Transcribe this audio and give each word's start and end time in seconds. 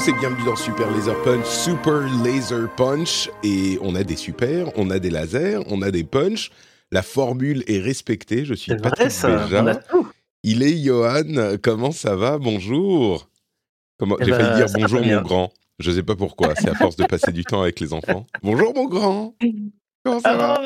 Tous 0.00 0.08
et 0.08 0.12
bienvenue 0.12 0.44
dans 0.44 0.56
Super 0.56 0.90
Laser 0.90 1.20
Punch, 1.22 1.44
Super 1.46 2.00
Laser 2.24 2.68
Punch. 2.76 3.28
Et 3.42 3.78
on 3.82 3.94
a 3.94 4.02
des 4.02 4.16
super, 4.16 4.68
on 4.76 4.88
a 4.90 4.98
des 4.98 5.10
lasers, 5.10 5.60
on 5.68 5.82
a 5.82 5.90
des 5.90 6.04
punch. 6.04 6.50
La 6.90 7.02
formule 7.02 7.64
est 7.66 7.80
respectée. 7.80 8.44
Je 8.44 8.54
suis 8.54 8.74
Patrick 8.76 8.96
vrai 8.96 9.10
ça, 9.10 9.44
Béja. 9.44 9.62
on 9.62 9.66
a 9.66 9.74
tout. 9.74 10.08
Il 10.42 10.62
est 10.62 10.78
Johan. 10.78 11.56
Comment 11.62 11.92
ça 11.92 12.16
va? 12.16 12.38
Bonjour. 12.38 13.28
Comment 13.98 14.16
Eh 14.20 14.24
J'ai 14.24 14.30
failli 14.30 14.48
ben, 14.48 14.56
dire 14.56 14.66
bonjour 14.74 15.04
mon 15.04 15.22
grand. 15.22 15.52
Je 15.78 15.90
sais 15.90 16.02
pas 16.02 16.16
pourquoi. 16.16 16.54
C'est 16.56 16.70
à 16.70 16.74
force 16.74 16.96
de 16.96 17.04
passer 17.04 17.32
du 17.32 17.44
temps 17.44 17.62
avec 17.62 17.80
les 17.80 17.92
enfants. 17.92 18.26
Bonjour 18.42 18.74
mon 18.74 18.86
grand. 18.86 19.34
Comment 20.04 20.20
ça 20.20 20.34
va? 20.34 20.62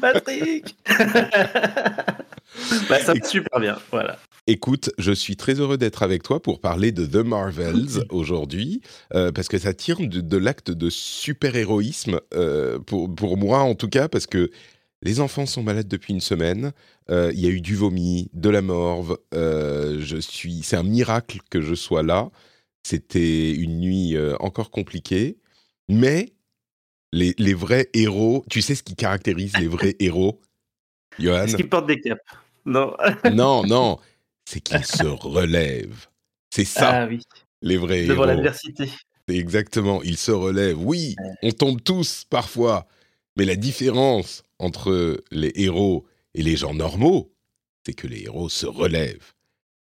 Patrick 0.00 0.76
bah, 2.88 3.00
Ça 3.00 3.14
va 3.14 3.26
super 3.26 3.60
bien, 3.60 3.78
voilà. 3.90 4.18
Écoute, 4.46 4.90
je 4.98 5.12
suis 5.12 5.36
très 5.36 5.54
heureux 5.54 5.78
d'être 5.78 6.02
avec 6.02 6.22
toi 6.22 6.42
pour 6.42 6.60
parler 6.60 6.92
de 6.92 7.06
The 7.06 7.24
Marvels 7.24 8.04
aujourd'hui, 8.10 8.82
euh, 9.14 9.32
parce 9.32 9.48
que 9.48 9.56
ça 9.56 9.72
tire 9.72 10.00
de, 10.00 10.20
de 10.20 10.36
l'acte 10.36 10.70
de 10.70 10.90
super-héroïsme, 10.90 12.20
euh, 12.34 12.78
pour, 12.78 13.14
pour 13.14 13.38
moi 13.38 13.60
en 13.60 13.74
tout 13.74 13.88
cas, 13.88 14.08
parce 14.08 14.26
que 14.26 14.50
les 15.00 15.20
enfants 15.20 15.46
sont 15.46 15.62
malades 15.62 15.88
depuis 15.88 16.12
une 16.12 16.20
semaine, 16.20 16.72
euh, 17.10 17.30
il 17.34 17.40
y 17.40 17.46
a 17.46 17.50
eu 17.50 17.60
du 17.62 17.74
vomi, 17.74 18.30
de 18.34 18.50
la 18.50 18.60
morve, 18.60 19.18
euh, 19.32 19.98
je 20.00 20.18
suis, 20.18 20.62
c'est 20.62 20.76
un 20.76 20.82
miracle 20.82 21.38
que 21.48 21.62
je 21.62 21.74
sois 21.74 22.02
là, 22.02 22.30
c'était 22.82 23.52
une 23.52 23.80
nuit 23.80 24.14
euh, 24.14 24.36
encore 24.40 24.70
compliquée, 24.70 25.38
mais 25.88 26.34
les, 27.12 27.34
les 27.38 27.54
vrais 27.54 27.88
héros, 27.94 28.44
tu 28.50 28.60
sais 28.60 28.74
ce 28.74 28.82
qui 28.82 28.94
caractérise 28.94 29.56
les 29.58 29.68
vrais 29.68 29.96
héros, 30.00 30.40
Johan? 31.18 31.44
Est-ce 31.44 31.56
qu'il 31.56 31.68
porte 31.68 31.86
des 31.86 32.00
capes 32.00 32.18
Non. 32.64 32.94
Non, 33.32 33.64
non, 33.64 33.98
c'est 34.44 34.60
qu'ils 34.60 34.84
se 34.84 35.04
relèvent. 35.06 36.06
C'est 36.50 36.64
ça, 36.64 37.02
Ah 37.02 37.06
oui, 37.06 37.20
les 37.62 37.76
vrais 37.76 38.06
devant 38.06 38.24
l'adversité. 38.26 38.88
C'est 39.28 39.36
Exactement, 39.36 40.02
ils 40.02 40.18
se 40.18 40.30
relèvent. 40.30 40.78
Oui, 40.78 41.16
on 41.42 41.50
tombe 41.50 41.82
tous 41.82 42.24
parfois, 42.28 42.86
mais 43.36 43.44
la 43.44 43.56
différence 43.56 44.44
entre 44.58 45.22
les 45.30 45.52
héros 45.56 46.04
et 46.34 46.42
les 46.42 46.56
gens 46.56 46.74
normaux, 46.74 47.32
c'est 47.84 47.94
que 47.94 48.06
les 48.06 48.24
héros 48.24 48.48
se 48.48 48.66
relèvent. 48.66 49.32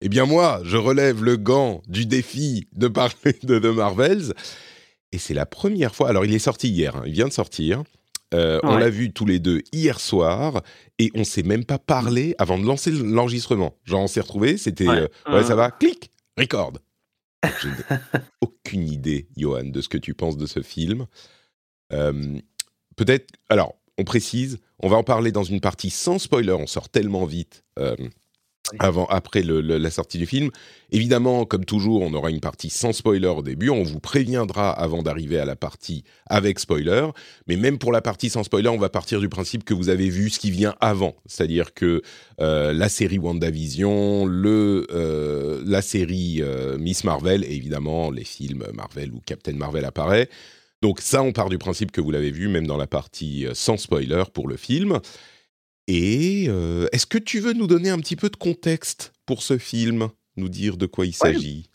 Eh 0.01 0.09
bien 0.09 0.25
moi, 0.25 0.61
je 0.63 0.77
relève 0.77 1.23
le 1.23 1.37
gant 1.37 1.81
du 1.87 2.05
défi 2.05 2.67
de 2.73 2.87
parler 2.87 3.15
de 3.43 3.59
The 3.59 3.65
Marvels, 3.75 4.33
et 5.11 5.17
c'est 5.17 5.33
la 5.33 5.45
première 5.45 5.95
fois. 5.95 6.09
Alors 6.09 6.25
il 6.25 6.33
est 6.33 6.39
sorti 6.39 6.69
hier, 6.69 6.95
hein, 6.95 7.03
il 7.05 7.13
vient 7.13 7.27
de 7.27 7.33
sortir. 7.33 7.83
Euh, 8.33 8.59
On 8.63 8.77
l'a 8.77 8.89
vu 8.89 9.11
tous 9.11 9.25
les 9.25 9.39
deux 9.39 9.61
hier 9.73 9.99
soir 9.99 10.61
et 10.99 11.11
on 11.15 11.23
s'est 11.23 11.43
même 11.43 11.65
pas 11.65 11.79
parlé 11.79 12.33
avant 12.37 12.57
de 12.57 12.65
lancer 12.65 12.91
l'enregistrement. 12.91 13.75
Genre 13.83 14.01
on 14.01 14.07
s'est 14.07 14.21
retrouvés, 14.21 14.57
c'était 14.57 14.87
Ouais. 14.87 15.07
euh, 15.27 15.33
ouais 15.37 15.43
ça 15.43 15.55
va, 15.55 15.69
clic, 15.71 16.11
record. 16.37 16.73
Aucune 18.41 18.87
idée, 18.87 19.27
Johan, 19.35 19.65
de 19.65 19.81
ce 19.81 19.89
que 19.89 19.97
tu 19.97 20.13
penses 20.13 20.37
de 20.37 20.45
ce 20.45 20.61
film. 20.61 21.07
Euh, 21.93 22.37
Peut-être, 22.95 23.27
alors 23.49 23.75
on 23.97 24.03
précise, 24.03 24.59
on 24.79 24.89
va 24.89 24.97
en 24.97 25.03
parler 25.03 25.31
dans 25.31 25.43
une 25.43 25.59
partie 25.61 25.89
sans 25.89 26.19
spoiler. 26.19 26.53
On 26.53 26.67
sort 26.67 26.89
tellement 26.89 27.25
vite. 27.25 27.63
Avant, 28.79 29.05
après 29.05 29.43
la 29.43 29.89
sortie 29.89 30.17
du 30.17 30.25
film. 30.25 30.49
Évidemment, 30.91 31.45
comme 31.45 31.63
toujours, 31.63 32.01
on 32.01 32.13
aura 32.13 32.29
une 32.29 32.41
partie 32.41 32.69
sans 32.69 32.91
spoiler 32.91 33.27
au 33.27 33.41
début. 33.41 33.69
On 33.69 33.83
vous 33.83 33.99
préviendra 33.99 34.71
avant 34.71 35.01
d'arriver 35.01 35.39
à 35.39 35.45
la 35.45 35.55
partie 35.55 36.03
avec 36.27 36.59
spoiler. 36.59 37.07
Mais 37.47 37.55
même 37.55 37.77
pour 37.77 37.91
la 37.91 38.01
partie 38.01 38.29
sans 38.29 38.43
spoiler, 38.43 38.69
on 38.69 38.77
va 38.77 38.89
partir 38.89 39.19
du 39.19 39.29
principe 39.29 39.63
que 39.63 39.73
vous 39.73 39.89
avez 39.89 40.09
vu 40.09 40.29
ce 40.29 40.39
qui 40.39 40.51
vient 40.51 40.75
avant. 40.81 41.15
C'est-à-dire 41.25 41.73
que 41.73 42.01
euh, 42.41 42.73
la 42.73 42.89
série 42.89 43.19
WandaVision, 43.19 44.25
le, 44.25 44.87
euh, 44.91 45.61
la 45.65 45.81
série 45.81 46.39
euh, 46.41 46.77
Miss 46.77 47.03
Marvel 47.03 47.43
et 47.45 47.55
évidemment 47.55 48.11
les 48.11 48.25
films 48.25 48.65
Marvel 48.73 49.11
où 49.13 49.21
Captain 49.25 49.53
Marvel 49.53 49.85
apparaît. 49.85 50.29
Donc 50.81 50.99
ça, 50.99 51.21
on 51.21 51.31
part 51.31 51.49
du 51.49 51.59
principe 51.59 51.91
que 51.91 52.01
vous 52.01 52.11
l'avez 52.11 52.31
vu, 52.31 52.47
même 52.47 52.65
dans 52.65 52.77
la 52.77 52.87
partie 52.87 53.45
sans 53.53 53.77
spoiler 53.77 54.23
pour 54.33 54.47
le 54.47 54.57
film. 54.57 54.99
Et 55.87 56.45
euh, 56.47 56.87
est-ce 56.91 57.05
que 57.05 57.17
tu 57.17 57.39
veux 57.39 57.53
nous 57.53 57.67
donner 57.67 57.89
un 57.89 57.99
petit 57.99 58.15
peu 58.15 58.29
de 58.29 58.35
contexte 58.35 59.13
pour 59.25 59.43
ce 59.43 59.57
film? 59.57 60.09
Nous 60.37 60.49
dire 60.49 60.77
de 60.77 60.85
quoi 60.85 61.05
il 61.05 61.13
s'agit? 61.13 61.70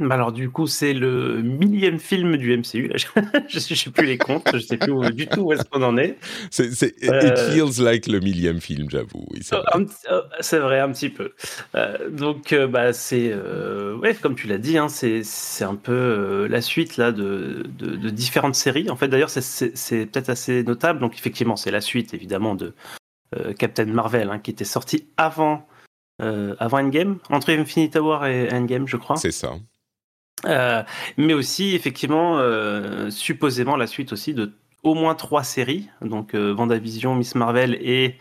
Bah 0.00 0.14
alors 0.14 0.30
du 0.30 0.48
coup, 0.48 0.68
c'est 0.68 0.94
le 0.94 1.42
millième 1.42 1.98
film 1.98 2.36
du 2.36 2.56
MCU. 2.56 2.88
je 3.48 3.56
ne 3.56 3.60
sais 3.74 3.90
plus 3.90 4.06
les 4.06 4.16
comptes, 4.16 4.46
je 4.54 4.58
sais 4.60 4.76
plus 4.76 4.92
où- 4.92 5.10
du 5.10 5.26
tout 5.26 5.40
où 5.40 5.52
est-ce 5.52 5.64
qu'on 5.64 5.82
en 5.82 5.96
est. 5.96 6.16
C'est, 6.52 6.70
c'est- 6.72 6.94
Euh, 7.10 7.20
It 7.20 7.38
feels 7.52 7.84
like 7.84 8.06
le 8.06 8.20
millième 8.20 8.60
film, 8.60 8.88
j'avoue. 8.88 9.26
Oui, 9.32 9.40
c'est 9.42 9.56
vrai. 9.56 9.64
un 9.74 9.84
petit- 9.84 10.06
euh, 10.08 10.22
C'est 10.40 10.60
vrai, 10.60 10.78
un 10.78 10.92
petit 10.92 11.08
peu. 11.08 11.32
Euh, 11.74 12.10
donc, 12.10 12.52
euh, 12.52 12.68
bah, 12.68 12.92
c'est, 12.92 13.30
euh, 13.32 13.96
ouais, 13.96 14.14
comme 14.14 14.36
tu 14.36 14.46
l'as 14.46 14.58
dit, 14.58 14.78
hein, 14.78 14.88
c'est, 14.88 15.22
c'est 15.24 15.64
un 15.64 15.74
peu 15.74 15.90
euh, 15.92 16.46
la 16.48 16.60
suite 16.60 16.96
là 16.96 17.10
de, 17.10 17.64
de, 17.76 17.96
de 17.96 18.10
différentes 18.10 18.54
séries. 18.54 18.90
En 18.90 18.94
fait, 18.96 19.08
d'ailleurs, 19.08 19.30
c'est, 19.30 20.06
peut-être 20.06 20.28
assez 20.30 20.62
notable. 20.62 21.00
Donc, 21.00 21.14
effectivement, 21.16 21.56
c'est 21.56 21.72
la 21.72 21.80
suite, 21.80 22.14
évidemment, 22.14 22.54
de 22.54 22.72
Captain 23.58 23.84
Marvel, 23.86 24.30
hein, 24.30 24.38
qui 24.38 24.52
était 24.52 24.64
sorti 24.64 25.08
avant, 25.16 25.66
avant 26.20 26.78
Endgame, 26.78 27.18
entre 27.30 27.50
Infinity 27.52 27.98
War 27.98 28.26
et 28.26 28.48
Endgame, 28.52 28.86
je 28.86 28.96
crois. 28.96 29.16
C'est 29.16 29.32
ça. 29.32 29.54
Euh, 30.46 30.82
mais 31.16 31.34
aussi, 31.34 31.74
effectivement, 31.74 32.38
euh, 32.38 33.10
supposément 33.10 33.76
la 33.76 33.86
suite 33.86 34.12
aussi 34.12 34.34
de 34.34 34.52
au 34.84 34.94
moins 34.94 35.14
trois 35.14 35.42
séries, 35.42 35.88
donc 36.00 36.34
euh, 36.34 36.54
WandaVision, 36.54 37.14
Miss 37.16 37.34
Marvel 37.34 37.74
et 37.80 38.16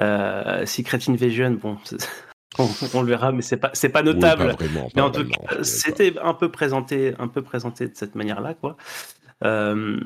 euh, 0.00 0.66
Secret 0.66 0.98
Invasion. 1.08 1.52
Bon, 1.52 1.76
on, 2.58 2.68
on 2.94 3.02
le 3.02 3.08
verra, 3.08 3.32
mais 3.32 3.42
c'est 3.42 3.56
pas 3.56 3.70
c'est 3.72 3.88
pas 3.88 4.00
Oui, 4.00 4.06
notable. 4.06 4.56
pas 4.56 4.64
vraiment. 4.64 4.88
mais 4.94 5.02
en 5.02 5.10
tout 5.10 5.24
cas, 5.24 5.62
c'était 5.62 6.14
un 6.20 6.34
peu 6.34 6.50
présenté, 6.50 7.14
un 7.18 7.28
peu 7.28 7.42
présenté 7.42 7.86
de 7.86 7.94
cette 7.94 8.14
manière-là, 8.16 8.54
quoi. 8.54 8.76
Euh, 9.44 9.98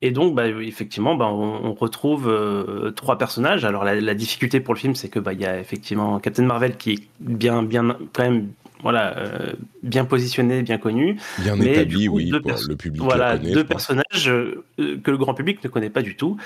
et 0.00 0.10
donc, 0.12 0.34
bah, 0.34 0.48
effectivement, 0.48 1.14
bah, 1.14 1.26
on, 1.26 1.66
on 1.66 1.74
retrouve 1.74 2.26
euh, 2.28 2.90
trois 2.92 3.18
personnages. 3.18 3.64
Alors, 3.66 3.84
la, 3.84 4.00
la 4.00 4.14
difficulté 4.14 4.60
pour 4.60 4.72
le 4.72 4.78
film, 4.80 4.94
c'est 4.94 5.10
que 5.10 5.18
bah, 5.18 5.34
y 5.34 5.44
a 5.44 5.60
effectivement 5.60 6.18
Captain 6.20 6.44
Marvel 6.44 6.76
qui 6.78 6.92
est 6.92 7.08
bien, 7.20 7.62
bien, 7.62 7.98
quand 8.14 8.22
même, 8.22 8.48
voilà, 8.82 9.16
euh, 9.18 9.52
bien 9.82 10.04
positionné, 10.04 10.62
bien 10.62 10.78
connu. 10.78 11.18
Bien 11.38 11.56
mais 11.56 11.72
établi, 11.72 12.06
coup, 12.06 12.16
oui. 12.16 12.30
deux 12.30 12.40
pour 12.40 12.58
le 12.68 12.76
public 12.76 13.02
Voilà, 13.02 13.36
connaît, 13.36 13.52
deux 13.52 13.64
personnages 13.64 14.28
euh, 14.28 14.64
que 14.76 15.10
le 15.10 15.16
grand 15.16 15.34
public 15.34 15.62
ne 15.62 15.68
connaît 15.68 15.90
pas 15.90 16.02
du 16.02 16.16
tout. 16.16 16.36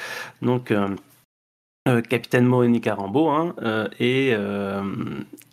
Donc, 0.40 0.70
euh, 0.70 0.88
euh, 1.88 2.00
Capitaine 2.00 2.46
Monica 2.46 2.94
Rambeau 2.94 3.28
hein, 3.28 3.54
et, 3.98 4.30
euh, 4.34 4.82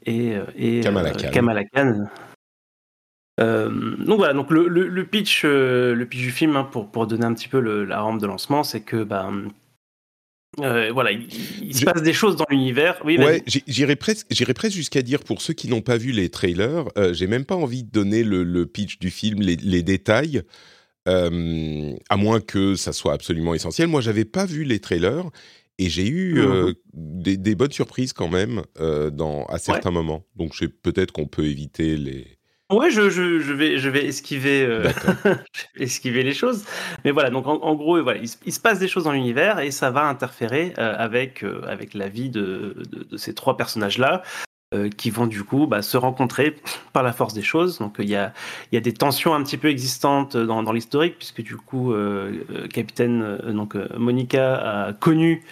et, 0.06 0.35
et 0.56 0.81
Kamala 0.81 1.12
Khan. 1.12 1.31
Kamala 1.31 1.63
Khan. 1.66 2.06
Donc 3.39 4.18
voilà, 4.18 4.34
donc 4.34 4.51
le, 4.51 4.68
le, 4.68 4.88
le 4.88 5.06
pitch, 5.06 5.45
le 5.45 6.04
pitch 6.04 6.21
du 6.21 6.31
film, 6.31 6.56
hein, 6.57 6.68
pour, 6.69 6.92
pour 6.92 7.07
donner 7.07 7.25
un 7.25 7.33
petit 7.33 7.48
peu 7.48 7.59
le- 7.62 7.86
la 7.86 8.01
rampe 8.01 8.19
de 8.19 8.27
lancement, 8.27 8.63
c'est 8.63 8.81
que 8.81 9.04
bah, 9.04 9.31
euh, 10.60 10.92
voilà, 10.92 11.12
il, 11.12 11.28
il 11.62 11.74
se 11.75 11.81
Je- 11.81 11.86
passe 11.86 12.01
des 12.01 12.13
choses 12.13 12.36
dans 12.36 12.46
l'univers. 12.50 13.00
Oui. 13.06 13.18
Ouais, 13.18 13.44
j'irais 13.68 13.96
presque, 13.96 14.28
presque 14.56 14.75
jusqu'à 14.75 15.01
dire 15.01 15.24
pour 15.24 15.42
ceux 15.42 15.54
qui 15.54 15.68
n'ont 15.68 15.81
pas 15.81 15.98
vu 15.98 16.12
les 16.12 16.30
trailers, 16.30 16.86
euh, 16.98 17.13
j'ai 17.13 17.28
même 17.28 17.46
pas 17.46 17.56
envie 17.56 17.84
de 17.84 17.90
donner 17.92 18.24
le, 18.24 18.44
le 18.44 18.66
pitch 18.66 19.00
du 19.00 19.10
film, 19.12 19.42
les, 19.42 19.56
les 19.56 19.84
détails, 19.84 20.42
euh, 21.07 21.94
à 22.10 22.18
moins 22.18 22.42
que 22.42 22.75
ça 22.75 22.94
soit 22.94 23.13
absolument 23.13 23.54
essentiel. 23.54 23.88
Moi, 23.88 24.01
j'avais 24.01 24.25
pas 24.25 24.46
vu 24.46 24.63
les 24.63 24.80
trailers 24.80 25.25
et 25.78 25.90
j'ai 25.90 26.07
eu 26.07 26.40
euh, 26.40 26.74
des, 26.94 27.38
des 27.38 27.56
bonnes 27.56 27.72
surprises 27.72 28.12
quand 28.13 28.28
même 28.30 28.63
dans, 29.12 29.45
à 29.45 29.60
certains 29.60 29.92
moments. 29.92 30.25
Donc, 30.36 30.54
je 30.54 30.66
sais- 30.66 30.68
peut-être 30.68 31.12
qu'on 31.12 31.28
peut 31.28 31.45
éviter 31.45 31.95
les. 31.95 32.38
Ouais, 32.71 32.92
je, 32.92 33.10
je, 33.10 33.39
je 33.39 33.51
vais, 33.54 33.80
je 33.80 33.89
vais 33.89 34.06
esquiver, 34.06 34.63
euh, 34.63 34.92
esquiver 35.75 36.21
les 36.21 36.36
choses. 36.36 36.66
Mais 37.04 37.10
voilà, 37.10 37.31
donc 37.31 37.48
en, 37.48 37.56
en 37.63 37.74
gros, 37.74 38.01
voilà, 38.04 38.19
il, 38.19 38.27
se- 38.30 38.38
il 38.45 38.54
se 38.54 38.60
passe 38.60 38.77
des 38.77 38.88
choses 38.88 39.06
dans 39.06 39.12
l'univers 39.12 39.57
et 39.60 39.71
ça 39.71 39.89
va 39.89 40.04
interférer 40.07 40.74
euh, 40.77 40.94
avec, 40.95 41.44
euh, 41.44 41.63
avec 41.68 41.95
la 41.95 42.10
vie 42.10 42.30
de, 42.30 42.75
de, 42.92 43.04
de 43.06 43.18
ces 43.18 43.33
trois 43.33 43.57
personnages-là. 43.57 44.21
qui 44.98 45.10
vont 45.10 45.27
du 45.27 45.44
coup 45.44 45.68
bah, 45.68 45.81
se 45.81 45.98
rencontrer 45.98 46.56
par 46.94 47.04
la 47.04 47.12
force 47.13 47.33
des 47.33 47.42
choses. 47.42 47.80
Donc 47.80 47.95
il 48.00 48.10
y 48.10 48.16
a, 48.16 48.33
y 48.71 48.77
a 48.77 48.81
des 48.81 48.94
tensions 48.94 49.33
un 49.33 49.44
petit 49.44 49.57
peu 49.57 49.69
existantes 49.69 50.38
dans, 50.38 50.62
dans 50.63 50.74
l'historique, 50.74 51.18
puisque 51.18 51.42
du 51.42 51.57
coup, 51.57 51.94
Capitaine, 52.74 53.38
donc 53.48 53.75
Monica 53.98 54.88
a 54.89 54.94
connu 54.94 55.44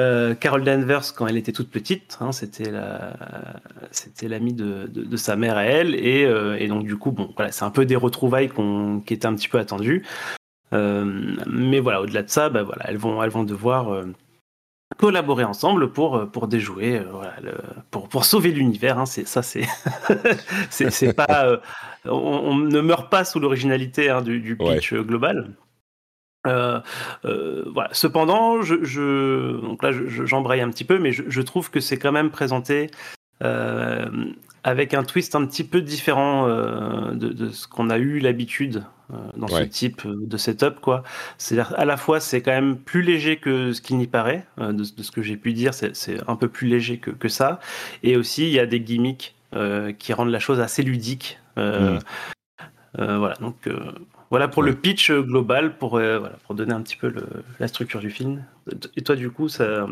euh, 0.00 0.34
Carol 0.34 0.64
Danvers 0.64 1.14
quand 1.14 1.26
elle 1.26 1.36
était 1.36 1.52
toute 1.52 1.70
petite, 1.70 2.16
hein, 2.20 2.32
c'était 2.32 2.70
la, 2.70 3.14
c'était 3.90 4.28
l'amie 4.28 4.54
de, 4.54 4.86
de, 4.86 5.16
sa 5.16 5.36
mère 5.36 5.56
à 5.56 5.64
elle, 5.64 5.94
et, 5.94 6.24
euh, 6.24 6.56
et, 6.58 6.68
donc 6.68 6.84
du 6.84 6.96
coup, 6.96 7.10
bon, 7.10 7.32
voilà, 7.36 7.52
c'est 7.52 7.64
un 7.64 7.70
peu 7.70 7.84
des 7.84 7.96
retrouvailles 7.96 8.50
qui 9.06 9.14
étaient 9.14 9.26
un 9.26 9.34
petit 9.34 9.48
peu 9.48 9.58
attendues. 9.58 10.06
Euh, 10.72 11.36
mais 11.46 11.80
voilà, 11.80 12.00
au-delà 12.00 12.22
de 12.22 12.30
ça, 12.30 12.48
bah, 12.48 12.62
voilà, 12.62 12.84
elles 12.88 12.96
vont, 12.96 13.22
elles 13.22 13.30
vont 13.30 13.44
devoir 13.44 14.04
collaborer 14.96 15.44
ensemble 15.44 15.92
pour 15.92 16.30
pour 16.30 16.48
déjouer, 16.48 17.00
voilà, 17.10 17.34
le, 17.42 17.52
pour 17.90 18.08
pour 18.08 18.24
sauver 18.24 18.52
l'univers. 18.52 18.98
Hein, 18.98 19.06
c'est 19.06 19.26
ça, 19.26 19.42
c'est 19.42 19.66
c'est 20.70 21.12
pas, 21.12 21.60
on, 22.04 22.10
on, 22.12 22.54
ne 22.56 22.80
meurt 22.80 23.10
pas 23.10 23.24
sous 23.24 23.40
l'originalité 23.40 24.10
hein, 24.10 24.22
du, 24.22 24.40
du, 24.40 24.56
pitch 24.56 24.92
ouais. 24.92 25.04
global. 25.04 25.54
Euh, 26.46 26.80
euh, 27.24 27.64
voilà. 27.72 27.90
Cependant, 27.92 28.62
je, 28.62 28.82
je, 28.82 29.60
donc 29.60 29.82
là, 29.82 29.90
j'embraye 29.92 30.60
un 30.60 30.70
petit 30.70 30.84
peu, 30.84 30.98
mais 30.98 31.12
je, 31.12 31.40
trouve 31.42 31.70
que 31.70 31.80
c'est 31.80 31.98
quand 31.98 32.12
même 32.12 32.30
présenté 32.30 32.90
euh, 33.42 34.06
avec 34.64 34.94
un 34.94 35.04
twist 35.04 35.34
un 35.34 35.46
petit 35.46 35.64
peu 35.64 35.80
différent 35.80 36.46
de, 36.48 37.12
de, 37.14 37.50
ce 37.50 37.66
qu'on 37.66 37.90
a 37.90 37.98
eu 37.98 38.18
l'habitude 38.18 38.84
dans 39.36 39.48
ouais. 39.48 39.64
ce 39.64 39.68
type 39.68 40.02
de 40.06 40.36
setup, 40.36 40.80
quoi. 40.80 41.02
C'est-à-dire, 41.36 41.74
à 41.76 41.84
la 41.84 41.96
fois, 41.96 42.20
c'est 42.20 42.42
quand 42.42 42.52
même 42.52 42.76
plus 42.76 43.02
léger 43.02 43.38
que 43.38 43.72
ce 43.72 43.80
qu'il 43.80 43.96
n'y 43.96 44.06
paraît, 44.06 44.46
de, 44.58 44.72
de, 44.72 45.02
ce 45.02 45.10
que 45.10 45.22
j'ai 45.22 45.36
pu 45.36 45.52
dire, 45.52 45.74
c'est 45.74 46.28
un 46.28 46.36
peu 46.36 46.48
plus 46.48 46.68
léger 46.68 46.98
que, 46.98 47.10
que, 47.10 47.28
ça. 47.28 47.58
Et 48.02 48.16
aussi, 48.16 48.44
il 48.44 48.52
y 48.52 48.60
a 48.60 48.66
des 48.66 48.80
gimmicks 48.80 49.34
qui 49.98 50.12
rendent 50.12 50.30
la 50.30 50.38
chose 50.38 50.60
assez 50.60 50.82
ludique. 50.82 51.38
Mmh. 51.56 51.98
voilà, 52.96 53.34
donc 53.40 53.68
voilà 54.30 54.48
pour 54.48 54.62
ouais. 54.62 54.70
le 54.70 54.76
pitch 54.76 55.10
global, 55.10 55.76
pour, 55.76 55.96
euh, 55.96 56.18
voilà, 56.18 56.36
pour 56.46 56.54
donner 56.54 56.72
un 56.72 56.82
petit 56.82 56.96
peu 56.96 57.08
le, 57.08 57.26
la 57.58 57.68
structure 57.68 58.00
du 58.00 58.10
film. 58.10 58.44
Et 58.96 59.02
toi, 59.02 59.16
du 59.16 59.30
coup, 59.30 59.48
ça, 59.48 59.86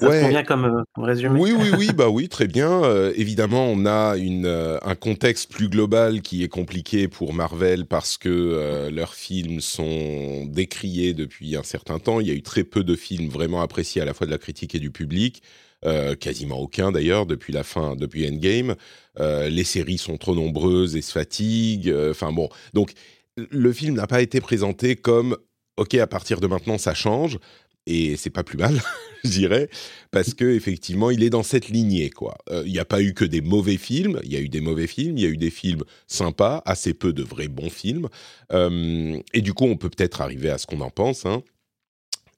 ça 0.00 0.08
ouais. 0.08 0.22
convient 0.22 0.42
comme, 0.42 0.84
comme, 0.92 1.04
résumé? 1.04 1.38
Oui, 1.38 1.52
oui, 1.56 1.70
oui, 1.78 1.88
bah 1.96 2.08
oui, 2.08 2.28
très 2.28 2.48
bien. 2.48 2.82
Euh, 2.82 3.12
évidemment, 3.16 3.66
on 3.66 3.86
a 3.86 4.16
une, 4.16 4.46
euh, 4.46 4.78
un 4.82 4.96
contexte 4.96 5.52
plus 5.52 5.68
global 5.68 6.20
qui 6.20 6.42
est 6.42 6.48
compliqué 6.48 7.06
pour 7.06 7.32
Marvel 7.32 7.86
parce 7.86 8.18
que 8.18 8.28
euh, 8.28 8.90
leurs 8.90 9.14
films 9.14 9.60
sont 9.60 10.46
décriés 10.46 11.14
depuis 11.14 11.54
un 11.54 11.62
certain 11.62 12.00
temps. 12.00 12.18
Il 12.18 12.26
y 12.26 12.32
a 12.32 12.34
eu 12.34 12.42
très 12.42 12.64
peu 12.64 12.82
de 12.82 12.96
films 12.96 13.28
vraiment 13.28 13.62
appréciés 13.62 14.02
à 14.02 14.04
la 14.04 14.14
fois 14.14 14.26
de 14.26 14.32
la 14.32 14.38
critique 14.38 14.74
et 14.74 14.80
du 14.80 14.90
public. 14.90 15.42
Euh, 15.84 16.14
quasiment 16.14 16.58
aucun 16.60 16.92
d'ailleurs 16.92 17.26
depuis 17.26 17.52
la 17.52 17.62
fin, 17.62 17.94
depuis 17.94 18.26
Endgame. 18.26 18.74
Euh, 19.20 19.50
les 19.50 19.64
séries 19.64 19.98
sont 19.98 20.16
trop 20.16 20.34
nombreuses 20.34 20.96
et 20.96 21.02
se 21.02 21.12
fatiguent. 21.12 21.94
Enfin 22.10 22.32
bon, 22.32 22.48
donc 22.72 22.94
le 23.36 23.72
film 23.72 23.94
n'a 23.94 24.06
pas 24.06 24.22
été 24.22 24.40
présenté 24.40 24.96
comme 24.96 25.36
ok 25.76 25.94
à 25.94 26.06
partir 26.06 26.40
de 26.40 26.46
maintenant 26.46 26.78
ça 26.78 26.94
change 26.94 27.38
et 27.86 28.16
c'est 28.16 28.30
pas 28.30 28.44
plus 28.44 28.56
mal 28.56 28.80
je 29.24 29.30
dirais 29.30 29.68
parce 30.10 30.34
que 30.34 30.44
effectivement 30.44 31.10
il 31.10 31.22
est 31.22 31.30
dans 31.30 31.42
cette 31.42 31.68
lignée 31.68 32.10
quoi 32.10 32.36
il 32.48 32.54
euh, 32.54 32.64
n'y 32.64 32.78
a 32.78 32.84
pas 32.84 33.02
eu 33.02 33.12
que 33.12 33.24
des 33.24 33.40
mauvais 33.40 33.76
films 33.76 34.20
il 34.24 34.32
y 34.32 34.36
a 34.36 34.40
eu 34.40 34.48
des 34.48 34.60
mauvais 34.60 34.86
films 34.86 35.18
il 35.18 35.24
y 35.24 35.26
a 35.26 35.30
eu 35.30 35.36
des 35.36 35.50
films 35.50 35.82
sympas 36.06 36.62
assez 36.64 36.94
peu 36.94 37.12
de 37.12 37.22
vrais 37.22 37.48
bons 37.48 37.70
films 37.70 38.08
euh, 38.52 39.18
et 39.32 39.42
du 39.42 39.52
coup 39.52 39.64
on 39.64 39.76
peut 39.76 39.90
peut-être 39.90 40.20
arriver 40.20 40.50
à 40.50 40.58
ce 40.58 40.66
qu'on 40.66 40.80
en 40.80 40.90
pense 40.90 41.26
hein. 41.26 41.42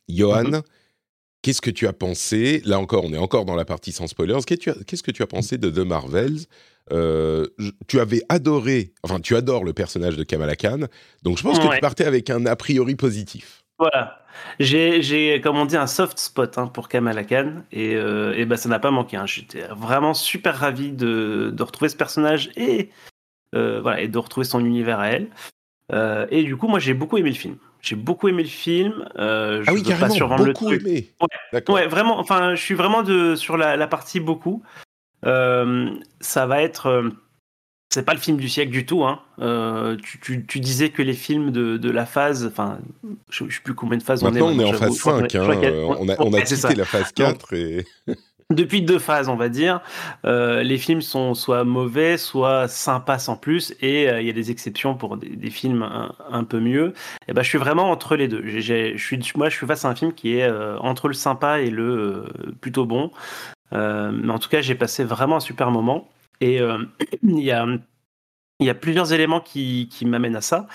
Johan 0.08 0.44
mm 0.44 0.54
-hmm. 0.54 0.62
Qu'est-ce 1.46 1.60
que 1.60 1.70
tu 1.70 1.86
as 1.86 1.92
pensé? 1.92 2.60
Là 2.64 2.80
encore, 2.80 3.04
on 3.04 3.12
est 3.12 3.18
encore 3.18 3.44
dans 3.44 3.54
la 3.54 3.64
partie 3.64 3.92
sans 3.92 4.08
spoilers. 4.08 4.40
Qu'est-ce 4.44 5.02
que 5.04 5.12
tu 5.12 5.22
as 5.22 5.28
pensé 5.28 5.58
de 5.58 5.70
The 5.70 5.86
Marvels? 5.86 6.46
Euh, 6.92 7.46
tu 7.88 8.00
avais 8.00 8.22
adoré, 8.28 8.92
enfin 9.02 9.20
tu 9.20 9.36
adores 9.36 9.64
le 9.64 9.72
personnage 9.72 10.16
de 10.16 10.24
Kamala 10.24 10.56
Khan, 10.56 10.86
donc 11.22 11.38
je 11.38 11.42
pense 11.42 11.58
que 11.58 11.74
tu 11.74 11.80
partais 11.80 12.04
avec 12.04 12.30
un 12.30 12.46
a 12.46 12.56
priori 12.56 12.94
positif. 12.94 13.62
Voilà, 13.78 14.20
j'ai, 14.58 15.40
comme 15.42 15.56
on 15.56 15.66
dit, 15.66 15.76
un 15.76 15.86
soft 15.86 16.18
spot 16.18 16.56
hein, 16.58 16.66
pour 16.66 16.88
Kamala 16.88 17.24
Khan, 17.24 17.62
et, 17.72 17.94
euh, 17.94 18.34
et 18.36 18.46
ben, 18.46 18.56
ça 18.56 18.68
n'a 18.68 18.78
pas 18.78 18.90
manqué. 18.90 19.16
Hein. 19.16 19.26
J'étais 19.26 19.62
vraiment 19.70 20.14
super 20.14 20.56
ravi 20.56 20.92
de, 20.92 21.50
de, 21.52 21.62
retrouver 21.62 21.88
ce 21.88 21.96
personnage 21.96 22.50
et, 22.56 22.90
euh, 23.54 23.80
voilà, 23.80 24.00
et 24.00 24.08
de 24.08 24.18
retrouver 24.18 24.44
son 24.44 24.64
univers 24.64 24.98
à 24.98 25.08
elle. 25.08 25.28
Euh, 25.92 26.26
et 26.30 26.42
du 26.42 26.56
coup, 26.56 26.68
moi 26.68 26.78
j'ai 26.78 26.94
beaucoup 26.94 27.16
aimé 27.16 27.30
le 27.30 27.36
film. 27.36 27.56
J'ai 27.80 27.96
beaucoup 27.96 28.28
aimé 28.28 28.42
le 28.42 28.48
film. 28.48 29.08
Euh, 29.18 29.62
je 29.62 29.70
ah 29.70 29.72
oui, 29.72 29.80
veux 29.80 29.88
carrément, 29.88 30.08
pas 30.08 30.14
survendre 30.14 30.44
le 30.44 30.52
truc. 30.52 30.80
aimé. 30.80 31.12
Ouais, 31.20 31.62
ouais, 31.68 31.86
vraiment. 31.86 32.18
Enfin, 32.18 32.54
je 32.56 32.60
suis 32.62 32.74
vraiment 32.74 33.02
de 33.02 33.36
sur 33.36 33.56
la, 33.56 33.76
la 33.76 33.86
partie 33.86 34.18
beaucoup. 34.18 34.62
Euh, 35.26 35.90
ça 36.20 36.46
va 36.46 36.62
être. 36.62 36.86
Euh, 36.86 37.10
c'est 37.90 38.04
pas 38.04 38.14
le 38.14 38.20
film 38.20 38.36
du 38.36 38.48
siècle 38.48 38.72
du 38.72 38.84
tout. 38.84 39.04
Hein. 39.04 39.20
Euh, 39.38 39.96
tu, 40.02 40.20
tu, 40.20 40.46
tu, 40.46 40.60
disais 40.60 40.90
que 40.90 41.02
les 41.02 41.14
films 41.14 41.50
de, 41.50 41.76
de 41.76 41.90
la 41.90 42.06
phase. 42.06 42.46
Enfin, 42.46 42.78
je, 43.30 43.44
je 43.48 43.56
sais 43.56 43.62
plus 43.62 43.74
combien 43.74 43.98
de 43.98 44.02
phases 44.02 44.22
Maintenant, 44.22 44.48
on 44.48 44.58
est. 44.58 44.64
on 44.64 44.66
est 44.66 44.74
en 44.74 44.78
phase 44.78 44.96
5. 44.96 45.34
Hein, 45.34 45.48
on, 45.98 46.08
a, 46.08 46.14
on 46.18 46.32
a 46.32 46.40
quitté 46.42 46.74
la 46.74 46.84
phase 46.84 47.12
4. 47.12 47.52
Et... 47.54 47.86
Depuis 48.50 48.80
deux 48.80 49.00
phases, 49.00 49.28
on 49.28 49.34
va 49.34 49.48
dire, 49.48 49.80
euh, 50.24 50.62
les 50.62 50.78
films 50.78 51.00
sont 51.00 51.34
soit 51.34 51.64
mauvais, 51.64 52.16
soit 52.16 52.68
sympas 52.68 53.18
sans 53.18 53.36
plus, 53.36 53.74
et 53.80 54.04
il 54.04 54.08
euh, 54.08 54.22
y 54.22 54.30
a 54.30 54.32
des 54.32 54.52
exceptions 54.52 54.94
pour 54.94 55.16
des, 55.16 55.30
des 55.30 55.50
films 55.50 55.82
un, 55.82 56.14
un, 56.30 56.44
peu 56.44 56.60
mieux. 56.60 56.94
Et 57.26 57.32
ben, 57.32 57.42
je 57.42 57.48
suis 57.48 57.58
vraiment 57.58 57.90
entre 57.90 58.14
les 58.14 58.28
deux. 58.28 58.46
J 58.46 58.58
ai, 58.58 58.60
j 58.60 58.72
ai, 58.72 58.98
je 58.98 59.04
suis, 59.04 59.18
moi, 59.34 59.48
je 59.48 59.56
suis 59.56 59.66
face 59.66 59.84
à 59.84 59.88
un 59.88 59.96
film 59.96 60.12
qui 60.12 60.36
est 60.36 60.44
euh, 60.44 60.78
entre 60.78 61.08
le 61.08 61.14
sympa 61.14 61.60
et 61.60 61.70
le 61.70 62.26
plutôt 62.60 62.86
bon. 62.86 63.10
Euh, 63.72 64.10
mais 64.12 64.32
en 64.32 64.38
tout 64.38 64.48
cas, 64.48 64.60
j'ai 64.60 64.74
passé 64.74 65.04
vraiment 65.04 65.36
un 65.36 65.40
super 65.40 65.70
moment. 65.70 66.08
Et 66.40 66.60
euh, 66.60 66.78
il 67.22 67.40
y 67.40 67.50
a 67.50 67.66
il 68.58 68.66
y 68.66 68.70
a 68.70 68.74
plusieurs 68.74 69.12
éléments 69.12 69.40
qui, 69.40 69.86
qui 69.92 70.06
m'amènent 70.06 70.36
à 70.36 70.40
ça. 70.40 70.66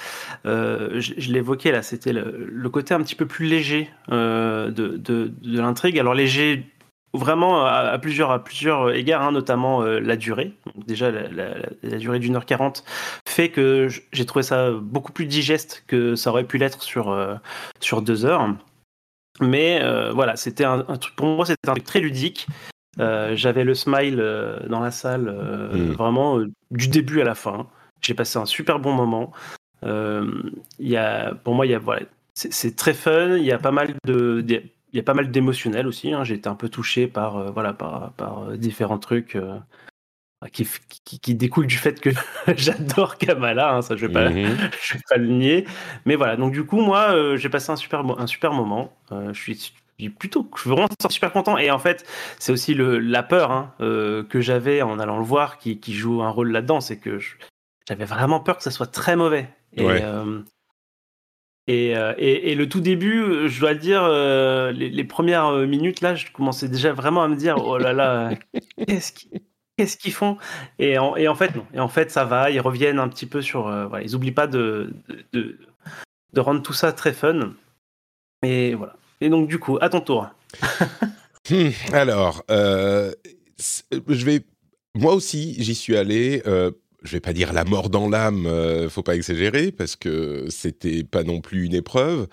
Euh, 0.45 1.01
je, 1.01 1.15
je 1.17 1.31
l'évoquais 1.33 1.71
là, 1.71 1.81
c'était 1.81 2.13
le, 2.13 2.69
côté 2.69 2.93
un 2.93 3.01
petit 3.01 3.15
peu 3.15 3.25
plus 3.25 3.47
léger 3.47 3.89
de, 4.07 4.69
de, 4.69 5.31
l'intrigue. 5.43 5.97
Alors 5.97 6.13
léger 6.13 6.67
vraiment 7.15 7.65
à, 7.65 7.97
plusieurs, 7.97 8.29
à 8.29 8.43
plusieurs 8.43 8.91
égards, 8.91 9.23
hein, 9.23 9.31
notamment 9.31 9.81
la 9.81 10.15
durée. 10.15 10.53
Déjà, 10.85 11.09
la, 11.09 11.97
durée 11.97 12.19
d'une 12.19 12.35
heure 12.35 12.45
quarante 12.45 12.83
fait 13.27 13.49
que 13.49 13.87
j'ai 14.13 14.25
trouvé 14.27 14.43
ça 14.43 14.69
beaucoup 14.69 15.11
plus 15.11 15.25
digeste 15.25 15.83
que 15.87 16.13
ça 16.13 16.29
aurait 16.29 16.43
pu 16.43 16.59
l'être 16.59 16.83
sur, 16.83 17.17
sur 17.79 18.03
deux 18.03 18.25
heures. 18.25 18.47
Mais 19.39 19.81
voilà, 20.13 20.35
c'était 20.35 20.65
un, 20.65 20.83
truc 20.83 21.15
pour 21.15 21.25
moi, 21.25 21.47
c'était 21.47 21.67
un 21.67 21.73
truc 21.73 21.85
très 21.85 21.99
ludique. 21.99 22.45
Euh, 22.99 23.35
j'avais 23.35 23.63
le 23.63 23.73
smile 23.73 24.19
euh, 24.19 24.59
dans 24.67 24.81
la 24.81 24.91
salle, 24.91 25.29
euh, 25.29 25.73
mmh. 25.73 25.91
vraiment 25.91 26.39
du 26.71 26.87
début 26.87 27.21
à 27.21 27.23
la 27.23 27.35
fin. 27.35 27.67
J'ai 28.01 28.13
passé 28.13 28.37
un 28.37 28.45
super 28.45 28.79
bon 28.79 28.93
moment. 28.93 29.31
y 30.79 30.95
a, 30.97 31.33
pour 31.35 31.55
moi, 31.55 31.65
il 31.65 31.71
y 31.71 31.75
a, 31.75 31.79
voilà, 31.79 32.01
c'est 32.33 32.75
très 32.75 32.93
fun. 32.93 33.37
Il 33.37 33.45
y 33.45 33.51
a 33.51 33.59
pas 33.59 33.71
mal 33.71 33.93
de, 34.05 34.43
il 34.47 34.97
y 34.97 34.99
a 34.99 35.03
pas 35.03 35.13
mal 35.13 35.31
d'émotionnel 35.31 35.87
aussi. 35.87 36.11
Hein. 36.11 36.23
J'ai 36.23 36.35
été 36.35 36.49
un 36.49 36.55
peu 36.55 36.67
touché 36.67 37.07
par, 37.07 37.53
voilà, 37.53 37.73
par, 37.73 38.11
par 38.13 38.57
différents 38.57 38.99
trucs 38.99 39.37
qui, 40.51 40.67
qui, 41.05 41.19
qui, 41.19 41.35
découlent 41.35 41.67
du 41.67 41.77
fait 41.77 42.01
que 42.01 42.09
j'adore 42.57 43.17
Kamala. 43.17 43.75
Hein, 43.75 43.81
ça, 43.83 43.95
je 43.95 44.07
vais 44.07 44.11
pas, 44.11 44.29
mmh. 44.29 44.57
je 44.83 44.93
vais 44.95 45.03
pas 45.07 45.17
le 45.17 45.27
nier. 45.27 45.65
Mais 46.05 46.15
voilà. 46.15 46.35
Donc 46.35 46.51
du 46.51 46.65
coup, 46.65 46.81
moi, 46.81 47.37
j'ai 47.37 47.49
passé 47.49 47.71
un 47.71 47.77
super, 47.77 48.03
un 48.19 48.27
super 48.27 48.51
moment. 48.51 48.91
je 49.11 49.39
suis 49.39 49.73
plutôt 50.09 50.49
je 50.55 50.61
suis 50.61 50.69
vraiment 50.69 50.87
super 51.09 51.31
content 51.31 51.57
et 51.57 51.71
en 51.71 51.79
fait 51.79 52.05
c'est 52.39 52.51
aussi 52.51 52.73
le 52.73 52.99
la 52.99 53.23
peur 53.23 53.51
hein, 53.51 53.73
euh, 53.81 54.23
que 54.23 54.41
j'avais 54.41 54.81
en 54.81 54.99
allant 54.99 55.17
le 55.17 55.25
voir 55.25 55.57
qui, 55.57 55.79
qui 55.79 55.93
joue 55.93 56.21
un 56.21 56.29
rôle 56.29 56.51
là-dedans 56.51 56.81
c'est 56.81 56.97
que 56.97 57.19
j'avais 57.87 58.05
vraiment 58.05 58.39
peur 58.39 58.57
que 58.57 58.63
ça 58.63 58.71
soit 58.71 58.87
très 58.87 59.15
mauvais 59.15 59.49
et 59.73 59.85
ouais. 59.85 60.01
euh, 60.03 60.41
et, 61.67 61.95
euh, 61.95 62.13
et, 62.17 62.51
et, 62.51 62.55
le 62.55 62.67
tout 62.67 62.81
début, 62.81 63.47
je 63.47 63.59
dois 63.59 63.73
le 63.73 63.79
dire, 63.79 64.03
euh, 64.03 64.71
les, 64.71 64.89
les, 64.89 65.03
premières 65.03 65.51
minutes 65.53 66.01
là, 66.01 66.15
je 66.15 66.25
commençais 66.31 66.67
déjà 66.67 66.91
vraiment 66.91 67.23
à 67.23 67.27
me 67.27 67.35
dire, 67.35 67.55
oh 67.63 67.77
là 67.77 67.93
là, 67.93 68.31
qu'est-ce 68.87 69.13
qu'ils 69.13 69.41
qu'est-ce 69.77 69.95
qu'ils 69.95 70.11
font? 70.11 70.37
Et 70.79 70.97
en, 70.97 71.15
et 71.15 71.27
en, 71.27 71.35
fait 71.35 71.55
non, 71.55 71.65
et 71.73 71.79
en 71.79 71.87
fait 71.87 72.11
ça 72.11 72.25
va, 72.25 72.49
ils 72.49 72.59
reviennent 72.59 72.99
un 72.99 73.07
petit 73.07 73.27
peu 73.27 73.41
sur, 73.41 73.63
voilà, 73.87 74.03
ils 74.03 74.15
oublient 74.15 74.31
pas 74.31 74.47
de, 74.47 74.93
de, 75.33 75.57
de, 76.33 76.39
rendre 76.41 76.61
tout 76.61 76.73
ça 76.73 76.91
très 76.91 77.13
fun. 77.13 77.53
Et 78.43 78.73
voilà. 78.73 78.95
Et 79.21 79.29
donc, 79.29 79.47
du 79.47 79.59
coup, 79.59 79.77
à 79.79 79.89
ton 79.89 80.01
tour. 80.01 80.27
hmm, 81.49 81.69
alors, 81.93 82.43
euh, 82.49 83.13
je 84.07 84.25
vais. 84.25 84.41
Moi 84.95 85.13
aussi, 85.13 85.55
j'y 85.59 85.75
suis 85.75 85.95
allé. 85.95 86.41
Euh, 86.47 86.71
je 87.03 87.13
vais 87.13 87.21
pas 87.21 87.33
dire 87.33 87.53
la 87.53 87.63
mort 87.63 87.89
dans 87.89 88.09
l'âme, 88.09 88.45
euh, 88.45 88.89
faut 88.89 89.03
pas 89.03 89.15
exagérer, 89.15 89.71
parce 89.71 89.95
que 89.95 90.45
c'était 90.49 91.03
pas 91.03 91.23
non 91.23 91.41
plus 91.41 91.65
une 91.65 91.73
épreuve. 91.73 92.27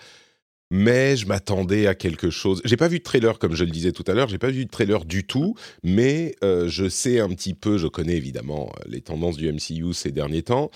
Mais 0.71 1.17
je 1.17 1.25
m'attendais 1.25 1.87
à 1.87 1.95
quelque 1.95 2.29
chose. 2.29 2.61
J'ai 2.63 2.77
pas 2.77 2.87
vu 2.87 2.99
de 2.99 3.03
trailer, 3.03 3.39
comme 3.39 3.55
je 3.55 3.63
le 3.63 3.71
disais 3.71 3.91
tout 3.91 4.03
à 4.05 4.13
l'heure. 4.13 4.27
J'ai 4.27 4.37
pas 4.37 4.51
vu 4.51 4.65
de 4.65 4.69
trailer 4.69 5.03
du 5.05 5.25
tout, 5.25 5.55
mais 5.81 6.35
euh, 6.43 6.67
je 6.67 6.87
sais 6.87 7.19
un 7.19 7.29
petit 7.29 7.55
peu. 7.55 7.79
Je 7.79 7.87
connais 7.87 8.15
évidemment 8.15 8.71
les 8.85 9.01
tendances 9.01 9.37
du 9.37 9.51
MCU 9.51 9.93
ces 9.93 10.11
derniers 10.11 10.43
temps, 10.43 10.69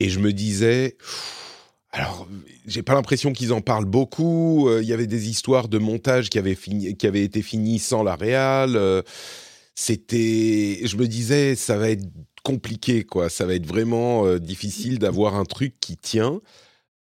et 0.00 0.08
je 0.08 0.18
me 0.20 0.32
disais. 0.32 0.96
Alors, 1.94 2.26
j'ai 2.66 2.82
pas 2.82 2.94
l'impression 2.94 3.32
qu'ils 3.32 3.52
en 3.52 3.60
parlent 3.60 3.84
beaucoup. 3.84 4.68
Il 4.68 4.72
euh, 4.72 4.82
y 4.82 4.92
avait 4.92 5.06
des 5.06 5.28
histoires 5.28 5.68
de 5.68 5.78
montage 5.78 6.28
qui 6.28 6.40
avaient, 6.40 6.56
qui 6.56 7.06
avaient 7.06 7.22
été 7.22 7.40
finies 7.40 7.78
sans 7.78 8.02
la 8.02 8.16
réal. 8.16 8.74
Euh, 8.74 9.02
c'était, 9.76 10.80
je 10.84 10.96
me 10.96 11.06
disais, 11.06 11.54
ça 11.54 11.78
va 11.78 11.90
être 11.90 12.04
compliqué, 12.42 13.04
quoi. 13.04 13.28
Ça 13.30 13.46
va 13.46 13.54
être 13.54 13.66
vraiment 13.66 14.26
euh, 14.26 14.40
difficile 14.40 14.98
d'avoir 14.98 15.36
un 15.36 15.44
truc 15.44 15.76
qui 15.78 15.96
tient. 15.96 16.40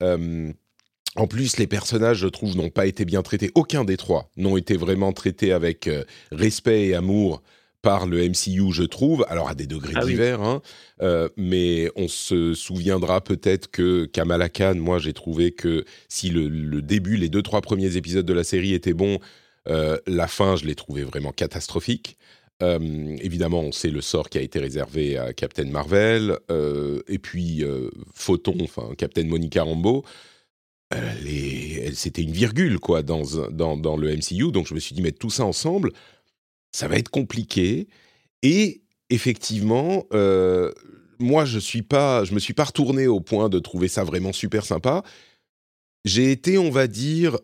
en 0.02 1.26
plus, 1.26 1.56
les 1.56 1.66
personnages, 1.66 2.18
je 2.18 2.28
trouve, 2.28 2.54
n'ont 2.54 2.68
pas 2.68 2.84
été 2.84 3.06
bien 3.06 3.22
traités. 3.22 3.50
Aucun 3.54 3.84
des 3.84 3.96
trois 3.96 4.30
n'ont 4.36 4.58
été 4.58 4.76
vraiment 4.76 5.14
traités 5.14 5.52
avec 5.52 5.88
respect 6.32 6.88
et 6.88 6.94
amour 6.94 7.42
par 7.82 8.06
le 8.06 8.28
MCU, 8.28 8.72
je 8.72 8.84
trouve, 8.84 9.26
alors 9.28 9.48
à 9.48 9.54
des 9.54 9.66
degrés 9.66 9.94
ah 9.96 10.06
divers, 10.06 10.40
hein, 10.40 10.62
euh, 11.02 11.28
mais 11.36 11.90
on 11.96 12.06
se 12.06 12.54
souviendra 12.54 13.20
peut-être 13.20 13.70
que 13.70 14.06
Kamala 14.06 14.48
Khan, 14.48 14.76
moi 14.76 15.00
j'ai 15.00 15.12
trouvé 15.12 15.50
que 15.50 15.84
si 16.08 16.30
le, 16.30 16.80
début, 16.80 17.16
les 17.16 17.28
deux, 17.28 17.42
trois 17.42 17.60
premiers 17.60 17.96
épisodes 17.96 18.24
de 18.24 18.32
la 18.32 18.44
série 18.44 18.72
étaient 18.72 18.94
bons, 18.94 19.18
euh, 19.68 19.98
la 20.06 20.28
fin, 20.28 20.54
je 20.54 20.64
l'ai 20.64 20.76
trouvé 20.76 21.02
vraiment 21.02 21.32
catastrophique. 21.32 22.16
Euh, 22.62 23.16
évidemment, 23.20 23.60
on 23.60 23.72
sait 23.72 23.90
le 23.90 24.00
sort 24.00 24.28
qui 24.28 24.38
a 24.38 24.42
été 24.42 24.60
réservé 24.60 25.18
à 25.18 25.32
Captain 25.32 25.64
Marvel, 25.64 26.38
et 27.08 27.18
puis 27.18 27.64
Photon, 28.14 28.56
enfin 28.62 28.90
Captain 28.96 29.24
Monica 29.24 29.64
Rambeau, 29.64 30.04
c'était 31.94 32.22
une 32.22 32.32
virgule 32.32 32.78
quoi 32.78 33.02
dans, 33.02 33.22
dans, 33.50 33.76
dans, 33.76 33.96
le 33.96 34.14
MCU, 34.14 34.52
donc 34.52 34.68
je 34.68 34.74
me 34.74 34.78
suis 34.78 34.94
dit 34.94 35.02
mettre 35.02 35.18
tout 35.18 35.30
ça 35.30 35.44
ensemble, 35.44 35.90
ça 36.72 36.88
va 36.88 36.96
être 36.96 37.10
compliqué. 37.10 37.88
Et 38.42 38.82
effectivement, 39.10 40.06
euh, 40.12 40.72
moi, 41.18 41.44
je 41.44 41.58
suis 41.58 41.82
pas, 41.82 42.24
je 42.24 42.34
me 42.34 42.40
suis 42.40 42.54
pas 42.54 42.64
retourné 42.64 43.06
au 43.06 43.20
point 43.20 43.48
de 43.48 43.58
trouver 43.58 43.88
ça 43.88 44.04
vraiment 44.04 44.32
super 44.32 44.64
sympa. 44.64 45.02
J'ai 46.04 46.32
été, 46.32 46.58
on 46.58 46.70
va 46.70 46.88
dire, 46.88 47.38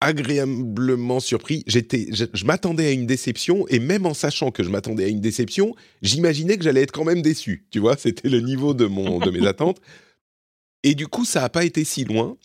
agréablement 0.00 1.20
surpris. 1.20 1.62
J'étais, 1.66 2.08
je, 2.12 2.44
m'attendais 2.44 2.86
à 2.86 2.90
une 2.90 3.06
déception 3.06 3.66
et 3.68 3.78
même 3.78 4.06
en 4.06 4.14
sachant 4.14 4.50
que 4.50 4.62
je 4.62 4.70
m'attendais 4.70 5.04
à 5.04 5.08
une 5.08 5.20
déception, 5.20 5.74
j'imaginais 6.00 6.56
que 6.56 6.64
j'allais 6.64 6.82
être 6.82 6.92
quand 6.92 7.04
même 7.04 7.22
déçu. 7.22 7.66
Tu 7.70 7.78
vois, 7.78 7.96
c'était 7.98 8.28
le 8.28 8.40
niveau 8.40 8.74
de 8.74 8.86
mon, 8.86 9.18
de 9.18 9.30
mes 9.30 9.46
attentes. 9.46 9.80
Et 10.82 10.94
du 10.94 11.06
coup, 11.06 11.26
ça 11.26 11.40
n'a 11.42 11.50
pas 11.50 11.64
été 11.64 11.84
si 11.84 12.04
loin. 12.04 12.36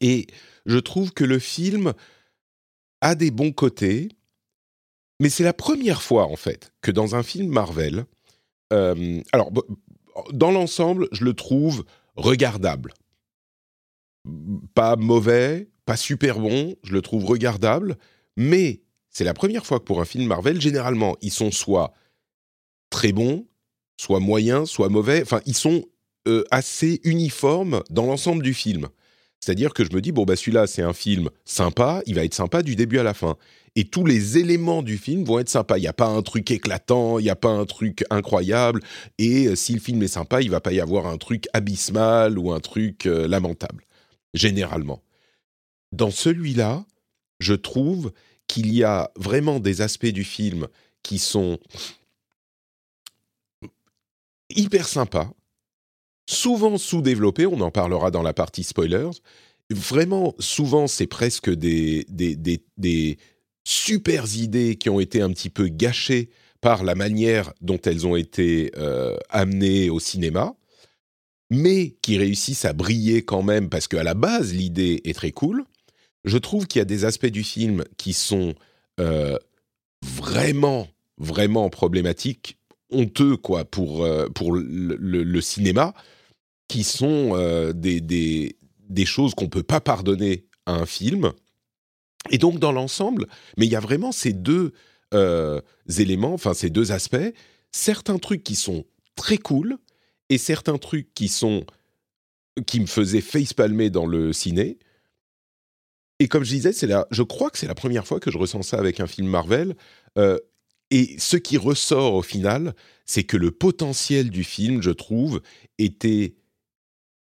Et 0.00 0.26
je 0.66 0.78
trouve 0.78 1.12
que 1.12 1.24
le 1.24 1.38
film 1.38 1.92
a 3.00 3.14
des 3.14 3.30
bons 3.30 3.52
côtés. 3.52 4.08
Mais 5.20 5.30
c'est 5.30 5.44
la 5.44 5.52
première 5.52 6.02
fois, 6.02 6.26
en 6.26 6.36
fait, 6.36 6.72
que 6.80 6.90
dans 6.90 7.14
un 7.14 7.22
film 7.22 7.48
Marvel, 7.48 8.06
euh, 8.72 9.20
alors, 9.32 9.50
dans 10.32 10.50
l'ensemble, 10.50 11.08
je 11.12 11.24
le 11.24 11.34
trouve 11.34 11.84
regardable. 12.16 12.94
Pas 14.74 14.96
mauvais, 14.96 15.68
pas 15.84 15.96
super 15.96 16.38
bon, 16.38 16.76
je 16.82 16.92
le 16.92 17.02
trouve 17.02 17.24
regardable, 17.24 17.96
mais 18.36 18.82
c'est 19.10 19.24
la 19.24 19.34
première 19.34 19.66
fois 19.66 19.78
que 19.78 19.84
pour 19.84 20.00
un 20.00 20.04
film 20.04 20.26
Marvel, 20.26 20.60
généralement, 20.60 21.16
ils 21.22 21.32
sont 21.32 21.50
soit 21.50 21.92
très 22.90 23.12
bons, 23.12 23.46
soit 23.96 24.20
moyens, 24.20 24.68
soit 24.68 24.88
mauvais, 24.88 25.22
enfin, 25.22 25.40
ils 25.46 25.56
sont 25.56 25.84
euh, 26.28 26.44
assez 26.50 27.00
uniformes 27.04 27.82
dans 27.90 28.06
l'ensemble 28.06 28.42
du 28.42 28.54
film. 28.54 28.88
C'est-à-dire 29.40 29.72
que 29.72 29.84
je 29.84 29.94
me 29.94 30.00
dis, 30.00 30.12
bon, 30.12 30.24
bah 30.24 30.36
celui-là, 30.36 30.66
c'est 30.66 30.82
un 30.82 30.92
film 30.92 31.30
sympa, 31.44 32.02
il 32.06 32.14
va 32.14 32.24
être 32.24 32.34
sympa 32.34 32.62
du 32.62 32.76
début 32.76 32.98
à 32.98 33.02
la 33.02 33.14
fin 33.14 33.36
et 33.78 33.84
tous 33.84 34.04
les 34.04 34.38
éléments 34.38 34.82
du 34.82 34.98
film 34.98 35.22
vont 35.22 35.38
être 35.38 35.48
sympas. 35.48 35.78
Il 35.78 35.82
n'y 35.82 35.86
a 35.86 35.92
pas 35.92 36.08
un 36.08 36.22
truc 36.22 36.50
éclatant, 36.50 37.20
il 37.20 37.22
n'y 37.22 37.30
a 37.30 37.36
pas 37.36 37.50
un 37.50 37.64
truc 37.64 38.04
incroyable, 38.10 38.82
et 39.18 39.46
euh, 39.46 39.54
si 39.54 39.72
le 39.72 39.78
film 39.78 40.02
est 40.02 40.08
sympa, 40.08 40.42
il 40.42 40.50
va 40.50 40.60
pas 40.60 40.72
y 40.72 40.80
avoir 40.80 41.06
un 41.06 41.16
truc 41.16 41.46
abysmal 41.52 42.40
ou 42.40 42.50
un 42.50 42.58
truc 42.58 43.06
euh, 43.06 43.28
lamentable, 43.28 43.84
généralement. 44.34 45.00
Dans 45.92 46.10
celui-là, 46.10 46.84
je 47.38 47.54
trouve 47.54 48.12
qu'il 48.48 48.74
y 48.74 48.82
a 48.82 49.12
vraiment 49.14 49.60
des 49.60 49.80
aspects 49.80 50.06
du 50.06 50.24
film 50.24 50.66
qui 51.04 51.20
sont 51.20 51.60
hyper 54.50 54.88
sympas, 54.88 55.30
souvent 56.28 56.76
sous-développés, 56.76 57.46
on 57.46 57.60
en 57.60 57.70
parlera 57.70 58.10
dans 58.10 58.22
la 58.22 58.34
partie 58.34 58.62
spoilers. 58.62 59.10
Vraiment, 59.70 60.34
souvent, 60.38 60.86
c'est 60.86 61.06
presque 61.06 61.50
des, 61.50 62.04
des, 62.08 63.16
idées 64.36 64.76
qui 64.76 64.90
ont 64.90 65.00
été 65.00 65.22
un 65.22 65.30
petit 65.30 65.50
peu 65.50 65.68
gâchées 65.68 66.28
par 66.60 66.84
la 66.84 66.94
manière 66.94 67.52
dont 67.60 67.78
elles 67.84 68.06
ont 68.06 68.16
été 68.16 68.72
euh, 68.76 69.16
amenées 69.30 69.90
au 69.90 70.00
cinéma, 70.00 70.54
mais 71.50 71.96
qui 72.02 72.18
réussissent 72.18 72.64
à 72.64 72.72
briller 72.72 73.22
quand 73.22 73.42
même 73.42 73.68
parce 73.68 73.88
qu'à 73.88 74.02
la 74.02 74.14
base 74.14 74.52
l'idée 74.52 75.00
est 75.04 75.14
très 75.14 75.32
cool. 75.32 75.64
Je 76.24 76.36
trouve 76.36 76.66
qu'il 76.66 76.80
y 76.80 76.82
a 76.82 76.86
des 76.86 77.04
aspects 77.04 77.26
du 77.26 77.44
film 77.44 77.84
qui 77.96 78.12
sont 78.12 78.54
euh, 79.00 79.38
vraiment, 80.02 80.88
vraiment 81.16 81.70
problématiques, 81.70 82.58
honteux 82.90 83.36
quoi 83.36 83.64
pour, 83.64 84.04
euh, 84.04 84.28
pour 84.28 84.52
le, 84.52 85.40
cinéma, 85.40 85.94
qui 86.68 86.84
sont 86.84 87.72
des, 87.74 88.00
des, 88.00 88.56
des 88.88 89.06
choses 89.06 89.34
qu'on 89.34 89.44
ne 89.44 89.50
peut 89.50 89.62
pas 89.62 89.80
pardonner 89.80 90.46
à 90.66 90.74
un 90.74 90.86
film 90.86 91.32
et 92.30 92.38
donc, 92.38 92.58
dans 92.58 92.72
l'ensemble, 92.72 93.26
mais 93.56 93.66
il 93.66 93.72
y 93.72 93.76
a 93.76 93.80
vraiment 93.80 94.12
ces 94.12 94.32
deux 94.32 94.72
euh, 95.14 95.60
éléments, 95.98 96.34
enfin 96.34 96.54
ces 96.54 96.70
deux 96.70 96.92
aspects, 96.92 97.16
certains 97.72 98.18
trucs 98.18 98.44
qui 98.44 98.54
sont 98.54 98.84
très 99.16 99.38
cool 99.38 99.78
et 100.28 100.38
certains 100.38 100.78
trucs 100.78 101.12
qui 101.14 101.28
sont 101.28 101.64
qui 102.66 102.80
me 102.80 102.86
faisaient 102.86 103.20
face-palmer 103.20 103.88
dans 103.88 104.06
le 104.06 104.32
ciné. 104.32 104.78
Et 106.18 106.26
comme 106.26 106.42
je 106.42 106.50
disais, 106.50 106.72
c'est 106.72 106.88
je 107.10 107.22
crois 107.22 107.50
que 107.50 107.58
c'est 107.58 107.68
la 107.68 107.76
première 107.76 108.06
fois 108.06 108.18
que 108.18 108.30
je 108.30 108.38
ressens 108.38 108.62
ça 108.62 108.78
avec 108.78 108.98
un 108.98 109.06
film 109.06 109.28
Marvel. 109.28 109.76
Euh, 110.18 110.38
et 110.90 111.16
ce 111.18 111.36
qui 111.36 111.56
ressort 111.56 112.14
au 112.14 112.22
final, 112.22 112.74
c'est 113.04 113.22
que 113.22 113.36
le 113.36 113.52
potentiel 113.52 114.30
du 114.30 114.42
film, 114.42 114.82
je 114.82 114.90
trouve, 114.90 115.40
était 115.78 116.34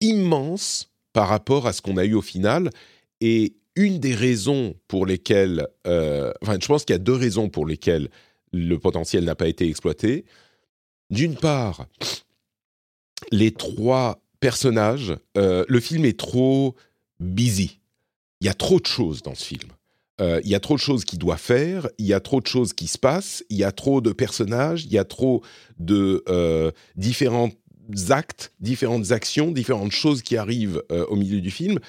immense 0.03 0.91
par 1.13 1.27
rapport 1.27 1.65
à 1.65 1.73
ce 1.73 1.81
qu'on 1.81 1.97
a 1.97 2.05
eu 2.05 2.13
au 2.13 2.21
final. 2.21 2.69
Et 3.21 3.55
une 3.75 3.99
des 3.99 4.13
raisons 4.13 4.75
pour 4.87 5.05
lesquelles, 5.05 5.67
euh, 5.87 6.31
enfin, 6.41 6.57
je 6.61 6.67
pense 6.67 6.85
qu'il 6.85 6.93
y 6.93 6.95
a 6.95 6.99
deux 6.99 7.13
raisons 7.13 7.49
pour 7.49 7.65
lesquelles 7.65 8.09
le 8.51 8.77
potentiel 8.77 9.23
n'a 9.23 9.35
pas 9.35 9.47
été 9.47 9.67
exploité. 9.67 10.25
D'une 11.09 11.35
part, 11.35 11.87
les 13.31 13.51
trois 13.51 14.21
personnages, 14.39 15.15
euh, 15.37 15.65
le 15.67 15.79
film 15.79 16.05
est 16.05 16.19
trop 16.19 16.75
busy. 17.19 17.79
Il 18.41 18.47
y 18.47 18.49
a 18.49 18.53
trop 18.53 18.79
de 18.79 18.85
choses 18.85 19.21
dans 19.21 19.35
ce 19.35 19.45
film. 19.45 19.69
Euh, 20.21 20.39
il 20.43 20.51
y 20.51 20.55
a 20.55 20.59
trop 20.59 20.75
de 20.75 20.79
choses 20.79 21.05
qu'il 21.05 21.17
doit 21.17 21.37
faire, 21.37 21.87
il 21.97 22.05
y 22.05 22.13
a 22.13 22.19
trop 22.19 22.39
de 22.41 22.45
choses 22.45 22.73
qui 22.73 22.87
se 22.87 22.99
passent, 22.99 23.43
il 23.49 23.57
y 23.57 23.63
a 23.63 23.71
trop 23.71 23.99
de 23.99 24.11
personnages, 24.11 24.85
il 24.85 24.91
y 24.91 24.99
a 24.99 25.05
trop 25.05 25.41
de 25.79 26.23
différents 26.95 27.49
actes, 28.09 28.53
différentes 28.59 29.11
actions, 29.11 29.51
différentes 29.51 29.91
choses 29.91 30.21
qui 30.21 30.37
arrivent 30.37 30.81
au 30.89 31.15
milieu 31.15 31.41
du 31.41 31.51
film 31.51 31.79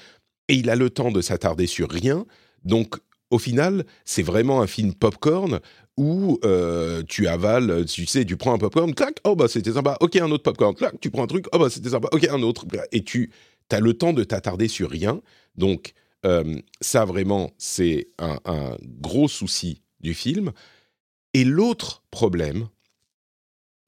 et 0.48 0.54
il 0.54 0.70
a 0.70 0.76
le 0.76 0.90
temps 0.90 1.10
de 1.10 1.20
s'attarder 1.20 1.66
sur 1.66 1.90
rien. 1.90 2.26
Donc, 2.64 2.96
au 3.30 3.38
final, 3.38 3.84
c'est 4.04 4.22
vraiment 4.22 4.60
un 4.62 4.66
film 4.66 4.94
popcorn 4.94 5.60
où 5.96 6.38
euh, 6.44 7.02
tu 7.08 7.26
avales, 7.26 7.84
tu 7.86 8.06
sais, 8.06 8.24
tu 8.24 8.36
prends 8.36 8.52
un 8.52 8.58
popcorn, 8.58 8.94
clac, 8.94 9.18
oh 9.24 9.36
bah 9.36 9.48
c'était 9.48 9.72
sympa, 9.72 9.96
ok, 10.00 10.16
un 10.16 10.30
autre 10.30 10.42
popcorn, 10.42 10.74
clac, 10.74 10.98
tu 11.00 11.10
prends 11.10 11.24
un 11.24 11.28
truc, 11.28 11.46
oh 11.52 11.58
bah 11.58 11.70
c'était 11.70 11.90
sympa, 11.90 12.08
ok, 12.12 12.28
un 12.28 12.42
autre. 12.42 12.66
Et 12.92 13.02
tu 13.02 13.32
as 13.70 13.80
le 13.80 13.94
temps 13.94 14.12
de 14.12 14.24
t'attarder 14.24 14.68
sur 14.68 14.90
rien. 14.90 15.20
Donc, 15.56 15.94
euh, 16.26 16.60
ça 16.80 17.04
vraiment, 17.04 17.50
c'est 17.58 18.08
un, 18.18 18.38
gros 19.00 19.28
souci 19.28 19.82
du 20.00 20.14
film. 20.14 20.52
Et 21.32 21.44
l'autre 21.44 22.04
problème, 22.10 22.68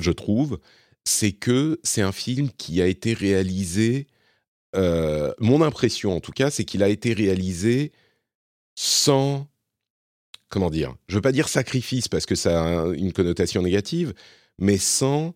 je 0.00 0.10
trouve, 0.10 0.58
c'est 1.06 1.32
que 1.32 1.80
c'est 1.84 2.02
un 2.02 2.12
film 2.12 2.50
qui 2.50 2.82
a 2.82 2.86
été 2.86 3.14
réalisé 3.14 4.08
euh, 4.74 5.32
mon 5.38 5.62
impression 5.62 6.14
en 6.14 6.20
tout 6.20 6.32
cas, 6.32 6.50
c'est 6.50 6.64
qu'il 6.64 6.82
a 6.82 6.88
été 6.88 7.14
réalisé 7.14 7.92
sans, 8.74 9.46
comment 10.48 10.68
dire, 10.68 10.94
je 11.08 11.14
veux 11.14 11.22
pas 11.22 11.32
dire 11.32 11.48
sacrifice 11.48 12.08
parce 12.08 12.26
que 12.26 12.34
ça 12.34 12.62
a 12.62 12.86
une 12.94 13.12
connotation 13.12 13.62
négative, 13.62 14.12
mais 14.58 14.76
sans 14.76 15.34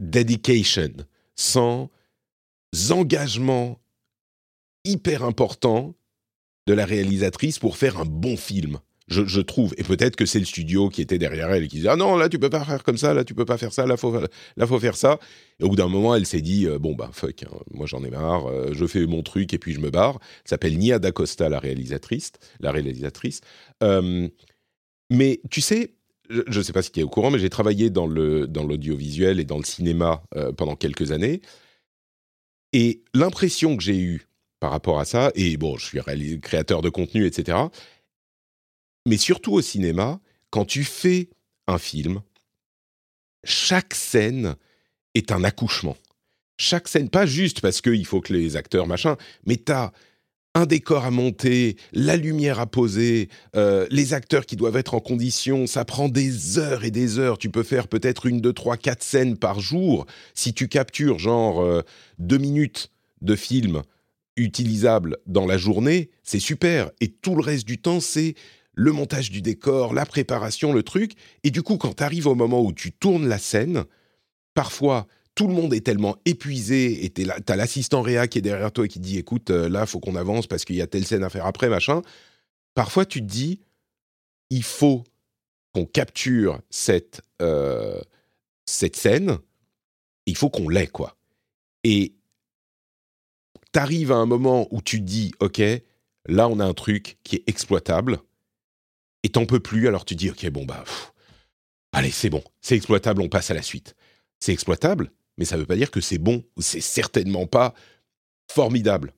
dedication, 0.00 0.92
sans 1.36 1.90
engagement 2.90 3.80
hyper 4.84 5.24
important 5.24 5.94
de 6.66 6.74
la 6.74 6.84
réalisatrice 6.84 7.58
pour 7.58 7.76
faire 7.76 7.98
un 7.98 8.04
bon 8.04 8.36
film 8.36 8.80
je, 9.10 9.40
trouve. 9.40 9.74
Et 9.76 9.82
peut-être 9.82 10.14
que 10.14 10.24
c'est 10.24 10.38
le 10.38 10.44
studio 10.44 10.88
qui 10.88 11.02
était 11.02 11.18
derrière 11.18 11.50
elle 11.50 11.66
qui 11.66 11.76
disait 11.76 11.88
ah 11.88 11.96
non 11.96 12.16
là 12.16 12.28
tu 12.28 12.38
peux 12.38 12.48
pas 12.48 12.64
faire 12.64 12.84
comme 12.84 12.96
ça, 12.96 13.12
là 13.12 13.24
tu 13.24 13.34
peux 13.34 13.44
pas 13.44 13.58
faire 13.58 13.72
ça, 13.72 13.84
là 13.86 13.96
faut 13.96 14.16
là 14.56 14.66
faut 14.66 14.78
faire 14.78 14.96
ça. 14.96 15.18
Et 15.58 15.64
au 15.64 15.68
bout 15.68 15.76
d'un 15.76 15.88
moment 15.88 16.14
elle 16.14 16.26
s'est 16.26 16.40
dit 16.40 16.66
euh, 16.66 16.78
bon 16.78 16.94
bah 16.94 17.10
fuck, 17.12 17.42
hein, 17.42 17.48
moi 17.72 17.86
j'en 17.86 18.04
ai 18.04 18.10
marre, 18.10 18.46
euh, 18.46 18.70
je 18.72 18.86
fais 18.86 19.04
mon 19.06 19.22
truc 19.22 19.52
et 19.52 19.58
puis 19.58 19.72
je 19.72 19.80
me 19.80 19.90
barre. 19.90 20.18
Elle 20.44 20.50
s'appelle 20.50 20.78
Nia 20.78 20.98
D'Acosta 21.00 21.48
la 21.48 21.58
réalisatrice, 21.58 22.32
la 22.60 22.70
réalisatrice. 22.70 23.40
Euh, 23.82 24.28
mais 25.10 25.40
tu 25.50 25.60
sais, 25.60 25.94
je 26.30 26.58
ne 26.58 26.62
sais 26.62 26.72
pas 26.72 26.82
si 26.82 26.92
tu 26.92 27.00
es 27.00 27.02
au 27.02 27.08
courant, 27.08 27.32
mais 27.32 27.40
j'ai 27.40 27.50
travaillé 27.50 27.90
dans 27.90 28.06
le 28.06 28.46
dans 28.46 28.62
l'audiovisuel 28.62 29.40
et 29.40 29.44
dans 29.44 29.58
le 29.58 29.64
cinéma 29.64 30.22
pendant 30.56 30.76
quelques 30.76 31.10
années. 31.10 31.40
Et 32.72 33.02
l'impression 33.12 33.76
que 33.76 33.82
j'ai 33.82 33.98
eue 33.98 34.28
par 34.60 34.70
rapport 34.70 35.00
à 35.00 35.04
ça, 35.04 35.32
et 35.34 35.56
bon, 35.56 35.76
je 35.78 35.86
suis 35.86 36.40
créateur 36.40 36.82
de 36.82 36.90
contenu, 36.90 37.26
etc 37.26 37.56
mais 39.06 39.16
surtout 39.16 39.52
au 39.52 39.62
cinéma, 39.62 40.20
quand 40.50 40.64
tu 40.64 40.84
fais 40.84 41.30
un 41.66 41.78
film, 41.78 42.20
chaque 43.44 43.94
scène 43.94 44.56
est 45.14 45.32
un 45.32 45.44
accouchement. 45.44 45.96
Chaque 46.58 46.88
scène, 46.88 47.08
pas 47.08 47.26
juste 47.26 47.60
parce 47.60 47.80
qu'il 47.80 48.04
faut 48.04 48.20
que 48.20 48.32
les 48.32 48.56
acteurs 48.56 48.86
machin, 48.86 49.16
mais 49.46 49.56
t'as 49.56 49.92
un 50.54 50.66
décor 50.66 51.04
à 51.04 51.10
monter, 51.10 51.76
la 51.92 52.16
lumière 52.16 52.58
à 52.58 52.66
poser, 52.66 53.28
euh, 53.56 53.86
les 53.90 54.14
acteurs 54.14 54.46
qui 54.46 54.56
doivent 54.56 54.76
être 54.76 54.94
en 54.94 55.00
condition, 55.00 55.66
ça 55.66 55.84
prend 55.84 56.08
des 56.08 56.58
heures 56.58 56.84
et 56.84 56.90
des 56.90 57.18
heures. 57.18 57.38
Tu 57.38 57.50
peux 57.50 57.62
faire 57.62 57.86
peut-être 57.86 58.26
une, 58.26 58.40
deux, 58.40 58.52
trois, 58.52 58.76
quatre 58.76 59.02
scènes 59.02 59.36
par 59.36 59.60
jour. 59.60 60.06
Si 60.34 60.52
tu 60.52 60.68
captures 60.68 61.18
genre 61.18 61.62
euh, 61.62 61.82
deux 62.18 62.38
minutes 62.38 62.90
de 63.22 63.36
film 63.36 63.82
utilisable 64.36 65.18
dans 65.26 65.46
la 65.46 65.56
journée, 65.56 66.10
c'est 66.24 66.40
super. 66.40 66.90
Et 67.00 67.08
tout 67.08 67.36
le 67.36 67.42
reste 67.42 67.66
du 67.66 67.78
temps, 67.78 68.00
c'est 68.00 68.34
le 68.80 68.92
montage 68.92 69.30
du 69.30 69.42
décor, 69.42 69.92
la 69.92 70.06
préparation, 70.06 70.72
le 70.72 70.82
truc. 70.82 71.12
Et 71.44 71.50
du 71.50 71.62
coup, 71.62 71.76
quand 71.76 71.96
tu 71.96 72.02
arrives 72.02 72.26
au 72.26 72.34
moment 72.34 72.62
où 72.62 72.72
tu 72.72 72.92
tournes 72.92 73.28
la 73.28 73.36
scène, 73.36 73.84
parfois 74.54 75.06
tout 75.34 75.46
le 75.46 75.52
monde 75.52 75.74
est 75.74 75.84
tellement 75.84 76.16
épuisé 76.24 77.04
et 77.04 77.10
tu 77.10 77.26
as 77.28 77.56
l'assistant 77.56 78.00
Réa 78.00 78.26
qui 78.26 78.38
est 78.38 78.42
derrière 78.42 78.72
toi 78.72 78.86
et 78.86 78.88
qui 78.88 78.98
dit 78.98 79.18
écoute, 79.18 79.50
euh, 79.50 79.68
là, 79.68 79.84
faut 79.84 80.00
qu'on 80.00 80.16
avance 80.16 80.46
parce 80.46 80.64
qu'il 80.64 80.76
y 80.76 80.80
a 80.80 80.86
telle 80.86 81.04
scène 81.04 81.22
à 81.24 81.28
faire 81.28 81.44
après, 81.44 81.68
machin. 81.68 82.00
Parfois, 82.72 83.04
tu 83.04 83.20
te 83.20 83.26
dis 83.26 83.60
il 84.48 84.62
faut 84.62 85.04
qu'on 85.74 85.84
capture 85.84 86.58
cette, 86.70 87.20
euh, 87.42 88.00
cette 88.64 88.96
scène, 88.96 89.40
il 90.24 90.38
faut 90.38 90.48
qu'on 90.48 90.70
l'ait, 90.70 90.86
quoi. 90.86 91.18
Et 91.84 92.14
tu 93.74 93.78
arrives 93.78 94.10
à 94.10 94.16
un 94.16 94.26
moment 94.26 94.68
où 94.70 94.80
tu 94.80 95.00
te 95.00 95.04
dis 95.04 95.32
ok, 95.40 95.60
là, 96.28 96.48
on 96.48 96.60
a 96.60 96.64
un 96.64 96.74
truc 96.74 97.18
qui 97.24 97.36
est 97.36 97.44
exploitable 97.46 98.22
et 99.22 99.28
t'en 99.28 99.46
peux 99.46 99.60
plus, 99.60 99.88
alors 99.88 100.04
tu 100.04 100.14
dis 100.14 100.30
ok, 100.30 100.48
bon, 100.50 100.64
bah, 100.64 100.84
allez, 101.92 102.10
c'est 102.10 102.30
bon, 102.30 102.42
c'est 102.60 102.76
exploitable, 102.76 103.22
on 103.22 103.28
passe 103.28 103.50
à 103.50 103.54
la 103.54 103.62
suite. 103.62 103.94
C'est 104.38 104.52
exploitable, 104.52 105.12
mais 105.36 105.44
ça 105.44 105.56
ne 105.56 105.60
veut 105.60 105.66
pas 105.66 105.76
dire 105.76 105.90
que 105.90 106.00
c'est 106.00 106.18
bon, 106.18 106.44
c'est 106.58 106.80
certainement 106.80 107.46
pas 107.46 107.74
formidable. 108.50 109.12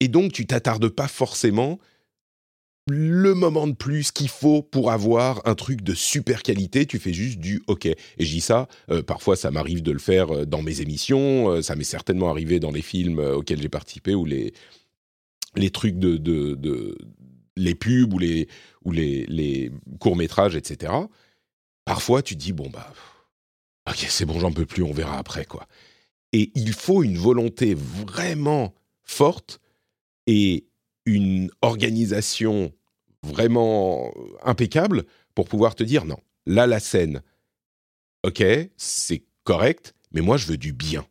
Et 0.00 0.08
donc, 0.08 0.32
tu 0.32 0.46
t'attardes 0.46 0.88
pas 0.88 1.08
forcément 1.08 1.78
le 2.90 3.34
moment 3.34 3.66
de 3.66 3.74
plus 3.74 4.12
qu'il 4.12 4.28
faut 4.28 4.62
pour 4.62 4.90
avoir 4.90 5.42
un 5.46 5.54
truc 5.54 5.82
de 5.82 5.94
super 5.94 6.42
qualité, 6.42 6.86
tu 6.86 6.98
fais 6.98 7.12
juste 7.12 7.38
du 7.38 7.62
OK. 7.66 7.86
Et 7.86 7.96
je 8.18 8.30
dis 8.30 8.40
ça, 8.40 8.66
euh, 8.90 9.02
parfois 9.02 9.36
ça 9.36 9.50
m'arrive 9.50 9.82
de 9.82 9.92
le 9.92 9.98
faire 9.98 10.34
euh, 10.34 10.46
dans 10.46 10.62
mes 10.62 10.80
émissions, 10.80 11.50
euh, 11.50 11.62
ça 11.62 11.76
m'est 11.76 11.84
certainement 11.84 12.30
arrivé 12.30 12.60
dans 12.60 12.70
les 12.70 12.82
films 12.82 13.18
auxquels 13.18 13.60
j'ai 13.60 13.68
participé 13.68 14.14
ou 14.14 14.24
les, 14.24 14.54
les 15.54 15.70
trucs 15.70 15.98
de, 15.98 16.16
de, 16.16 16.96
les 17.56 17.74
pubs 17.74 18.12
ou 18.14 18.18
les, 18.18 18.48
les, 18.90 19.26
les 19.26 19.70
courts-métrages, 20.00 20.56
etc. 20.56 20.92
Parfois 21.84 22.22
tu 22.22 22.36
dis, 22.36 22.52
bon 22.52 22.68
bah 22.70 22.92
ok, 23.88 24.06
c'est 24.08 24.26
bon, 24.26 24.38
j'en 24.38 24.52
peux 24.52 24.66
plus, 24.66 24.82
on 24.82 24.92
verra 24.92 25.18
après, 25.18 25.44
quoi. 25.44 25.66
Et 26.32 26.52
il 26.54 26.72
faut 26.72 27.02
une 27.02 27.16
volonté 27.16 27.74
vraiment 27.74 28.74
forte 29.02 29.60
et 30.26 30.66
une 31.06 31.50
organisation 31.62 32.72
vraiment 33.22 34.12
impeccable 34.42 35.04
pour 35.34 35.48
pouvoir 35.48 35.74
te 35.74 35.82
dire 35.82 36.04
non, 36.04 36.18
là, 36.46 36.66
la 36.66 36.80
scène, 36.80 37.22
ok, 38.24 38.42
c'est 38.76 39.24
correct, 39.44 39.94
mais 40.12 40.20
moi, 40.20 40.36
je 40.36 40.46
veux 40.46 40.56
du 40.56 40.72
bien. 40.72 41.06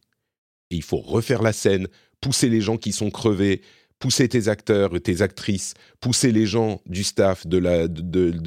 Et 0.69 0.75
il 0.75 0.83
faut 0.83 0.97
refaire 0.97 1.41
la 1.41 1.53
scène, 1.53 1.87
pousser 2.21 2.49
les 2.49 2.61
gens 2.61 2.77
qui 2.77 2.91
sont 2.91 3.09
crevés, 3.09 3.61
pousser 3.99 4.27
tes 4.29 4.47
acteurs 4.47 4.95
et 4.95 4.99
tes 4.99 5.21
actrices, 5.21 5.73
pousser 5.99 6.31
les 6.31 6.45
gens 6.45 6.81
du 6.85 7.03
staff, 7.03 7.47
de 7.47 7.57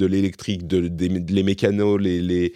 l'électrique, 0.05 0.65
de, 0.67 0.87
de, 0.87 1.07
de, 1.07 1.33
les 1.33 1.43
mécanos, 1.43 1.99
les, 1.99 2.21
les, 2.21 2.53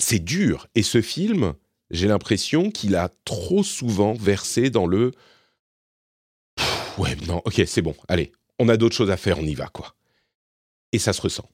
c'est 0.00 0.18
dur. 0.18 0.66
Et 0.74 0.82
ce 0.82 1.00
film, 1.02 1.54
j'ai 1.90 2.08
l'impression 2.08 2.70
qu'il 2.70 2.96
a 2.96 3.10
trop 3.24 3.62
souvent 3.62 4.14
versé 4.14 4.70
dans 4.70 4.86
le. 4.86 5.12
ouais, 6.98 7.16
non, 7.28 7.42
ok, 7.44 7.62
c'est 7.66 7.82
bon, 7.82 7.94
allez, 8.08 8.32
on 8.58 8.68
a 8.68 8.76
d'autres 8.76 8.96
choses 8.96 9.10
à 9.10 9.16
faire, 9.16 9.38
on 9.38 9.44
y 9.44 9.54
va, 9.54 9.68
quoi. 9.68 9.94
Et 10.92 10.98
ça 10.98 11.12
se 11.12 11.20
ressent. 11.20 11.48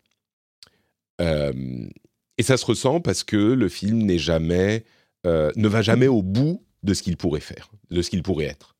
Euh, 1.21 1.53
et 2.39 2.43
ça 2.43 2.57
se 2.57 2.65
ressent 2.65 3.01
parce 3.01 3.25
que 3.25 3.37
le 3.37 3.69
film 3.69 4.03
n'est 4.03 4.19
jamais, 4.19 4.85
euh, 5.27 5.51
ne 5.57 5.69
va 5.69 5.83
jamais 5.83 6.09
au 6.09 6.23
bout 6.23 6.65
de 6.83 6.95
ce 6.95 7.03
qu'il 7.03 7.17
pourrait 7.17 7.41
faire, 7.41 7.71
de 7.91 8.03
ce 8.03 8.11
qu'il 8.11 8.23
pourrait 8.23 8.47
être. 8.47 8.76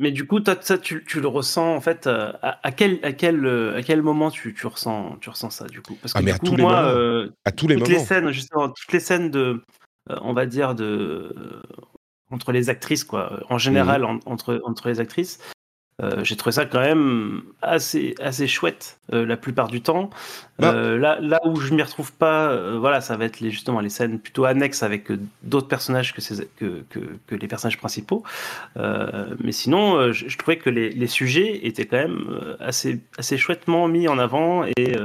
Mais 0.00 0.12
du 0.12 0.26
coup, 0.26 0.40
toi, 0.40 0.56
ça, 0.58 0.78
tu, 0.78 1.04
le 1.14 1.28
ressens 1.28 1.76
en 1.76 1.80
fait 1.82 2.06
euh, 2.06 2.32
à, 2.42 2.72
quel, 2.72 3.00
à, 3.02 3.12
quel, 3.12 3.44
euh, 3.44 3.76
à 3.76 3.82
quel 3.82 4.00
moment 4.00 4.30
tu, 4.30 4.54
tu, 4.54 4.66
ressens, 4.66 5.18
tu 5.20 5.28
ressens 5.28 5.50
ça 5.50 5.66
du 5.66 5.82
coup? 5.82 5.94
Parce 6.00 6.14
que 6.14 6.18
ah, 6.18 6.22
mais 6.22 6.32
à, 6.32 6.38
tous 6.38 6.56
les 6.56 6.62
moi, 6.62 6.84
euh, 6.86 7.28
à 7.44 7.52
tous 7.52 7.68
les 7.68 7.76
toutes 7.76 7.88
les 7.88 7.98
scènes, 7.98 8.30
justement, 8.30 8.70
toutes 8.70 8.92
les 8.92 9.00
scènes 9.00 9.30
de, 9.30 9.62
on 10.08 10.32
va 10.32 10.46
dire 10.46 10.74
de 10.74 11.62
entre 12.30 12.50
les 12.50 12.70
actrices 12.70 13.04
quoi, 13.04 13.42
en 13.50 13.58
général 13.58 14.00
mmh. 14.00 14.20
entre 14.24 14.62
entre 14.64 14.88
les 14.88 15.00
actrices, 15.00 15.38
euh, 16.02 16.24
j'ai 16.24 16.36
trouvé 16.36 16.52
ça 16.52 16.66
quand 16.66 16.80
même 16.80 17.42
assez, 17.62 18.14
assez 18.20 18.46
chouette 18.46 18.98
euh, 19.12 19.26
la 19.26 19.36
plupart 19.36 19.68
du 19.68 19.82
temps. 19.82 20.10
Bah. 20.58 20.72
Euh, 20.74 20.98
là, 20.98 21.18
là 21.20 21.40
où 21.44 21.56
je 21.56 21.74
m'y 21.74 21.82
retrouve 21.82 22.12
pas, 22.12 22.54
voilà, 22.78 23.00
ça 23.00 23.16
va 23.16 23.24
être 23.24 23.40
les, 23.40 23.50
justement 23.50 23.80
les 23.80 23.88
scènes 23.88 24.18
plutôt 24.18 24.44
annexes 24.44 24.82
avec 24.82 25.08
d'autres 25.42 25.68
personnages 25.68 26.14
que, 26.14 26.20
que, 26.56 26.84
que, 26.88 27.00
que, 27.26 27.34
les 27.34 27.48
personnages 27.48 27.78
principaux. 27.78 28.22
mais 28.76 29.52
sinon, 29.52 30.12
je, 30.12 30.36
trouvais 30.36 30.58
que 30.58 30.70
les, 30.70 30.90
les, 30.90 31.06
sujets 31.06 31.66
étaient 31.66 31.86
quand 31.86 31.96
même 31.96 32.56
assez, 32.60 33.00
assez 33.18 33.36
chouettement 33.36 33.88
mis 33.88 34.08
en 34.08 34.18
avant 34.18 34.64
et, 34.64 34.96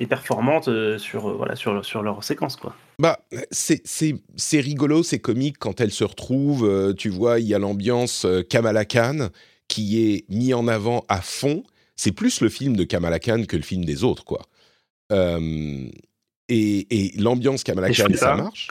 et 0.00 0.06
performantes 0.06 0.70
sur, 0.98 1.36
voilà, 1.36 1.56
sur, 1.56 1.84
sur 1.84 2.02
leur 2.02 2.22
séquence. 2.22 2.56
Quoi. 2.56 2.74
Bah, 2.98 3.18
c'est 3.50 4.60
rigolo, 4.60 5.02
c'est 5.02 5.20
comique 5.20 5.56
quand 5.58 5.80
elles 5.80 5.92
se 5.92 6.04
retrouvent. 6.04 6.94
tu 6.96 7.08
vois, 7.08 7.40
il 7.40 7.46
y 7.46 7.54
a 7.54 7.58
l'ambiance 7.58 8.26
Kamala 8.50 8.84
Khan 8.84 9.30
qui 9.68 10.00
est 10.00 10.24
mis 10.28 10.54
en 10.54 10.66
avant 10.66 11.04
à 11.08 11.20
fond. 11.20 11.62
C'est 11.96 12.12
plus 12.12 12.40
le 12.40 12.48
film 12.48 12.76
de 12.76 12.84
Kamala 12.84 13.18
Khan 13.18 13.44
que 13.46 13.56
le 13.56 13.62
film 13.62 13.84
des 13.84 14.04
autres, 14.04 14.24
quoi. 14.24 14.46
Euh, 15.12 15.88
et, 16.48 17.12
l'ambiance 17.18 17.62
Kamala 17.62 17.90
Khan, 17.90 18.08
ça 18.14 18.34
marche. 18.34 18.70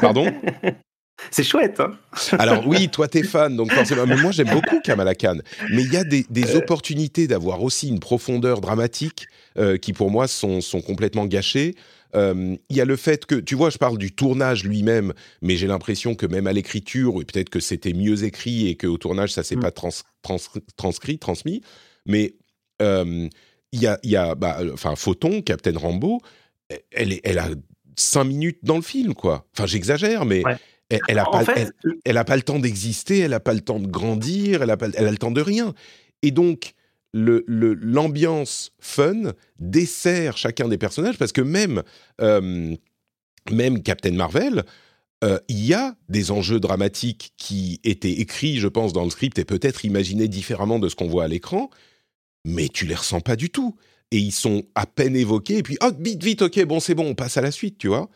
Pardon? 0.00 0.32
C'est 1.30 1.44
chouette, 1.44 1.80
hein 1.80 1.96
Alors 2.38 2.66
oui, 2.66 2.88
toi 2.88 3.08
t'es 3.08 3.22
fan, 3.22 3.56
donc 3.56 3.72
forcément. 3.72 4.06
Mais 4.06 4.16
moi 4.16 4.32
j'aime 4.32 4.50
beaucoup 4.52 4.80
Kamala 4.80 5.14
Khan. 5.14 5.38
Mais 5.70 5.82
il 5.82 5.92
y 5.92 5.96
a 5.96 6.04
des, 6.04 6.24
euh. 6.30 6.58
opportunités 6.58 7.26
d'avoir 7.26 7.62
aussi 7.62 7.88
une 7.88 8.00
profondeur 8.00 8.60
dramatique 8.60 9.26
euh, 9.58 9.78
qui 9.78 9.92
pour 9.92 10.10
moi 10.10 10.28
sont, 10.28 10.60
sont 10.60 10.82
complètement 10.82 11.26
gâchées. 11.26 11.74
Euh, 12.16 12.56
il 12.70 12.76
y 12.76 12.80
a 12.80 12.84
le 12.84 12.96
fait 12.96 13.26
que, 13.26 13.34
tu 13.34 13.54
vois, 13.54 13.70
je 13.70 13.78
parle 13.78 13.98
du 13.98 14.12
tournage 14.12 14.64
lui-même, 14.64 15.12
mais 15.42 15.56
j'ai 15.56 15.66
l'impression 15.66 16.14
que 16.14 16.26
même 16.26 16.46
à 16.46 16.52
l'écriture, 16.52 17.14
peut-être 17.14 17.50
que 17.50 17.60
c'était 17.60 17.92
mieux 17.92 18.24
écrit 18.24 18.68
et 18.68 18.76
qu'au 18.76 18.96
tournage, 18.96 19.32
ça 19.32 19.42
s'est 19.42 19.56
mm. 19.56 19.60
pas 19.60 19.70
transcrit, 20.76 21.18
transmis. 21.18 21.60
Mais 22.06 22.34
euh, 22.80 23.28
il 23.72 23.82
y 23.82 23.86
a, 23.86 23.98
y 24.02 24.16
a 24.16 24.34
bah, 24.34 24.60
enfin, 24.72 24.96
Photon, 24.96 25.42
Captain 25.42 25.76
Rambo, 25.76 26.20
elle, 26.90 27.12
est, 27.12 27.20
elle 27.24 27.38
a 27.38 27.48
cinq 27.96 28.24
minutes 28.24 28.58
dans 28.62 28.76
le 28.76 28.82
film, 28.82 29.14
quoi. 29.14 29.46
Enfin, 29.54 29.66
j'exagère, 29.66 30.24
mais 30.24 30.42
elle, 30.88 31.00
elle, 31.08 31.18
a 31.18 31.24
pas, 31.26 31.44
elle, 32.04 32.16
a 32.16 32.24
pas 32.24 32.36
le 32.36 32.42
temps 32.42 32.58
d'exister, 32.58 33.18
elle 33.20 33.34
a 33.34 33.40
pas 33.40 33.54
le 33.54 33.60
temps 33.60 33.80
de 33.80 33.86
grandir, 33.86 34.62
elle 34.62 34.70
a, 34.70 34.76
pas, 34.76 34.88
elle 34.94 35.06
a 35.06 35.10
le 35.10 35.18
temps 35.18 35.30
de 35.30 35.40
rien. 35.40 35.74
Et 36.22 36.30
donc, 36.30 36.74
l'ambiance 37.12 38.72
le, 38.78 38.84
fun 38.84 39.32
dessert 39.58 40.36
chacun 40.36 40.68
des 40.68 40.78
personnages 40.78 41.18
parce 41.18 41.32
que 41.32 41.40
même, 41.40 41.82
euh, 42.20 42.74
même 43.50 43.82
Captain 43.82 44.12
Marvel, 44.12 44.64
euh, 45.24 45.38
il 45.48 45.64
y 45.64 45.72
a 45.72 45.94
des 46.08 46.30
enjeux 46.30 46.60
dramatiques 46.60 47.32
qui 47.38 47.80
étaient 47.84 48.12
écrits, 48.12 48.58
je 48.58 48.68
pense, 48.68 48.92
dans 48.92 49.04
le 49.04 49.10
script 49.10 49.38
et 49.38 49.44
peut-être 49.44 49.84
imaginés 49.84 50.28
différemment 50.28 50.78
de 50.78 50.88
ce 50.88 50.94
qu'on 50.94 51.08
voit 51.08 51.24
à 51.24 51.28
l'écran, 51.28 51.70
mais 52.44 52.68
tu 52.68 52.84
les 52.86 52.94
ressens 52.94 53.20
pas 53.20 53.36
du 53.36 53.48
tout. 53.48 53.76
Et 54.12 54.18
ils 54.18 54.32
sont 54.32 54.62
à 54.74 54.86
peine 54.86 55.16
évoqués, 55.16 55.58
et 55.58 55.62
puis, 55.62 55.78
oh, 55.82 55.90
vite, 55.98 56.22
vite, 56.22 56.42
ok, 56.42 56.64
bon, 56.64 56.78
c'est 56.78 56.94
bon, 56.94 57.08
on 57.08 57.14
passe 57.14 57.36
à 57.38 57.40
la 57.40 57.50
suite, 57.50 57.78
tu 57.78 57.88
vois. 57.88 58.08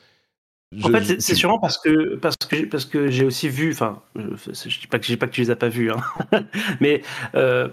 en 0.85 0.91
fait, 0.91 1.21
c'est 1.21 1.35
sûrement 1.35 1.59
parce 1.59 1.79
que 1.79 2.15
parce 2.17 2.37
que 2.37 2.65
parce 2.67 2.85
que 2.85 3.11
j'ai 3.11 3.25
aussi 3.25 3.49
vu, 3.49 3.73
enfin, 3.73 4.01
je, 4.15 4.79
dis 4.79 4.87
pas 4.87 5.01
que 5.01 5.07
j'ai 5.07 5.17
pas 5.17 5.27
que 5.27 5.33
tu 5.33 5.41
les 5.41 5.51
as 5.51 5.57
pas 5.57 5.69
vus, 5.69 5.91
hein, 5.91 6.01
mais 6.81 7.03
euh, 7.35 7.69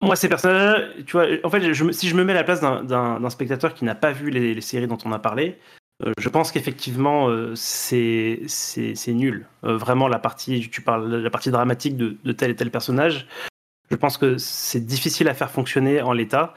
moi, 0.00 0.14
ces 0.14 0.28
personnages, 0.28 0.90
tu 1.06 1.12
vois, 1.12 1.26
en 1.42 1.50
fait, 1.50 1.74
si 1.92 2.08
je 2.08 2.14
me 2.14 2.22
mets 2.24 2.32
à 2.32 2.36
la 2.36 2.44
place 2.44 2.60
d'un 2.60 3.30
spectateur 3.30 3.74
qui 3.74 3.84
n'a 3.84 3.94
pas 3.94 4.12
vu 4.12 4.30
les, 4.30 4.60
séries 4.60 4.86
dont 4.86 4.98
on 5.04 5.12
a 5.12 5.18
parlé, 5.18 5.58
euh, 6.06 6.12
je 6.18 6.28
pense 6.28 6.52
qu'effectivement, 6.52 7.28
euh, 7.28 7.54
c'est 7.56 8.46
nul. 9.08 9.46
Euh, 9.64 9.76
vraiment, 9.76 10.06
la 10.06 10.20
partie, 10.20 10.68
tu 10.70 10.82
parles, 10.82 11.16
la 11.16 11.30
partie 11.30 11.50
dramatique 11.50 11.96
de, 11.96 12.32
tel 12.32 12.52
et 12.52 12.56
tel 12.56 12.70
personnage, 12.70 13.26
je 13.90 13.96
pense 13.96 14.18
que 14.18 14.36
c'est 14.38 14.84
difficile 14.84 15.28
à 15.28 15.34
faire 15.34 15.50
fonctionner 15.50 16.00
en 16.00 16.12
l'état. 16.12 16.54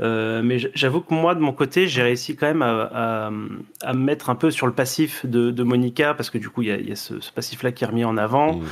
mais 0.00 0.58
j'avoue 0.74 1.00
que 1.00 1.14
moi, 1.14 1.34
de 1.34 1.40
mon 1.40 1.52
côté, 1.52 1.88
j'ai 1.88 2.02
réussi 2.02 2.36
quand 2.36 2.46
même 2.46 2.62
à, 2.62 3.30
me 3.30 3.94
mettre 3.94 4.28
un 4.28 4.34
peu 4.34 4.50
sur 4.50 4.66
le 4.66 4.74
passif 4.74 5.24
de, 5.24 5.62
Monica, 5.62 6.12
parce 6.12 6.28
que 6.28 6.36
du 6.36 6.50
coup, 6.50 6.60
il 6.60 6.88
y 6.88 6.92
a, 6.92 6.96
ce, 6.96 7.14
passif-là 7.32 7.72
qui 7.72 7.84
est 7.84 7.86
remis 7.86 8.04
en 8.04 8.18
avant. 8.18 8.56
Mmh. 8.56 8.66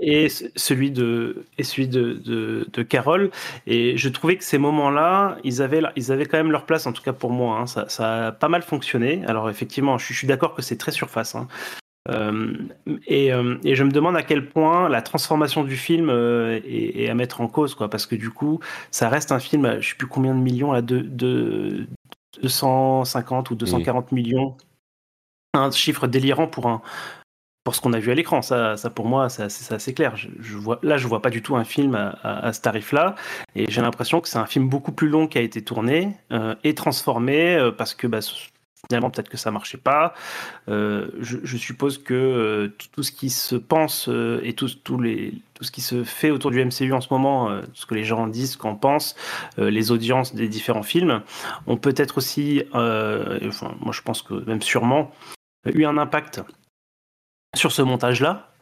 Et 0.00 0.28
celui 0.28 0.90
de 0.90 1.44
et 1.58 1.64
celui 1.64 1.88
de, 1.88 2.14
de, 2.72 2.82
Carole. 2.82 3.30
Et 3.66 3.96
je 3.96 4.08
trouvais 4.08 4.36
que 4.36 4.44
ces 4.44 4.58
moments-là 4.58 5.38
ils 5.44 5.62
avaient 5.62 5.82
ils 5.96 6.12
avaient 6.12 6.26
quand 6.26 6.36
même 6.36 6.52
leur 6.52 6.66
place 6.66 6.86
en 6.86 6.92
tout 6.92 7.02
cas 7.02 7.12
pour 7.12 7.30
moi 7.30 7.58
hein. 7.58 7.66
ça, 7.66 7.88
ça, 7.88 8.28
a 8.28 8.32
pas 8.32 8.48
mal 8.48 8.62
fonctionné. 8.62 9.24
Alors 9.26 9.50
effectivement 9.50 9.98
je, 9.98 10.12
suis 10.12 10.26
d'accord 10.26 10.54
que 10.54 10.62
c'est 10.62 10.76
très 10.76 10.92
surface 10.92 11.34
hein. 11.34 11.48
euh, 12.10 12.54
et, 13.06 13.32
euh, 13.32 13.56
et, 13.64 13.74
je 13.74 13.84
me 13.84 13.90
demande 13.90 14.16
à 14.16 14.22
quel 14.22 14.48
point 14.48 14.88
la 14.88 15.02
transformation 15.02 15.64
du 15.64 15.76
film 15.76 16.10
euh, 16.10 16.60
est, 16.64 17.08
à 17.08 17.14
mettre 17.14 17.40
en 17.40 17.48
cause 17.48 17.74
quoi. 17.74 17.90
Parce 17.90 18.06
que 18.06 18.14
du 18.14 18.30
coup 18.30 18.60
ça 18.90 19.08
reste 19.08 19.32
un 19.32 19.40
film 19.40 19.80
je 19.80 19.90
sais 19.90 19.96
plus 19.96 20.08
combien 20.08 20.34
de 20.34 20.40
millions 20.40 20.72
là 20.72 20.82
de, 20.82 21.00
de 21.00 21.86
250 22.42 23.50
ou 23.50 23.56
240 23.56 24.12
millions. 24.12 24.56
Un 25.54 25.70
chiffre 25.70 26.06
délirant 26.06 26.46
pour 26.46 26.68
un 26.68 26.80
pour 27.64 27.74
ce 27.74 27.80
qu'on 27.80 27.92
a 27.92 27.98
vu 27.98 28.10
à 28.10 28.14
l'écran. 28.14 28.42
Ça, 28.42 28.76
pour 28.94 29.06
moi, 29.06 29.28
c'est 29.28 29.42
assez, 29.42 29.94
clair. 29.94 30.16
Je, 30.16 30.56
vois, 30.56 30.78
là, 30.82 30.96
je 30.96 31.06
vois 31.06 31.22
pas 31.22 31.30
du 31.30 31.42
tout 31.42 31.56
un 31.56 31.64
film 31.64 31.94
à, 31.94 32.52
ce 32.52 32.60
tarif-là, 32.60 33.14
et 33.54 33.70
j'ai 33.70 33.82
l'impression 33.82 34.20
que 34.20 34.28
c'est 34.28 34.38
un 34.38 34.46
film 34.46 34.68
beaucoup 34.68 34.92
plus 34.92 35.08
long 35.08 35.26
qui 35.26 35.38
a 35.38 35.42
été 35.42 35.62
tourné 35.62 36.16
euh, 36.32 36.54
et 36.64 36.74
transformé 36.74 37.54
euh, 37.54 37.70
parce 37.70 37.94
que 37.94 38.06
bah, 38.06 38.18
finalement 38.88 39.10
peut-être 39.10 39.28
que 39.28 39.36
ça 39.36 39.50
marchait 39.50 39.78
pas. 39.78 40.12
Euh, 40.68 41.08
je, 41.20 41.56
suppose 41.56 41.98
que 41.98 42.72
tout, 42.92 43.02
ce 43.02 43.12
qui 43.12 43.30
se 43.30 43.54
pense 43.54 44.08
et 44.42 44.54
tout, 44.54 45.00
les, 45.00 45.34
tout 45.54 45.64
ce 45.64 45.70
qui 45.70 45.80
se 45.80 46.02
fait 46.02 46.30
autour 46.30 46.50
du 46.50 46.64
MCU 46.64 46.92
en 46.92 47.00
ce 47.00 47.08
moment, 47.10 47.60
ce 47.74 47.86
que 47.86 47.94
les 47.94 48.04
gens 48.04 48.26
disent, 48.26 48.56
qu'en 48.56 48.74
pensent, 48.74 49.14
les 49.56 49.92
audiences 49.92 50.34
des 50.34 50.48
différents 50.48 50.82
films, 50.82 51.22
ont 51.68 51.76
peut-être 51.76 52.18
aussi, 52.18 52.64
enfin, 52.72 53.74
moi 53.80 53.92
je 53.92 54.02
pense 54.02 54.22
que 54.22 54.34
même 54.46 54.62
sûrement, 54.62 55.12
eu 55.72 55.84
un 55.84 55.96
impact 55.96 56.42
sur 57.56 57.72
ce 57.72 57.82
montage-là. 57.82 58.52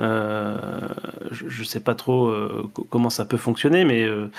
Euh, 0.00 0.88
je 1.30 1.60
ne 1.60 1.66
sais 1.66 1.80
pas 1.80 1.94
trop 1.94 2.28
euh, 2.28 2.70
comment 2.88 3.10
ça 3.10 3.24
peut 3.24 3.36
fonctionner, 3.36 3.84
mais 3.84 4.02
euh, 4.02 4.30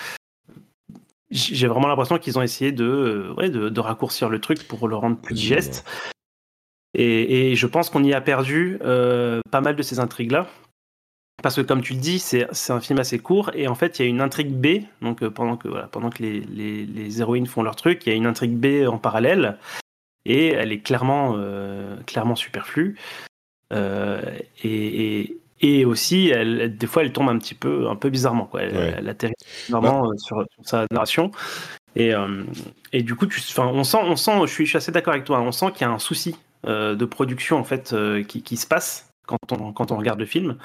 j'ai 1.30 1.68
vraiment 1.68 1.88
l'impression 1.88 2.18
qu'ils 2.18 2.40
ont 2.40 2.42
essayé 2.42 2.72
de, 2.72 3.34
de, 3.38 3.80
raccourcir 3.80 4.28
le 4.30 4.40
truc 4.40 4.68
pour 4.68 4.88
le 4.88 4.96
rendre 4.96 5.18
plus 5.18 5.36
digeste. 5.36 5.88
Et, 6.94 7.56
je 7.56 7.68
pense 7.68 7.90
qu'on 7.90 8.04
y 8.04 8.14
a 8.14 8.22
perdu 8.22 8.80
pas 8.80 9.62
mal 9.62 9.76
de 9.76 9.84
ces 9.84 10.00
intrigues-là. 10.00 10.48
Parce 11.42 11.56
que 11.56 11.62
comme 11.62 11.82
tu 11.82 11.94
le 11.94 12.00
dis, 12.00 12.20
c'est 12.20 12.48
un 12.70 12.82
film 12.82 13.00
assez 13.00 13.18
court 13.18 13.50
et 13.56 13.68
en 13.68 13.74
fait 13.74 13.98
il 13.98 14.04
y 14.04 14.06
a 14.06 14.10
une 14.10 14.22
intrigue 14.22 14.52
B. 14.52 14.84
Donc 15.02 15.26
pendant 15.30 15.58
que, 15.58 15.70
pendant 15.88 16.10
que 16.10 16.22
les, 16.22 16.42
les, 16.42 17.22
héroïnes 17.22 17.48
font 17.48 17.64
leur 17.64 17.76
truc, 17.76 18.06
il 18.06 18.10
y 18.10 18.12
a 18.12 18.16
une 18.16 18.28
intrigue 18.28 18.56
B 18.58 18.88
en 18.88 18.98
parallèle 18.98 19.58
et 20.26 20.50
elle 20.50 20.72
est 20.72 20.82
clairement, 20.82 21.38
clairement 22.06 22.36
superflue. 22.36 22.98
Euh, 23.72 24.22
et, 24.64 25.38
et, 25.62 25.86
aussi, 25.86 26.30
elle, 26.30 26.78
des 26.78 26.88
fois, 26.88 27.04
elle 27.04 27.14
tombe 27.14 27.30
un 27.30 27.38
petit 27.38 27.56
peu, 27.56 27.88
un 27.90 27.96
peu 27.96 28.10
bizarrement. 28.10 28.46
Quoi. 28.46 28.64
Elle, 28.64 29.08
atterrit 29.08 29.34
vraiment 29.70 30.02
bah. 30.02 30.10
euh, 30.10 30.18
sur, 30.18 30.46
sa 30.64 30.86
narration. 30.92 31.32
Et, 31.96 32.14
euh, 32.14 32.44
et 32.94 33.04
du 33.04 33.16
coup, 33.16 33.26
tu, 33.28 33.42
on 33.60 33.84
sent, 33.84 34.00
on 34.02 34.16
sent, 34.16 34.32
je 34.44 34.52
suis, 34.52 34.66
je 34.66 34.70
suis 34.70 34.78
assez 34.78 34.92
d'accord 34.92 35.14
avec 35.14 35.26
toi, 35.26 35.38
hein, 35.38 35.44
on 35.46 35.52
sent 35.52 35.72
qu'il 35.74 35.82
y 35.82 35.90
a 35.90 35.92
un 35.92 36.00
souci 36.00 36.36
de 36.64 37.06
production 37.06 37.58
en 37.58 37.64
fait 37.64 37.96
qui, 38.28 38.44
qui, 38.44 38.56
se 38.56 38.68
passe 38.68 39.12
quand 39.26 39.52
on, 39.52 39.74
quand 39.74 39.92
on 39.92 39.98
regarde 39.98 40.20
le 40.20 40.28
film. 40.28 40.58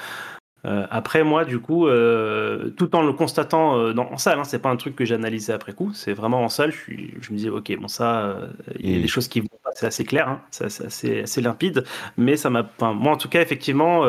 Euh, 0.66 0.86
après, 0.90 1.22
moi, 1.22 1.44
du 1.44 1.60
coup, 1.60 1.86
euh, 1.86 2.70
tout 2.70 2.96
en 2.96 3.02
le 3.02 3.12
constatant 3.12 3.78
euh, 3.78 3.92
dans, 3.92 4.10
en 4.10 4.18
salle, 4.18 4.40
hein, 4.40 4.44
c'est 4.44 4.58
pas 4.58 4.68
un 4.68 4.76
truc 4.76 4.96
que 4.96 5.04
j'ai 5.04 5.14
analysé 5.14 5.52
après 5.52 5.72
coup, 5.72 5.92
c'est 5.94 6.12
vraiment 6.12 6.42
en 6.42 6.48
salle. 6.48 6.72
Je, 6.72 6.94
je 7.20 7.32
me 7.32 7.36
disais, 7.36 7.50
ok, 7.50 7.76
bon, 7.78 7.88
ça, 7.88 8.36
il 8.80 8.92
y 8.92 8.98
a 8.98 9.00
des 9.00 9.08
choses 9.08 9.28
qui 9.28 9.40
vont 9.40 9.48
pas, 9.62 9.70
c'est 9.74 9.86
assez 9.86 10.04
clair, 10.04 10.28
hein, 10.28 10.42
c'est 10.50 10.64
assez, 10.64 11.20
assez, 11.20 11.40
limpide, 11.40 11.84
mais 12.16 12.36
ça 12.36 12.50
m'a. 12.50 12.68
moi, 12.80 13.12
en 13.12 13.16
tout 13.16 13.28
cas, 13.28 13.40
effectivement, 13.40 14.04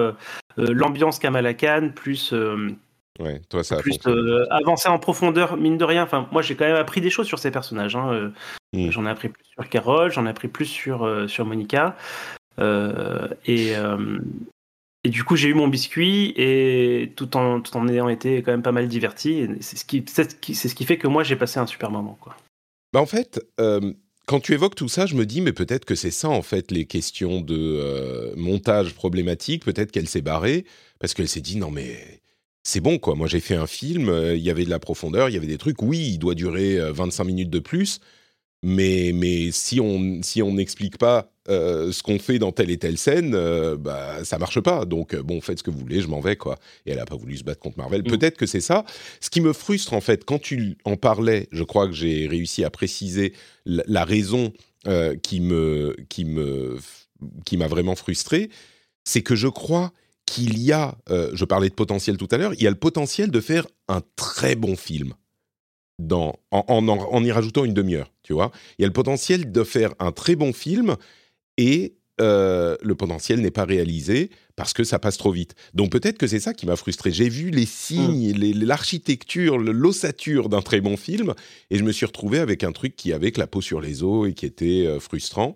l'ambiance 0.57 1.19
Kamala 1.19 1.53
Khan, 1.53 1.91
plus. 1.93 2.33
Ouais, 3.19 3.41
toi, 3.49 3.63
ça 3.63 3.77
plus 3.77 3.99
avancer 4.49 4.89
en 4.89 4.99
profondeur, 4.99 5.57
mine 5.57 5.77
de 5.77 5.85
rien. 5.85 6.03
Enfin, 6.03 6.27
moi, 6.31 6.41
j'ai 6.41 6.55
quand 6.55 6.65
même 6.65 6.75
appris 6.75 7.01
des 7.01 7.09
choses 7.09 7.27
sur 7.27 7.39
ces 7.39 7.51
personnages. 7.51 7.95
Hein, 7.95 8.31
mm. 8.73 8.89
J'en 8.89 9.05
ai 9.05 9.09
appris 9.09 9.29
plus 9.29 9.43
sur 9.45 9.69
Carole, 9.69 10.11
j'en 10.11 10.25
ai 10.25 10.29
appris 10.29 10.47
plus 10.47 10.65
sur, 10.65 11.29
sur 11.29 11.45
Monica. 11.45 11.95
et, 12.59 13.75
et 15.07 15.09
du 15.09 15.23
coup, 15.23 15.37
j'ai 15.37 15.47
eu 15.47 15.53
mon 15.53 15.69
biscuit 15.69 16.33
et 16.35 17.13
tout 17.15 17.37
en, 17.37 17.61
tout 17.61 17.77
en 17.77 17.87
ayant 17.87 18.09
été 18.09 18.43
quand 18.43 18.51
même 18.51 18.61
pas 18.61 18.73
mal 18.73 18.89
diverti. 18.89 19.47
C'est 19.61 19.77
ce 19.77 19.85
qui, 19.85 20.03
ce 20.05 20.75
qui 20.75 20.83
fait 20.83 20.97
que 20.97 21.07
moi, 21.07 21.23
j'ai 21.23 21.37
passé 21.37 21.61
un 21.61 21.65
super 21.65 21.91
moment. 21.91 22.17
Quoi. 22.19 22.35
Bah 22.91 22.99
en 22.99 23.05
fait, 23.05 23.39
euh, 23.61 23.93
quand 24.25 24.41
tu 24.41 24.51
évoques 24.51 24.75
tout 24.75 24.89
ça, 24.89 25.05
je 25.05 25.15
me 25.15 25.25
dis, 25.25 25.39
mais 25.39 25.53
peut-être 25.53 25.85
que 25.85 25.95
c'est 25.95 26.11
ça, 26.11 26.27
en 26.27 26.41
fait, 26.41 26.71
les 26.71 26.83
questions 26.83 27.39
de 27.39 27.55
euh, 27.57 28.33
montage 28.35 28.95
problématique. 28.95 29.63
Peut-être 29.63 29.93
qu'elle 29.93 30.09
s'est 30.09 30.19
barrée 30.19 30.65
parce 30.99 31.13
qu'elle 31.13 31.29
s'est 31.29 31.39
dit, 31.39 31.55
non, 31.55 31.71
mais 31.71 32.19
c'est 32.63 32.81
bon, 32.81 32.99
quoi. 32.99 33.15
Moi, 33.15 33.27
j'ai 33.29 33.39
fait 33.39 33.55
un 33.55 33.65
film, 33.65 34.09
euh, 34.09 34.35
il 34.35 34.43
y 34.43 34.49
avait 34.49 34.65
de 34.65 34.69
la 34.69 34.79
profondeur, 34.79 35.29
il 35.29 35.35
y 35.35 35.37
avait 35.37 35.47
des 35.47 35.57
trucs. 35.57 35.81
Oui, 35.81 35.99
il 35.99 36.17
doit 36.17 36.35
durer 36.35 36.79
25 36.91 37.23
minutes 37.23 37.49
de 37.49 37.59
plus. 37.59 38.01
Mais, 38.69 39.11
mais 39.13 39.53
si 39.53 39.79
on 39.79 40.21
si 40.23 40.41
on 40.41 40.51
n'explique 40.51 40.97
pas 40.97 41.31
euh, 41.47 41.93
ce 41.93 42.03
qu'on 42.03 42.19
fait 42.19 42.37
dans 42.37 42.51
telle 42.51 42.69
et 42.69 42.77
telle 42.77 42.97
scène, 42.97 43.33
euh, 43.33 43.77
bah 43.77 44.25
ça 44.25 44.37
marche 44.37 44.59
pas. 44.59 44.83
Donc 44.83 45.13
euh, 45.13 45.23
bon, 45.23 45.39
faites 45.39 45.59
ce 45.59 45.63
que 45.63 45.71
vous 45.71 45.79
voulez, 45.79 46.01
je 46.01 46.09
m'en 46.09 46.19
vais 46.19 46.35
quoi. 46.35 46.59
Et 46.85 46.91
elle 46.91 46.99
a 46.99 47.05
pas 47.05 47.15
voulu 47.15 47.37
se 47.37 47.45
battre 47.45 47.61
contre 47.61 47.77
Marvel. 47.77 48.01
Mm. 48.01 48.09
Peut-être 48.09 48.35
que 48.35 48.45
c'est 48.45 48.59
ça. 48.59 48.83
Ce 49.21 49.29
qui 49.29 49.39
me 49.39 49.53
frustre 49.53 49.93
en 49.93 50.01
fait, 50.01 50.25
quand 50.25 50.39
tu 50.39 50.77
en 50.83 50.97
parlais, 50.97 51.47
je 51.53 51.63
crois 51.63 51.87
que 51.87 51.93
j'ai 51.93 52.27
réussi 52.27 52.65
à 52.65 52.69
préciser 52.69 53.31
la, 53.65 54.03
raison 54.03 54.51
qui 55.23 55.39
me 55.39 55.95
qui 56.09 56.25
me 56.25 56.77
qui 57.45 57.55
m'a 57.55 57.67
vraiment 57.67 57.95
frustré, 57.95 58.49
c'est 59.05 59.21
que 59.21 59.35
je 59.35 59.47
crois 59.47 59.93
qu'il 60.25 60.59
y 60.59 60.73
a, 60.73 60.97
je 61.07 61.45
parlais 61.45 61.69
de 61.69 61.73
potentiel 61.73 62.17
tout 62.17 62.27
à 62.31 62.37
l'heure, 62.37 62.53
il 62.53 62.61
y 62.61 62.67
a 62.67 62.69
le 62.69 62.75
potentiel 62.75 63.31
de 63.31 63.39
faire 63.39 63.65
un 63.87 64.01
très 64.17 64.55
bon 64.55 64.75
film 64.75 65.13
dans, 65.99 66.39
en, 66.51 67.23
y 67.23 67.31
rajoutant 67.31 67.65
une 67.65 67.73
demi-heure, 67.73 68.11
tu 68.23 68.33
vois. 68.33 68.51
Il 68.77 68.83
y 68.83 68.85
a 68.85 68.87
le 68.87 68.93
potentiel 68.93 69.51
de 69.51 69.63
faire 69.63 69.93
un 69.99 70.11
très 70.11 70.35
bon 70.35 70.53
film 70.53 70.95
et 71.57 71.95
euh, 72.19 72.75
le 72.81 72.95
potentiel 72.95 73.41
n'est 73.41 73.51
pas 73.51 73.65
réalisé 73.65 74.29
parce 74.55 74.73
que 74.73 74.83
ça 74.83 74.99
passe 74.99 75.17
trop 75.17 75.31
vite. 75.31 75.55
Donc 75.73 75.91
peut-être 75.91 76.17
que 76.17 76.27
c'est 76.27 76.39
ça 76.39 76.53
qui 76.53 76.65
m'a 76.65 76.75
frustré. 76.75 77.11
J'ai 77.11 77.29
vu 77.29 77.49
les 77.49 77.65
signes, 77.65 78.33
mmh. 78.33 78.63
l'architecture, 78.63 79.57
l'ossature 79.57 80.49
d'un 80.49 80.61
très 80.61 80.81
bon 80.81 80.97
film 80.97 81.33
et 81.69 81.77
je 81.77 81.83
me 81.83 81.91
suis 81.91 82.05
retrouvé 82.05 82.39
avec 82.39 82.63
un 82.63 82.71
truc 82.71 82.95
qui 82.95 83.13
avait 83.13 83.31
que 83.31 83.39
la 83.39 83.47
peau 83.47 83.61
sur 83.61 83.81
les 83.81 84.03
os 84.03 84.29
et 84.29 84.33
qui 84.33 84.45
était 84.45 84.85
euh, 84.85 84.99
frustrant. 84.99 85.55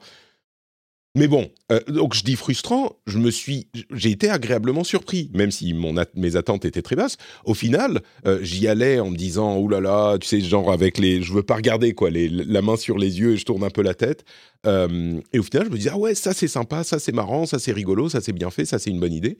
Mais 1.13 1.27
bon, 1.27 1.51
euh, 1.73 1.81
donc 1.89 2.13
je 2.13 2.23
dis 2.23 2.37
frustrant, 2.37 2.95
je 3.05 3.17
me 3.17 3.31
suis, 3.31 3.67
j'ai 3.91 4.11
été 4.11 4.29
agréablement 4.29 4.85
surpris, 4.85 5.29
même 5.33 5.51
si 5.51 5.75
mes 6.15 6.35
attentes 6.37 6.63
étaient 6.63 6.81
très 6.81 6.95
basses. 6.95 7.17
Au 7.43 7.53
final, 7.53 8.01
euh, 8.25 8.39
j'y 8.41 8.65
allais 8.69 8.99
en 9.01 9.09
me 9.09 9.17
disant, 9.17 9.57
oulala, 9.57 9.89
là 9.89 10.11
là, 10.13 10.17
tu 10.19 10.27
sais, 10.27 10.39
genre 10.39 10.71
avec 10.71 10.97
les, 10.97 11.21
je 11.21 11.33
veux 11.33 11.43
pas 11.43 11.55
regarder 11.55 11.93
quoi, 11.93 12.09
les, 12.09 12.29
la 12.29 12.61
main 12.61 12.77
sur 12.77 12.97
les 12.97 13.19
yeux 13.19 13.33
et 13.33 13.37
je 13.37 13.43
tourne 13.43 13.63
un 13.63 13.69
peu 13.69 13.81
la 13.81 13.93
tête. 13.93 14.23
Euh, 14.65 15.19
et 15.33 15.39
au 15.39 15.43
final, 15.43 15.65
je 15.65 15.71
me 15.71 15.77
dis, 15.77 15.89
ah 15.89 15.97
ouais, 15.97 16.15
ça 16.15 16.33
c'est 16.33 16.47
sympa, 16.47 16.85
ça 16.85 16.97
c'est 16.97 17.11
marrant, 17.11 17.45
ça 17.45 17.59
c'est 17.59 17.73
rigolo, 17.73 18.07
ça 18.07 18.21
c'est 18.21 18.33
bien 18.33 18.49
fait, 18.49 18.63
ça 18.63 18.79
c'est 18.79 18.89
une 18.89 18.99
bonne 19.01 19.13
idée. 19.13 19.37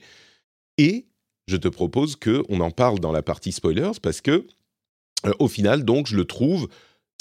Et 0.76 1.06
je 1.46 1.56
te 1.56 1.68
propose 1.68 2.16
que 2.16 2.42
on 2.50 2.60
en 2.60 2.70
parle 2.70 3.00
dans 3.00 3.12
la 3.12 3.22
partie 3.22 3.50
spoilers 3.50 3.92
parce 4.02 4.20
que 4.20 4.46
au 5.38 5.48
final, 5.48 5.84
donc, 5.84 6.06
je 6.06 6.16
le 6.16 6.24
trouve 6.24 6.68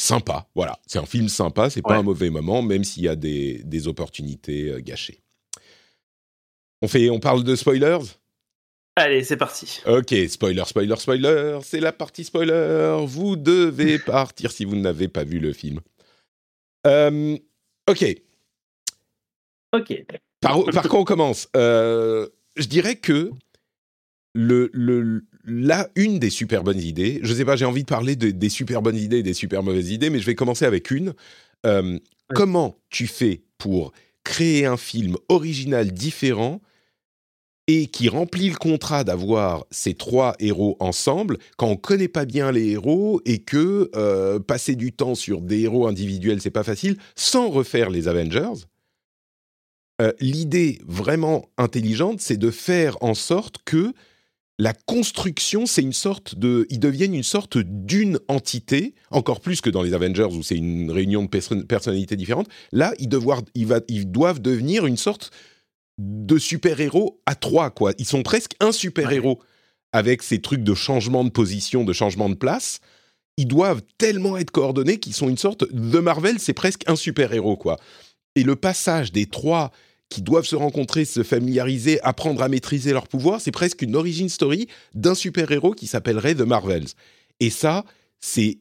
sympa. 0.02 0.48
Voilà, 0.56 0.80
c'est 0.88 1.00
un 1.00 1.06
film 1.06 1.30
sympa, 1.30 1.70
c'est 1.70 1.82
pas 1.82 1.98
un 1.98 2.04
mauvais 2.04 2.30
moment, 2.30 2.62
même 2.62 2.84
s'il 2.84 3.04
y 3.04 3.08
a 3.08 3.16
des, 3.16 3.62
des 3.64 3.88
opportunités 3.88 4.70
euh, 4.70 4.80
gâchées. 4.80 5.22
On, 6.82 6.88
fait, 6.88 7.10
on 7.10 7.20
parle 7.20 7.44
de 7.44 7.56
spoilers? 7.56 8.00
Allez, 8.96 9.24
c'est 9.24 9.38
parti. 9.38 9.82
Ok, 9.86 10.14
spoiler, 10.28 10.64
spoiler, 10.66 10.96
spoiler, 10.98 11.60
c'est 11.64 11.80
la 11.80 11.94
partie 11.94 12.24
spoiler. 12.24 13.04
Vous 13.06 13.36
devez 13.36 14.00
partir 14.06 14.52
si 14.52 14.66
vous 14.66 14.76
n'avez 14.76 15.08
pas 15.08 15.24
vu 15.24 15.40
le 15.40 15.54
film. 15.54 15.80
Euh, 16.88 17.38
ok. 17.90 18.06
Ok. 19.74 20.06
Par, 20.42 20.66
par 20.66 20.90
quoi 20.90 21.00
on 21.00 21.06
commence? 21.06 21.48
Euh, 21.56 22.28
Je 22.58 22.66
dirais 22.66 22.96
que 22.96 23.32
le, 24.34 24.70
le, 24.74 25.24
là, 25.46 25.90
une 25.96 26.20
des 26.20 26.30
super 26.30 26.64
bonnes 26.64 26.82
idées, 26.82 27.20
je 27.24 27.34
sais 27.34 27.46
pas, 27.46 27.56
j'ai 27.56 27.66
envie 27.66 27.84
de 27.84 27.88
parler 27.88 28.16
des 28.16 28.50
super 28.50 28.82
bonnes 28.82 28.98
idées 28.98 29.20
et 29.20 29.24
des 29.24 29.34
super 29.34 29.64
mauvaises 29.64 29.92
idées, 29.92 30.10
mais 30.10 30.20
je 30.20 30.26
vais 30.26 30.36
commencer 30.36 30.66
avec 30.66 30.92
une. 30.92 31.14
Euh, 31.66 32.00
comment 32.34 32.78
tu 32.90 33.08
fais 33.08 33.44
pour 33.58 33.92
créer 34.24 34.66
un 34.66 34.78
film 34.78 35.18
original 35.30 35.92
différent 35.92 36.62
et 37.68 37.88
qui 37.88 38.10
remplit 38.10 38.50
le 38.50 38.56
contrat 38.56 39.04
d'avoir 39.04 39.66
ces 39.72 39.94
trois 39.94 40.36
héros 40.40 40.78
ensemble 40.80 41.38
quand 41.58 41.68
on 41.68 41.78
connaît 41.78 42.08
pas 42.08 42.26
bien 42.26 42.52
les 42.52 42.72
héros 42.72 43.22
et 43.26 43.40
que 43.40 43.90
euh, 43.96 44.40
passer 44.40 44.76
du 44.76 44.92
temps 44.92 45.16
sur 45.16 45.42
des 45.42 45.62
héros 45.62 45.88
individuels 45.88 46.42
c'est 46.42 46.50
pas 46.50 46.64
facile 46.64 46.98
sans 47.16 47.50
refaire 47.50 47.90
les 47.90 48.08
Avengers. 48.08 48.66
Euh, 50.02 50.12
l'idée 50.20 50.80
vraiment 50.88 51.46
intelligente, 51.58 52.22
c'est 52.22 52.38
de 52.38 52.50
faire 52.50 52.98
en 53.02 53.14
sorte 53.14 53.58
que 53.64 53.94
la 54.60 54.74
construction, 54.74 55.66
c'est 55.66 55.82
une 55.82 55.94
sorte 55.94 56.36
de, 56.36 56.68
ils 56.70 56.80
deviennent 56.80 57.16
une 57.16 57.24
sorte 57.24 57.58
d'une 57.58 58.20
entité, 58.28 58.94
encore 59.10 59.42
plus 59.42 59.60
que 59.60 59.70
dans 59.70 59.82
les 59.82 59.94
Avengers 59.94 60.28
où 60.32 60.44
c'est 60.44 60.56
une 60.56 60.92
réunion 60.92 61.24
de 61.24 61.64
personnalités 61.64 62.16
différentes. 62.16 62.48
Là, 62.72 62.94
ils, 63.00 63.10
devoir, 63.10 63.42
ils, 63.56 63.66
va, 63.66 63.80
ils 63.88 64.12
doivent 64.12 64.40
devenir 64.40 64.86
une 64.86 64.98
sorte 64.98 65.32
de 65.98 66.38
super-héros 66.38 67.22
à 67.26 67.36
trois, 67.36 67.72
quoi. 67.72 67.94
Ils 67.98 68.06
sont 68.06 68.24
presque 68.24 68.54
un 68.60 68.72
super-héros 68.72 69.42
avec 69.94 70.22
ces 70.22 70.42
trucs 70.42 70.64
de 70.64 70.74
changement 70.74 71.24
de 71.24 71.30
position, 71.30 71.84
de 71.84 71.94
changement 71.94 72.30
de 72.30 72.36
place. 72.36 72.80
Ils 73.38 73.48
doivent 73.48 73.82
tellement 73.98 74.38
être 74.38 74.52
coordonnés 74.52 75.00
qu'ils 75.00 75.14
sont 75.14 75.30
une 75.30 75.38
sorte 75.38 75.72
de 75.72 76.00
Marvel, 76.00 76.40
c'est 76.40 76.54
presque 76.54 76.84
un 76.88 76.96
super-héros, 76.96 77.58
quoi. 77.58 77.78
Et 78.36 78.44
le 78.44 78.56
passage 78.56 79.12
des 79.12 79.26
trois 79.26 79.72
qui 80.12 80.22
doivent 80.22 80.46
se 80.46 80.58
rencontrer, 80.58 81.06
se 81.06 81.24
familiariser, 81.24 82.02
apprendre 82.02 82.44
à 82.44 82.50
maîtriser 82.50 82.92
leur 82.92 83.08
pouvoir, 83.08 83.40
c'est 83.40 83.52
presque 83.52 83.82
une 83.82 83.96
origin 83.96 84.28
story 84.28 84.68
d'un 84.94 85.16
super-héros 85.16 85.72
qui 85.72 85.88
s'appellerait 85.88 86.36
The 86.36 86.42
Marvels. 86.42 86.88
Et 87.40 87.50
ça, 87.50 87.86
c'est 88.20 88.60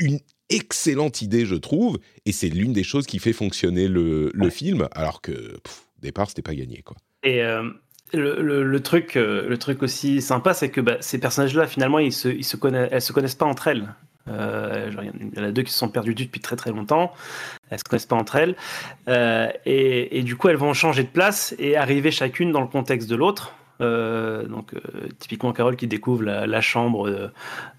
une 0.00 0.18
excellente 0.48 1.20
idée, 1.20 1.44
je 1.44 1.54
trouve, 1.54 1.98
et 2.24 2.32
c'est 2.32 2.48
l'une 2.48 2.72
des 2.72 2.82
choses 2.82 3.06
qui 3.06 3.18
fait 3.18 3.34
fonctionner 3.34 3.88
le, 3.88 4.30
film, 4.50 4.88
alors 4.92 5.20
que, 5.20 5.32
au 5.32 6.00
départ, 6.00 6.30
c'était 6.30 6.42
pas 6.42 6.54
gagné, 6.54 6.82
quoi. 6.82 6.96
Et 7.22 7.42
euh, 7.42 7.68
le, 8.14 8.78
truc, 8.78 9.16
euh, 9.16 9.46
le 9.46 9.58
truc 9.58 9.82
aussi 9.82 10.22
sympa, 10.22 10.54
c'est 10.54 10.70
que 10.70 10.80
bah, 10.80 10.96
ces 11.00 11.18
personnages-là, 11.18 11.66
finalement, 11.66 11.98
ils 11.98 12.12
se, 12.12 12.28
ils 12.28 12.44
se 12.44 12.56
connaissent, 12.56 12.88
elles 12.90 13.02
se 13.02 13.12
connaissent 13.12 13.34
pas 13.34 13.46
entre 13.46 13.68
elles. 13.68 13.94
Euh, 14.28 14.90
il 15.20 15.38
y 15.38 15.40
en 15.40 15.44
a 15.44 15.52
deux 15.52 15.62
qui 15.62 15.72
se 15.72 15.78
sont 15.78 15.88
perdues 15.88 16.14
depuis 16.14 16.40
très 16.40 16.56
très 16.56 16.70
longtemps. 16.70 17.12
Elles 17.70 17.78
se 17.78 17.84
connaissent 17.84 18.06
pas 18.06 18.16
entre 18.16 18.36
elles. 18.36 18.56
Euh, 19.08 19.48
et, 19.64 20.22
du 20.22 20.36
coup, 20.36 20.48
elles 20.48 20.56
vont 20.56 20.72
changer 20.72 21.02
de 21.02 21.08
place 21.08 21.54
et 21.58 21.76
arriver 21.76 22.10
chacune 22.10 22.52
dans 22.52 22.60
le 22.60 22.68
contexte 22.68 23.08
de 23.08 23.16
l'autre. 23.16 23.54
Euh, 23.80 24.46
donc, 24.46 24.72
typiquement, 25.18 25.52
Carole 25.52 25.76
qui 25.76 25.86
découvre 25.86 26.22
la, 26.22 26.60
chambre 26.60 27.30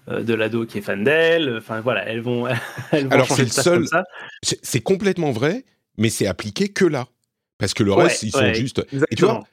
de, 0.06 0.34
l'ado 0.34 0.66
qui 0.66 0.78
est 0.78 0.82
fan 0.82 1.04
d'elle. 1.04 1.56
Enfin, 1.58 1.80
voilà, 1.80 2.06
elles 2.06 2.20
vont, 2.20 2.46
elles 2.92 3.04
vont 3.04 3.10
Alors, 3.10 3.26
c'est 3.28 3.44
le 3.44 3.48
seul. 3.48 3.86
C'est 4.42 4.82
complètement 4.82 5.32
vrai, 5.32 5.64
mais 5.96 6.10
c'est 6.10 6.26
appliqué 6.26 6.68
que 6.68 6.84
là. 6.84 7.06
Parce 7.58 7.74
que 7.74 7.82
le 7.82 7.92
reste, 7.92 8.22
ils 8.22 8.30
sont 8.30 8.52
juste. 8.52 8.86
Et 9.10 9.16
tu 9.16 9.24
vois, 9.24 9.44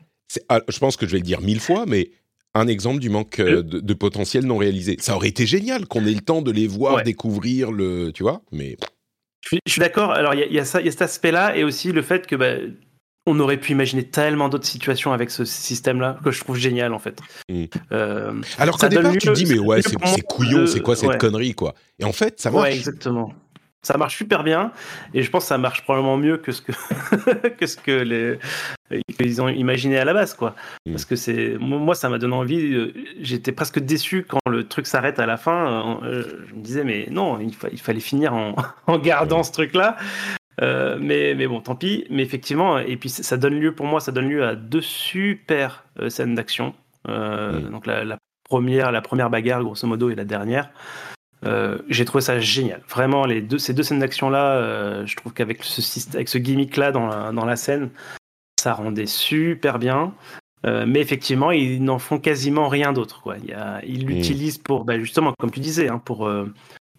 ah, 0.49 0.61
je 0.67 0.79
pense 0.79 0.97
que 0.97 1.05
je 1.05 1.11
vais 1.11 1.17
le 1.19 1.23
dire 1.23 1.41
mille 1.41 1.59
fois, 1.59 1.85
mais 1.87 2.11
un 2.53 2.67
exemple 2.67 2.99
du 2.99 3.09
manque 3.09 3.39
euh, 3.39 3.61
de, 3.61 3.93
potentiel 3.93 4.45
non 4.45 4.57
réalisé. 4.57 4.97
Ça 4.99 5.15
aurait 5.15 5.27
été 5.27 5.45
génial 5.45 5.87
qu'on 5.87 6.05
ait 6.05 6.13
le 6.13 6.21
temps 6.21 6.41
de 6.41 6.51
les 6.51 6.67
voir, 6.67 7.03
découvrir 7.03 7.71
le, 7.71 8.11
tu 8.13 8.23
vois, 8.23 8.41
mais. 8.51 8.77
Je 9.51 9.71
suis, 9.71 9.79
d'accord. 9.79 10.11
Alors 10.11 10.33
il 10.33 10.51
y, 10.51 10.59
a 10.59 10.65
ça, 10.65 10.81
il 10.81 10.85
y 10.85 10.89
a 10.89 10.91
cet 10.91 11.03
aspect-là 11.03 11.55
et 11.55 11.63
aussi 11.63 11.91
le 11.91 12.01
fait 12.01 12.25
que 12.25 12.35
bah, 12.35 12.55
on 13.27 13.39
aurait 13.39 13.57
pu 13.57 13.71
imaginer 13.71 14.03
tellement 14.03 14.49
d'autres 14.49 14.67
situations 14.67 15.13
avec 15.13 15.29
ce 15.31 15.45
système-là 15.45 16.17
que 16.23 16.31
je 16.31 16.39
trouve 16.39 16.57
génial 16.57 16.93
en 16.93 16.99
fait. 16.99 17.19
Hmm. 17.49 17.65
Euh, 17.91 18.33
Alors 18.57 18.77
qu'au 18.77 18.87
départ, 18.87 19.11
tu 19.11 19.19
te 19.19 19.31
dis 19.31 19.45
mais 19.45 19.59
ouais, 19.59 19.81
c'est 19.81 20.21
couillon, 20.21 20.67
c'est 20.67 20.81
quoi 20.81 20.95
cette 20.95 21.17
connerie 21.17 21.53
quoi 21.53 21.75
Et 21.99 22.05
en 22.05 22.13
fait, 22.13 22.39
ça 22.39 22.51
marche. 22.51 22.63
Ouais, 22.63 22.75
exactement 22.75 23.33
ça 23.85 23.97
marche 23.97 24.17
super 24.17 24.43
bien 24.43 24.71
et 25.13 25.21
je 25.21 25.29
pense 25.29 25.43
que 25.43 25.49
ça 25.49 25.57
marche 25.57 25.83
probablement 25.83 26.17
mieux 26.17 26.37
que 26.37 26.51
ce 26.51 26.61
que 26.61 26.71
que 27.49 27.65
ce 27.67 27.77
que 27.77 27.91
les 27.91 28.39
qu'ils 29.17 29.41
ont 29.41 29.47
imaginé 29.47 29.97
à 29.97 30.05
la 30.05 30.13
base 30.13 30.33
quoi 30.33 30.55
mm. 30.85 30.91
parce 30.91 31.05
que 31.05 31.15
c'est 31.15 31.57
moi 31.59 31.95
ça 31.95 32.09
m'a 32.09 32.17
donné 32.17 32.35
envie 32.35 32.73
euh, 32.73 32.93
j'étais 33.19 33.51
presque 33.51 33.79
déçu 33.79 34.25
quand 34.27 34.39
le 34.49 34.67
truc 34.67 34.87
s'arrête 34.87 35.19
à 35.19 35.25
la 35.25 35.37
fin 35.37 36.01
euh, 36.03 36.23
je 36.49 36.55
me 36.55 36.61
disais 36.61 36.83
mais 36.83 37.07
non 37.11 37.39
il, 37.39 37.53
il 37.71 37.79
fallait 37.79 37.99
finir 37.99 38.33
en, 38.33 38.55
en 38.87 38.97
gardant 38.97 39.43
ce 39.43 39.51
truc 39.51 39.73
là 39.73 39.97
euh, 40.61 40.97
mais, 41.01 41.35
mais 41.35 41.47
bon, 41.47 41.59
tant 41.59 41.75
pis. 41.75 42.05
Mais 42.09 42.23
effectivement, 42.23 42.77
et 42.77 42.95
puis 42.95 43.09
ça 43.09 43.35
donne 43.35 43.59
lieu, 43.59 43.75
pour 43.75 43.87
moi, 43.87 43.99
ça 43.99 44.13
donne 44.13 44.29
lieu 44.29 44.45
à 44.45 44.55
deux 44.55 44.79
super 44.79 45.83
scènes 46.07 46.33
d'action. 46.33 46.73
Mm. 47.05 47.71
Donc 47.71 47.85
la, 47.85 48.05
la, 48.05 48.17
première, 48.45 48.93
la 48.93 49.01
première 49.01 49.29
bagarre, 49.29 49.61
grosso 49.61 49.85
modo, 49.85 50.09
et 50.09 50.15
la 50.15 50.23
dernière. 50.23 50.69
Euh, 51.43 51.77
j'ai 51.89 52.05
trouvé 52.05 52.21
ça 52.21 52.39
génial. 52.39 52.81
Vraiment, 52.89 53.25
les 53.25 53.41
deux, 53.41 53.57
ces 53.57 53.73
deux 53.73 53.83
scènes 53.83 53.99
d'action-là, 53.99 54.55
euh, 54.55 55.05
je 55.05 55.15
trouve 55.15 55.33
qu'avec 55.33 55.63
ce, 55.63 55.81
avec 56.15 56.29
ce 56.29 56.37
gimmick-là 56.37 56.91
dans 56.91 57.07
la, 57.07 57.31
dans 57.31 57.45
la 57.45 57.55
scène, 57.55 57.89
ça 58.59 58.73
rendait 58.73 59.05
super 59.05 59.79
bien. 59.79 60.13
Euh, 60.65 60.85
mais 60.87 60.99
effectivement, 60.99 61.51
ils 61.51 61.83
n'en 61.83 61.99
font 61.99 62.19
quasiment 62.19 62.67
rien 62.67 62.93
d'autre. 62.93 63.21
Quoi. 63.21 63.35
Il 63.37 63.55
ils 63.85 64.05
l'utilisent 64.07 64.57
pour, 64.57 64.85
bah, 64.85 64.97
justement, 64.97 65.33
comme 65.37 65.51
tu 65.51 65.59
disais, 65.59 65.89
hein, 65.89 66.01
pour, 66.03 66.29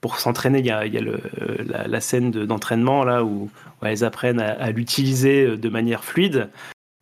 pour 0.00 0.20
s'entraîner. 0.20 0.60
Il 0.60 0.66
y 0.66 0.70
a, 0.70 0.86
il 0.86 0.94
y 0.94 0.98
a 0.98 1.00
le, 1.00 1.20
la, 1.66 2.00
scène 2.00 2.30
d'entraînement 2.30 3.02
là 3.02 3.24
où, 3.24 3.50
elles 3.82 4.04
apprennent 4.04 4.40
à, 4.40 4.70
l'utiliser 4.70 5.56
de 5.56 5.68
manière 5.68 6.04
fluide. 6.04 6.50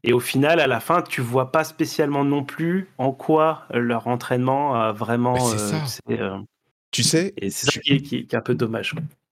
Et 0.05 0.13
au 0.13 0.21
final, 0.21 0.61
à 0.61 0.67
la 0.67 0.81
fin, 0.81 1.03
tu 1.03 1.21
vois 1.21 1.53
pas 1.53 1.65
spécialement 1.65 2.25
non 2.25 2.45
plus 2.45 2.89
en 2.97 3.13
quoi 3.13 3.67
leur 3.71 4.07
entraînement 4.07 4.75
a 4.75 4.93
vraiment. 4.93 5.35
Bah, 5.35 6.41
tu 6.95 7.03
sais. 7.03 7.35
Et 7.39 7.51
c'est 7.51 7.73
ça 7.73 7.81
qui, 7.81 8.15
est, 8.15 8.35
un 8.35 8.41
peu 8.41 8.55
dommage. 8.55 8.95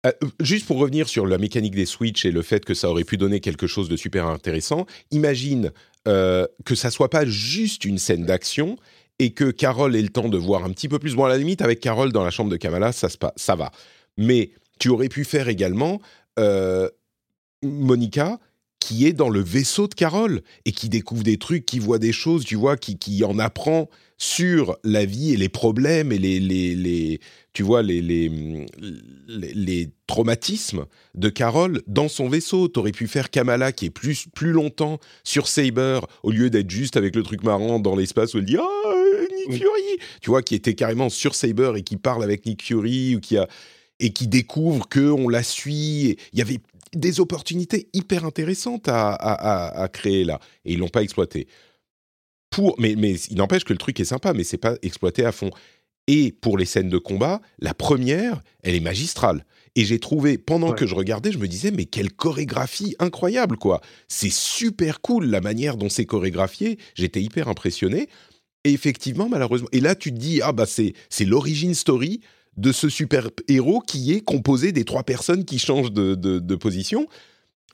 Euh, 0.06 0.12
juste 0.42 0.68
pour 0.68 0.78
revenir 0.78 1.08
sur 1.08 1.26
la 1.26 1.38
mécanique 1.38 1.74
des 1.74 1.86
Switch 1.86 2.26
et 2.26 2.32
le 2.32 2.42
fait 2.42 2.66
que 2.66 2.74
ça 2.74 2.90
aurait 2.90 3.06
pu 3.06 3.16
donner 3.16 3.40
quelque 3.40 3.66
chose 3.66 3.88
de 3.88 3.96
super 3.96 4.28
intéressant, 4.28 4.86
imagine 5.10 5.72
euh, 6.06 6.46
que 6.66 6.76
ça 6.76 6.92
soit 6.92 7.10
pas 7.10 7.26
juste 7.26 7.86
une 7.86 7.98
scène 7.98 8.26
d'action 8.26 8.76
et 9.20 9.32
que 9.32 9.52
Carole 9.52 9.96
ait 9.96 10.02
le 10.02 10.10
temps 10.10 10.28
de 10.28 10.38
voir 10.38 10.66
un 10.66 10.72
petit 10.72 10.90
peu 10.90 11.00
plus. 11.00 11.16
Bon, 11.16 11.24
à 11.24 11.30
la 11.30 11.38
limite, 11.38 11.62
avec 11.62 11.80
Carole 11.80 12.12
dans 12.12 12.26
la 12.26 12.30
chambre 12.30 12.52
de 12.52 12.58
Kamala, 12.58 12.92
ça, 12.92 13.08
ça 13.38 13.56
va. 13.56 13.72
Mais 14.18 14.52
tu 14.78 14.90
aurais 14.90 15.08
pu 15.08 15.24
faire 15.24 15.48
également 15.48 16.02
euh, 16.38 16.90
Monica 17.64 18.38
qui 18.82 19.08
est 19.08 19.14
dans 19.14 19.30
le 19.30 19.40
vaisseau 19.40 19.88
de 19.88 19.94
Carole 19.94 20.42
et 20.66 20.74
qui 20.74 20.90
découvre 20.90 21.24
des 21.24 21.38
trucs, 21.38 21.66
qui 21.66 21.80
voit 21.80 22.00
des 22.00 22.12
choses, 22.12 22.44
tu 22.44 22.56
vois, 22.56 22.76
qui, 22.76 23.00
qui 23.00 23.24
en 23.24 23.40
apprend 23.40 23.90
sur 24.18 24.78
la 24.84 25.06
vie 25.06 25.34
et 25.34 25.38
les 25.38 25.50
problèmes 25.50 26.12
et 26.12 26.18
les, 26.18 26.40
les, 26.40 26.76
les 26.76 27.20
tu 27.54 27.64
vois, 27.64 27.82
les, 27.82 28.02
les, 28.02 28.30
les, 29.28 29.90
traumatismes 30.08 30.86
de 31.16 31.30
Carole 31.30 31.82
dans 31.88 32.08
son 32.08 32.30
vaisseau. 32.30 32.68
T'aurais 32.68 32.92
pu 32.92 33.08
faire 33.08 33.30
Kamala 33.30 33.72
qui 33.72 33.86
est 33.86 33.90
plus, 33.90 34.28
plus 34.36 34.52
longtemps 34.52 35.00
sur 35.24 35.48
Saber 35.48 36.00
au 36.24 36.32
lieu 36.32 36.50
d'être 36.50 36.70
juste 36.70 36.98
avec 36.98 37.16
le 37.16 37.24
truc 37.24 37.44
marrant 37.44 37.80
dans 37.80 37.96
l'espace 37.96 38.34
où 38.34 38.38
elle 38.38 38.46
dit 38.46 38.58
Ah, 38.58 38.94
Nick 39.48 39.62
Fury 39.62 39.98
Tu 40.22 40.30
vois, 40.30 40.44
qui 40.44 40.56
était 40.56 40.76
carrément 40.76 41.10
sur 41.10 41.34
Saber 41.34 41.74
et 41.78 41.82
qui 41.82 41.98
parle 41.98 42.24
avec 42.24 42.46
Nick 42.46 42.64
Fury 42.64 43.16
ou 43.16 43.20
qui 43.20 43.38
a 43.38 43.48
et 44.02 44.12
qui 44.12 44.28
découvre 44.28 44.90
que 44.90 45.10
on 45.10 45.30
la 45.30 45.42
suit. 45.42 46.18
Il 46.34 46.40
y 46.40 46.42
avait 46.42 46.60
des 46.94 47.20
opportunités 47.22 47.88
hyper 47.94 48.26
intéressantes 48.26 48.90
à, 48.90 49.12
à, 49.12 49.82
à 49.82 49.88
créer 49.88 50.26
là 50.26 50.40
et 50.66 50.74
ils 50.74 50.80
l'ont 50.80 50.90
pas 50.90 51.04
exploité 51.04 51.48
mais, 52.78 52.96
mais 52.98 53.14
il 53.14 53.38
n'empêche 53.38 53.64
que 53.64 53.74
le 53.74 53.80
truc 53.80 54.00
est 54.00 54.06
sympa, 54.06 54.34
mais 54.34 54.44
c'est 54.44 54.58
pas 54.58 54.76
exploité 54.82 55.26
à 55.26 55.32
fond. 55.32 55.50
Et 56.08 56.32
pour 56.32 56.58
les 56.58 56.66
scènes 56.66 56.90
de 56.90 56.98
combat, 56.98 57.42
la 57.60 57.74
première, 57.74 58.42
elle 58.64 58.76
est 58.76 58.80
magistrale. 58.80 59.46
Et 59.76 59.84
j'ai 59.84 60.00
trouvé, 60.00 60.38
pendant 60.38 60.72
que 60.72 60.88
je 60.88 60.96
regardais, 60.96 61.32
je 61.32 61.38
me 61.38 61.48
disais, 61.48 61.72
mais 61.72 61.86
quelle 61.86 62.12
chorégraphie 62.12 62.96
incroyable, 63.00 63.58
quoi. 63.58 63.82
C'est 64.08 64.32
super 64.32 65.02
cool 65.02 65.26
la 65.26 65.42
manière 65.42 65.76
dont 65.76 65.90
c'est 65.90 66.06
chorégraphié. 66.06 66.78
J'étais 66.94 67.22
hyper 67.22 67.50
impressionné. 67.50 68.08
Et 68.64 68.72
effectivement, 68.72 69.28
malheureusement, 69.28 69.68
et 69.74 69.82
là, 69.82 69.96
tu 69.96 70.14
te 70.14 70.18
dis, 70.18 70.42
ah 70.42 70.54
bah 70.54 70.66
c'est, 70.66 70.94
c'est 71.10 71.26
l'origine 71.26 71.76
story 71.76 72.22
de 72.56 72.72
ce 72.72 72.88
super 72.88 73.30
héros 73.50 73.82
qui 73.82 74.14
est 74.14 74.22
composé 74.22 74.72
des 74.72 74.86
trois 74.86 75.04
personnes 75.04 75.44
qui 75.44 75.60
changent 75.60 75.92
de, 75.92 76.16
de 76.16 76.56
position. 76.56 77.08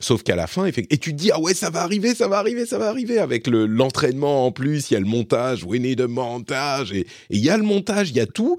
Sauf 0.00 0.22
qu'à 0.22 0.34
la 0.34 0.46
fin, 0.46 0.66
et 0.66 0.72
tu 0.72 0.82
te 0.98 1.10
dis, 1.10 1.30
ah 1.30 1.38
ouais, 1.38 1.54
ça 1.54 1.70
va 1.70 1.82
arriver, 1.82 2.14
ça 2.14 2.26
va 2.26 2.38
arriver, 2.38 2.66
ça 2.66 2.76
va 2.78 2.88
arriver, 2.88 3.18
avec 3.18 3.46
l'entraînement 3.46 4.46
en 4.46 4.50
plus, 4.50 4.90
il 4.90 4.94
y 4.94 4.96
a 4.96 5.00
le 5.00 5.06
montage, 5.06 5.64
we 5.64 5.80
need 5.80 6.00
a 6.00 6.08
montage, 6.08 6.92
et 6.92 7.06
il 7.30 7.38
y 7.38 7.50
a 7.50 7.56
le 7.56 7.62
montage, 7.62 8.10
il 8.10 8.16
y 8.16 8.20
a 8.20 8.26
tout. 8.26 8.58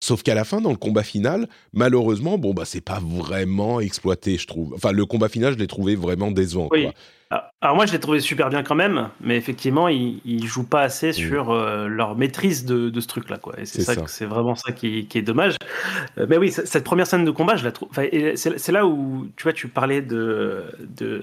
Sauf 0.00 0.22
qu'à 0.22 0.34
la 0.34 0.44
fin, 0.44 0.60
dans 0.60 0.70
le 0.70 0.76
combat 0.76 1.02
final, 1.02 1.48
malheureusement, 1.72 2.38
bon, 2.38 2.54
bah, 2.54 2.64
c'est 2.64 2.80
pas 2.80 3.00
vraiment 3.00 3.80
exploité, 3.80 4.36
je 4.38 4.46
trouve. 4.46 4.74
Enfin, 4.74 4.92
le 4.92 5.04
combat 5.06 5.28
final, 5.28 5.54
je 5.54 5.58
l'ai 5.58 5.66
trouvé 5.66 5.96
vraiment 5.96 6.30
décevant. 6.30 6.68
Oui. 6.70 6.86
Ah, 6.86 6.92
alors, 7.30 7.76
moi, 7.76 7.86
je 7.86 7.92
l'ai 7.92 8.00
trouvé 8.00 8.20
super 8.20 8.48
bien 8.48 8.62
quand 8.62 8.74
même, 8.74 9.10
mais 9.20 9.36
effectivement, 9.36 9.88
ils, 9.88 10.20
ils 10.24 10.46
jouent 10.46 10.66
pas 10.66 10.82
assez 10.82 11.10
mm. 11.10 11.14
sur 11.14 11.50
euh, 11.50 11.86
leur 11.86 12.16
maîtrise 12.16 12.64
de, 12.64 12.88
de 12.88 13.00
ce 13.00 13.06
truc-là, 13.06 13.36
quoi. 13.36 13.54
Et 13.58 13.66
c'est 13.66 13.82
ça, 13.82 13.94
c'est 14.06 14.24
vraiment 14.24 14.54
ça 14.54 14.72
qui, 14.72 15.06
qui 15.06 15.18
est 15.18 15.22
dommage. 15.22 15.56
Euh, 16.16 16.26
mais 16.28 16.38
oui, 16.38 16.50
cette 16.52 16.84
première 16.84 17.06
scène 17.06 17.24
de 17.24 17.30
combat, 17.30 17.56
je 17.56 17.64
la 17.64 17.72
trouve. 17.72 17.90
C'est 17.94 18.72
là 18.72 18.86
où, 18.86 19.28
tu 19.36 19.42
vois, 19.42 19.52
tu 19.52 19.68
parlais 19.68 20.00
de, 20.00 20.64
de 20.96 21.22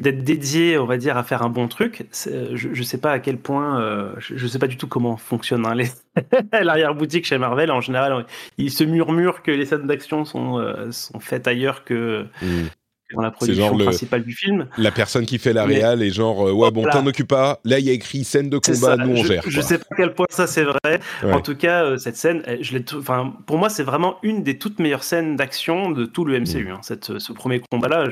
d'être 0.00 0.24
dédié, 0.24 0.78
on 0.78 0.86
va 0.86 0.96
dire, 0.96 1.16
à 1.16 1.22
faire 1.22 1.42
un 1.42 1.48
bon 1.48 1.68
truc. 1.68 2.06
Je 2.12 2.68
ne 2.68 2.82
sais 2.82 2.98
pas 2.98 3.12
à 3.12 3.18
quel 3.18 3.38
point, 3.38 3.80
euh, 3.80 4.14
je 4.18 4.42
ne 4.42 4.48
sais 4.48 4.58
pas 4.58 4.66
du 4.66 4.76
tout 4.76 4.88
comment 4.88 5.16
fonctionne 5.16 5.66
hein, 5.66 5.74
l'arrière-boutique 6.52 7.26
chez 7.26 7.38
Marvel. 7.38 7.70
En 7.70 7.80
général, 7.80 8.26
il 8.58 8.70
se 8.70 8.84
murmure 8.84 9.42
que 9.42 9.50
les 9.50 9.66
scènes 9.66 9.86
d'action 9.86 10.24
sont, 10.24 10.58
euh, 10.58 10.90
sont 10.90 11.20
faites 11.20 11.46
ailleurs 11.46 11.84
que, 11.84 12.26
hmm 12.40 12.66
dans 13.14 13.22
la 13.22 13.30
production 13.30 13.76
principale 13.76 14.24
du 14.24 14.32
film. 14.32 14.66
La 14.78 14.90
personne 14.90 15.26
qui 15.26 15.38
fait 15.38 15.52
la 15.52 15.64
réal 15.64 16.02
est 16.02 16.10
genre 16.10 16.48
euh, 16.48 16.52
ouais 16.52 16.70
bon 16.70 16.84
t'en 16.84 17.06
occupe 17.06 17.28
pas. 17.28 17.60
Là 17.64 17.78
il 17.78 17.84
y 17.84 17.90
a 17.90 17.92
écrit 17.92 18.24
scène 18.24 18.50
de 18.50 18.58
combat, 18.58 18.96
nous 18.96 19.20
on 19.20 19.24
gère. 19.24 19.42
Je 19.46 19.60
sais 19.60 19.78
pas 19.78 19.86
à 19.90 19.96
quel 19.96 20.14
point 20.14 20.26
ça 20.30 20.46
c'est 20.46 20.64
vrai. 20.64 21.00
En 21.22 21.40
tout 21.40 21.56
cas 21.56 21.84
euh, 21.84 21.98
cette 21.98 22.16
scène, 22.16 22.42
je 22.60 22.78
enfin 22.96 23.34
pour 23.46 23.58
moi 23.58 23.68
c'est 23.68 23.82
vraiment 23.82 24.16
une 24.22 24.42
des 24.42 24.58
toutes 24.58 24.78
meilleures 24.78 25.04
scènes 25.04 25.36
d'action 25.36 25.90
de 25.90 26.04
tout 26.04 26.24
le 26.24 26.38
MCU. 26.38 26.64
Mm. 26.64 26.70
Hein. 26.70 26.80
Cette, 26.82 27.18
ce 27.18 27.32
premier 27.32 27.60
combat 27.70 27.88
là, 27.88 28.08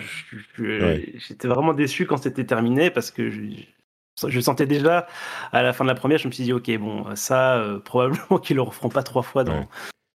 j'étais 0.58 1.48
vraiment 1.48 1.74
déçu 1.74 2.06
quand 2.06 2.18
c'était 2.18 2.44
terminé 2.44 2.90
parce 2.90 3.10
que 3.10 3.30
je, 3.30 3.40
je 4.28 4.40
sentais 4.40 4.66
déjà 4.66 5.06
à 5.52 5.62
la 5.62 5.72
fin 5.72 5.84
de 5.84 5.88
la 5.88 5.94
première, 5.94 6.18
je 6.18 6.28
me 6.28 6.32
suis 6.32 6.44
dit 6.44 6.52
ok 6.52 6.70
bon 6.78 7.04
ça 7.14 7.56
euh, 7.56 7.78
probablement 7.84 8.38
qu'ils 8.42 8.56
le 8.56 8.62
referont 8.62 8.88
pas 8.88 9.02
trois 9.02 9.22
fois 9.22 9.44
dans 9.44 9.66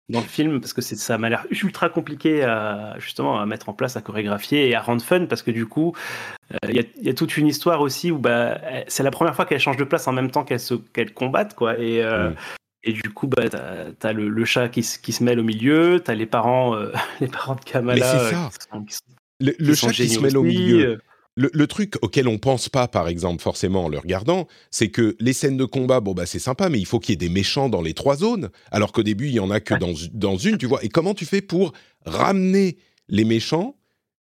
dans 0.08 0.20
le 0.20 0.26
film 0.26 0.60
parce 0.60 0.72
que 0.72 0.82
ça 0.82 1.18
m'a 1.18 1.28
l'air 1.28 1.46
ultra 1.50 1.88
compliqué 1.88 2.44
à 2.44 2.94
justement 2.98 3.40
à 3.40 3.46
mettre 3.46 3.68
en 3.68 3.72
place, 3.72 3.96
à 3.96 4.00
chorégraphier 4.00 4.68
et 4.68 4.74
à 4.74 4.80
rendre 4.80 5.02
fun 5.02 5.26
parce 5.26 5.42
que 5.42 5.50
du 5.50 5.66
coup, 5.66 5.94
il 6.68 6.86
y, 7.02 7.08
a 7.08 7.14
toute 7.14 7.36
une 7.36 7.48
histoire 7.48 7.80
aussi 7.80 8.12
où 8.12 8.18
bah, 8.18 8.60
c'est 8.86 9.02
la 9.02 9.10
première 9.10 9.34
fois 9.34 9.46
qu'elle 9.46 9.58
change 9.58 9.76
de 9.76 9.84
place 9.84 10.06
en 10.06 10.12
même 10.12 10.30
temps 10.30 10.44
qu'elle 10.44 10.60
se 10.60 10.74
qu'elle 10.74 11.12
combatte 11.12 11.54
quoi 11.54 11.78
et 11.78 12.02
et 12.88 12.92
du 12.92 13.10
coup, 13.12 13.26
bah, 13.26 13.48
t'as 13.48 14.08
as 14.08 14.12
le, 14.12 14.44
chat 14.44 14.68
qui, 14.68 14.80
qui, 15.02 15.12
se 15.12 15.24
mêle 15.24 15.40
au 15.40 15.42
milieu, 15.42 15.98
t'as 15.98 16.14
les 16.14 16.26
parents, 16.26 16.76
les 17.20 17.26
parents 17.26 17.56
de 17.56 17.60
Kamala. 17.60 17.94
Mais 17.96 18.00
c'est 18.00 18.34
ça. 18.34 18.50
le, 19.40 19.74
chat 19.74 19.90
qui 19.90 20.08
se 20.08 20.20
mêle 20.20 20.36
au 20.36 20.44
milieu. 20.44 21.00
Le, 21.38 21.66
truc 21.66 21.96
auquel 22.00 22.28
on 22.28 22.38
pense 22.38 22.70
pas, 22.70 22.88
par 22.88 23.08
exemple, 23.08 23.42
forcément 23.42 23.84
en 23.84 23.88
le 23.90 23.98
regardant, 23.98 24.46
c'est 24.70 24.88
que 24.88 25.16
les 25.20 25.34
scènes 25.34 25.58
de 25.58 25.66
combat, 25.66 26.00
bon 26.00 26.14
bah 26.14 26.24
c'est 26.24 26.38
sympa, 26.38 26.70
mais 26.70 26.78
il 26.78 26.86
faut 26.86 26.98
qu'il 26.98 27.12
y 27.12 27.14
ait 27.14 27.28
des 27.28 27.28
méchants 27.28 27.68
dans 27.68 27.82
les 27.82 27.92
trois 27.92 28.16
zones, 28.16 28.48
alors 28.70 28.90
qu'au 28.90 29.02
début 29.02 29.26
il 29.26 29.34
y 29.34 29.40
en 29.40 29.50
a 29.50 29.60
que 29.60 29.74
dans, 29.74 29.92
dans 30.14 30.38
une, 30.38 30.56
tu 30.56 30.64
vois. 30.64 30.82
Et 30.82 30.88
comment 30.88 31.12
tu 31.12 31.26
fais 31.26 31.42
pour 31.42 31.74
ramener 32.06 32.78
les 33.08 33.24
méchants 33.24 33.76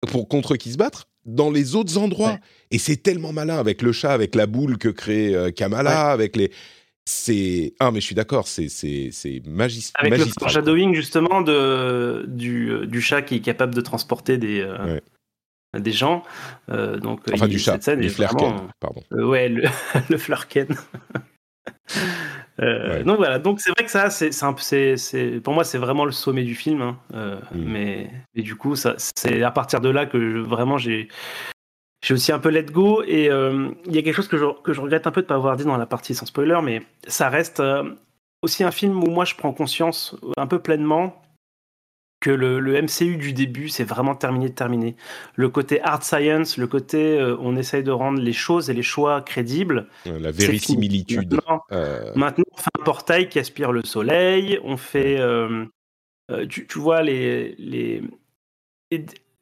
pour 0.08 0.28
contre 0.28 0.56
qui 0.56 0.72
se 0.72 0.76
battre 0.76 1.08
dans 1.24 1.52
les 1.52 1.76
autres 1.76 1.98
endroits? 1.98 2.40
Et 2.72 2.78
c'est 2.78 2.96
tellement 2.96 3.32
malin 3.32 3.58
avec 3.58 3.80
le 3.80 3.92
chat, 3.92 4.10
avec 4.10 4.34
la 4.34 4.46
boule 4.46 4.76
que 4.76 4.88
crée 4.88 5.36
euh, 5.36 5.52
Kamala, 5.52 6.10
avec 6.10 6.34
les 6.34 6.50
c'est 7.08 7.72
ah 7.80 7.90
mais 7.90 8.00
je 8.00 8.06
suis 8.06 8.14
d'accord 8.14 8.46
c'est 8.46 8.68
c'est 8.68 9.08
c'est 9.12 9.40
magistral 9.46 10.12
avec 10.12 10.18
le 10.18 10.26
foreshadowing 10.26 10.94
justement 10.94 11.40
de 11.40 12.26
du, 12.28 12.70
euh, 12.70 12.86
du 12.86 13.00
chat 13.00 13.22
qui 13.22 13.36
est 13.36 13.40
capable 13.40 13.74
de 13.74 13.80
transporter 13.80 14.36
des 14.36 14.60
euh, 14.60 15.00
des 15.76 15.92
gens. 15.92 16.22
Euh, 16.70 16.96
donc, 16.98 17.20
enfin, 17.32 17.48
du 17.48 17.58
chat, 17.58 17.78
du 17.96 18.08
flerken, 18.08 18.68
pardon. 18.80 19.02
Euh, 19.12 19.26
ouais, 19.26 19.48
le, 19.48 19.64
le 20.10 20.18
flerken. 20.18 20.68
Euh, 22.60 23.04
donc 23.04 23.18
voilà, 23.18 23.38
donc 23.38 23.60
c'est 23.60 23.70
vrai 23.70 23.84
que 23.84 23.90
ça, 23.90 24.10
c'est, 24.10 24.32
c'est, 24.96 25.40
pour 25.40 25.54
moi, 25.54 25.62
c'est 25.62 25.78
vraiment 25.78 26.04
le 26.04 26.10
sommet 26.10 26.42
du 26.42 26.56
film. 26.56 26.82
Hein. 26.82 26.98
Mm. 27.14 27.38
mais, 27.54 28.10
et 28.34 28.42
du 28.42 28.56
coup, 28.56 28.74
ça, 28.74 28.96
c'est 28.98 29.44
à 29.44 29.52
partir 29.52 29.80
de 29.80 29.88
là 29.88 30.06
que 30.06 30.40
vraiment 30.40 30.76
j'ai, 30.76 31.06
j'ai 32.04 32.14
aussi 32.14 32.32
un 32.32 32.40
peu 32.40 32.48
let 32.48 32.64
go. 32.64 33.04
Et 33.06 33.26
il 33.26 33.94
y 33.94 33.98
a 33.98 34.02
quelque 34.02 34.12
chose 34.12 34.26
que 34.26 34.38
je, 34.38 34.44
que 34.64 34.72
je 34.72 34.80
regrette 34.80 35.06
un 35.06 35.12
peu 35.12 35.20
de 35.20 35.26
ne 35.26 35.28
pas 35.28 35.36
avoir 35.36 35.56
dit 35.56 35.62
dans 35.62 35.76
la 35.76 35.86
partie 35.86 36.16
sans 36.16 36.26
spoiler, 36.26 36.58
mais 36.60 36.82
ça 37.06 37.28
reste 37.28 37.62
aussi 38.42 38.64
un 38.64 38.72
film 38.72 39.04
où 39.04 39.08
moi 39.08 39.24
je 39.24 39.36
prends 39.36 39.52
conscience 39.52 40.16
un 40.36 40.48
peu 40.48 40.58
pleinement 40.58 41.22
que 42.20 42.30
le, 42.30 42.82
MCU 42.82 43.16
du 43.16 43.32
début, 43.32 43.68
c'est 43.68 43.84
vraiment 43.84 44.14
terminé 44.14 44.48
de 44.48 44.54
terminer. 44.54 44.96
Le 45.36 45.48
côté 45.48 45.80
hard 45.82 46.02
science, 46.02 46.56
le 46.56 46.66
côté 46.66 47.18
euh, 47.18 47.36
on 47.40 47.56
essaye 47.56 47.82
de 47.82 47.90
rendre 47.90 48.20
les 48.20 48.32
choses 48.32 48.70
et 48.70 48.74
les 48.74 48.82
choix 48.82 49.20
crédibles. 49.22 49.88
La 50.04 50.30
vérisimilitude. 50.30 51.34
Maintenant, 51.34 51.62
euh. 51.72 52.12
maintenant, 52.16 52.44
on 52.52 52.56
fait 52.56 52.70
un 52.78 52.84
portail 52.84 53.28
qui 53.28 53.38
aspire 53.38 53.72
le 53.72 53.84
soleil. 53.84 54.58
On 54.64 54.76
fait, 54.76 55.18
euh, 55.20 55.66
tu, 56.48 56.66
vois 56.76 57.02
les 57.02 57.54
les 57.58 58.02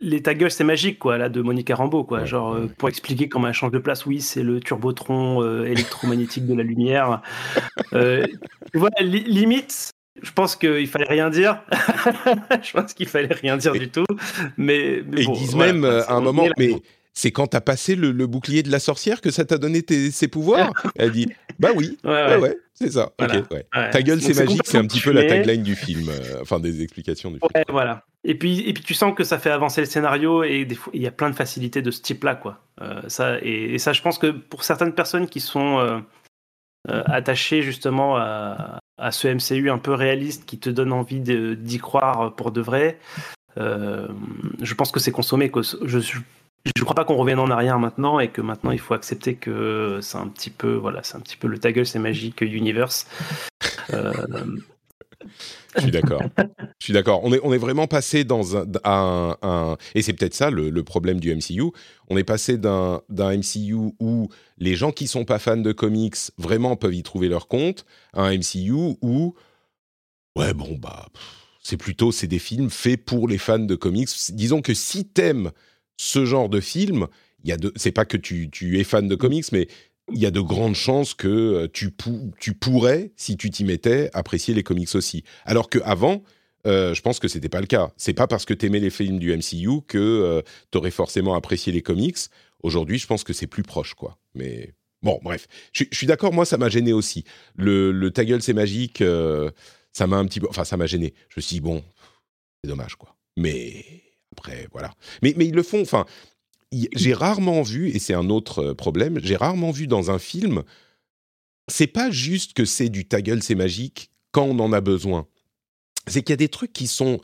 les, 0.00 0.22
ta 0.22 0.34
gueule 0.34 0.50
c'est 0.50 0.64
magique 0.64 0.98
quoi 0.98 1.16
là 1.16 1.30
de 1.30 1.40
Monica 1.40 1.74
Rambeau 1.74 2.04
quoi 2.04 2.26
genre 2.26 2.58
pour 2.76 2.90
expliquer 2.90 3.30
comment 3.30 3.48
elle 3.48 3.54
change 3.54 3.70
de 3.70 3.78
place 3.78 4.04
oui 4.04 4.20
c'est 4.20 4.42
le 4.42 4.60
turbotron 4.60 5.64
électromagnétique 5.64 6.46
de 6.46 6.52
la 6.54 6.62
lumière 6.62 7.22
tu 7.92 8.78
vois 8.78 8.90
limite 9.00 9.95
je 10.22 10.32
pense 10.32 10.56
qu'il 10.56 10.86
fallait 10.86 11.08
rien 11.08 11.30
dire. 11.30 11.62
je 12.62 12.72
pense 12.72 12.94
qu'il 12.94 13.08
fallait 13.08 13.34
rien 13.34 13.56
dire 13.56 13.72
du 13.72 13.88
tout. 13.88 14.06
Mais, 14.56 15.02
ils 15.16 15.32
disent 15.32 15.56
même 15.56 15.84
euh, 15.84 16.04
à 16.06 16.14
un 16.14 16.20
moment, 16.20 16.46
mais 16.58 16.74
c'est 17.12 17.30
quand 17.30 17.46
t'as 17.46 17.60
passé 17.60 17.96
le, 17.96 18.12
bouclier 18.26 18.62
de 18.62 18.70
la 18.70 18.78
sorcière 18.78 19.20
que 19.20 19.30
ça 19.30 19.44
t'a 19.44 19.58
donné 19.58 19.82
tes, 19.82 20.10
ses 20.10 20.28
pouvoirs? 20.28 20.72
Elle 20.96 21.12
dit, 21.12 21.28
bah 21.58 21.70
oui, 21.74 21.98
ouais, 22.04 22.36
ouais. 22.36 22.56
c'est 22.74 22.92
ça. 22.92 23.12
Ta 23.16 24.02
gueule, 24.02 24.20
c'est 24.20 24.34
magique, 24.34 24.62
c'est 24.64 24.78
un 24.78 24.86
petit 24.86 25.00
peu 25.00 25.12
la 25.12 25.24
tagline 25.24 25.62
du 25.62 25.74
film, 25.74 26.08
euh, 26.08 26.42
enfin 26.42 26.60
des 26.60 26.82
explications 26.82 27.30
du 27.30 27.38
film. 27.38 27.64
voilà. 27.68 28.04
Et 28.24 28.34
puis, 28.34 28.68
et 28.68 28.72
puis 28.72 28.82
tu 28.82 28.92
sens 28.92 29.14
que 29.14 29.22
ça 29.22 29.38
fait 29.38 29.50
avancer 29.50 29.80
le 29.80 29.86
scénario 29.86 30.42
et 30.42 30.66
il 30.92 31.00
y 31.00 31.06
a 31.06 31.12
plein 31.12 31.30
de 31.30 31.36
facilités 31.36 31.80
de 31.80 31.90
ce 31.90 32.02
type-là, 32.02 32.34
quoi. 32.34 32.60
Euh, 32.82 33.00
ça, 33.06 33.38
et, 33.40 33.78
ça, 33.78 33.92
je 33.92 34.02
pense 34.02 34.18
que 34.18 34.26
pour 34.26 34.64
certaines 34.64 34.92
personnes 34.92 35.28
qui 35.28 35.40
sont 35.40 36.02
attachées 36.88 37.62
justement 37.62 38.16
à, 38.16 38.80
ce 39.10 39.28
MCU 39.28 39.70
un 39.70 39.78
peu 39.78 39.92
réaliste 39.92 40.46
qui 40.46 40.58
te 40.58 40.70
donne 40.70 40.92
envie 40.92 41.20
d'y 41.20 41.78
croire 41.78 42.34
pour 42.34 42.50
de 42.50 42.60
vrai. 42.60 42.98
Euh, 43.58 44.08
je 44.62 44.74
pense 44.74 44.92
que 44.92 45.00
c'est 45.00 45.12
consommé. 45.12 45.50
Je 45.82 46.00
je 46.74 46.82
crois 46.82 46.96
pas 46.96 47.04
qu'on 47.04 47.16
revienne 47.16 47.38
en 47.38 47.50
arrière 47.50 47.78
maintenant 47.78 48.18
et 48.18 48.28
que 48.28 48.40
maintenant 48.40 48.72
il 48.72 48.80
faut 48.80 48.94
accepter 48.94 49.36
que 49.36 50.00
c'est 50.02 50.18
un 50.18 50.26
petit 50.26 50.50
peu 50.50 50.74
voilà 50.74 51.00
c'est 51.04 51.16
un 51.16 51.20
petit 51.20 51.36
peu 51.36 51.46
le 51.46 51.58
ta 51.58 51.70
gueule 51.70 51.86
c'est 51.86 52.00
magique 52.00 52.40
universe. 52.40 53.06
Euh, 53.92 54.12
je 55.76 55.82
suis 55.82 55.90
d'accord. 55.90 56.22
Je 56.78 56.84
suis 56.84 56.92
d'accord. 56.92 57.20
On 57.24 57.32
est, 57.32 57.40
on 57.42 57.52
est 57.52 57.58
vraiment 57.58 57.86
passé 57.86 58.24
dans 58.24 58.56
un, 58.56 59.76
et 59.94 60.02
c'est 60.02 60.12
peut-être 60.12 60.34
ça 60.34 60.50
le, 60.50 60.82
problème 60.82 61.20
du 61.20 61.34
MCU. 61.34 61.72
On 62.08 62.16
est 62.16 62.24
passé 62.24 62.58
d'un 62.58 63.02
MCU 63.10 63.92
où 64.00 64.28
les 64.58 64.76
gens 64.76 64.92
qui 64.92 65.06
sont 65.06 65.24
pas 65.24 65.38
fans 65.38 65.56
de 65.56 65.72
comics 65.72 66.16
vraiment 66.38 66.76
peuvent 66.76 66.94
y 66.94 67.02
trouver 67.02 67.28
leur 67.28 67.48
compte, 67.48 67.84
à 68.12 68.22
un 68.22 68.36
MCU 68.36 68.96
où 69.02 69.34
ouais 70.36 70.52
bon 70.52 70.76
bah 70.76 71.08
c'est 71.62 71.78
plutôt 71.78 72.12
c'est 72.12 72.26
des 72.26 72.38
films 72.38 72.70
faits 72.70 73.04
pour 73.04 73.28
les 73.28 73.38
fans 73.38 73.58
de 73.58 73.74
comics. 73.74 74.10
Disons 74.30 74.62
que 74.62 74.74
si 74.74 75.06
t'aimes 75.06 75.50
ce 75.96 76.24
genre 76.24 76.48
de 76.48 76.60
film, 76.60 77.06
il 77.42 77.50
y 77.50 77.52
a 77.52 77.56
c'est 77.74 77.92
pas 77.92 78.04
que 78.04 78.16
tu 78.16 78.78
es 78.78 78.84
fan 78.84 79.08
de 79.08 79.14
comics, 79.14 79.50
mais 79.52 79.68
il 80.12 80.18
y 80.20 80.26
a 80.26 80.30
de 80.30 80.40
grandes 80.40 80.74
chances 80.74 81.14
que 81.14 81.28
euh, 81.28 81.68
tu, 81.72 81.90
pourrais, 82.54 83.12
si 83.16 83.36
tu 83.36 83.50
t'y 83.50 83.64
mettais, 83.64 84.10
apprécier 84.12 84.54
les 84.54 84.62
comics 84.62 84.94
aussi. 84.94 85.24
Alors 85.44 85.68
qu'avant, 85.68 86.22
euh, 86.66 86.94
je 86.94 87.02
pense 87.02 87.18
que 87.18 87.28
c'était 87.28 87.48
pas 87.48 87.60
le 87.60 87.66
cas. 87.66 87.92
C'est 87.96 88.14
pas 88.14 88.26
parce 88.26 88.44
que 88.44 88.54
tu 88.54 88.66
aimais 88.66 88.80
les 88.80 88.90
films 88.90 89.18
du 89.18 89.36
MCU 89.36 89.82
que 89.86 89.98
euh, 89.98 90.42
tu 90.70 90.78
aurais 90.78 90.90
forcément 90.90 91.34
apprécié 91.34 91.72
les 91.72 91.82
comics. 91.82 92.18
Aujourd'hui, 92.62 92.98
je 92.98 93.06
pense 93.06 93.24
que 93.24 93.32
c'est 93.32 93.46
plus 93.46 93.62
proche, 93.62 93.94
quoi. 93.94 94.18
Mais 94.34 94.74
bon, 95.02 95.18
bref. 95.22 95.46
Je, 95.72 95.84
suis 95.92 96.06
d'accord, 96.06 96.32
moi, 96.32 96.44
ça 96.44 96.56
m'a 96.56 96.68
gêné 96.68 96.92
aussi. 96.92 97.24
Le, 97.56 97.92
le 97.92 98.10
ta 98.10 98.24
gueule, 98.24 98.42
c'est 98.42 98.54
magique, 98.54 99.02
ça 99.92 100.06
m'a 100.06 100.16
un 100.16 100.24
petit 100.26 100.40
peu. 100.40 100.48
Enfin, 100.48 100.64
ça 100.64 100.76
m'a 100.76 100.86
gêné. 100.86 101.14
Je 101.28 101.34
me 101.38 101.42
suis 101.42 101.56
dit, 101.56 101.60
bon, 101.60 101.84
c'est 102.62 102.68
dommage, 102.68 102.96
quoi. 102.96 103.16
Mais 103.36 103.84
après, 104.32 104.68
voilà. 104.72 104.92
Mais 105.22 105.34
ils 105.38 105.54
le 105.54 105.62
font. 105.62 105.82
Enfin, 105.82 106.06
j'ai 106.72 107.14
rarement 107.14 107.62
vu, 107.62 107.88
et 107.90 107.98
c'est 107.98 108.14
un 108.14 108.30
autre 108.30 108.70
euh, 108.70 108.74
problème, 108.74 109.18
j'ai 109.22 109.36
rarement 109.36 109.70
vu 109.70 109.86
dans 109.86 110.10
un 110.10 110.18
film, 110.18 110.62
c'est 111.68 111.86
pas 111.86 112.10
juste 112.10 112.54
que 112.54 112.64
c'est 112.64 112.88
du 112.88 113.06
ta 113.06 113.22
gueule, 113.22 113.42
c'est 113.42 113.54
magique 113.54 114.10
quand 114.32 114.44
on 114.44 114.58
en 114.58 114.72
a 114.72 114.80
besoin. 114.80 115.26
C'est 116.06 116.22
qu'il 116.22 116.32
y 116.32 116.34
a 116.34 116.36
des 116.36 116.48
trucs 116.48 116.72
qui 116.72 116.86
sont 116.86 117.20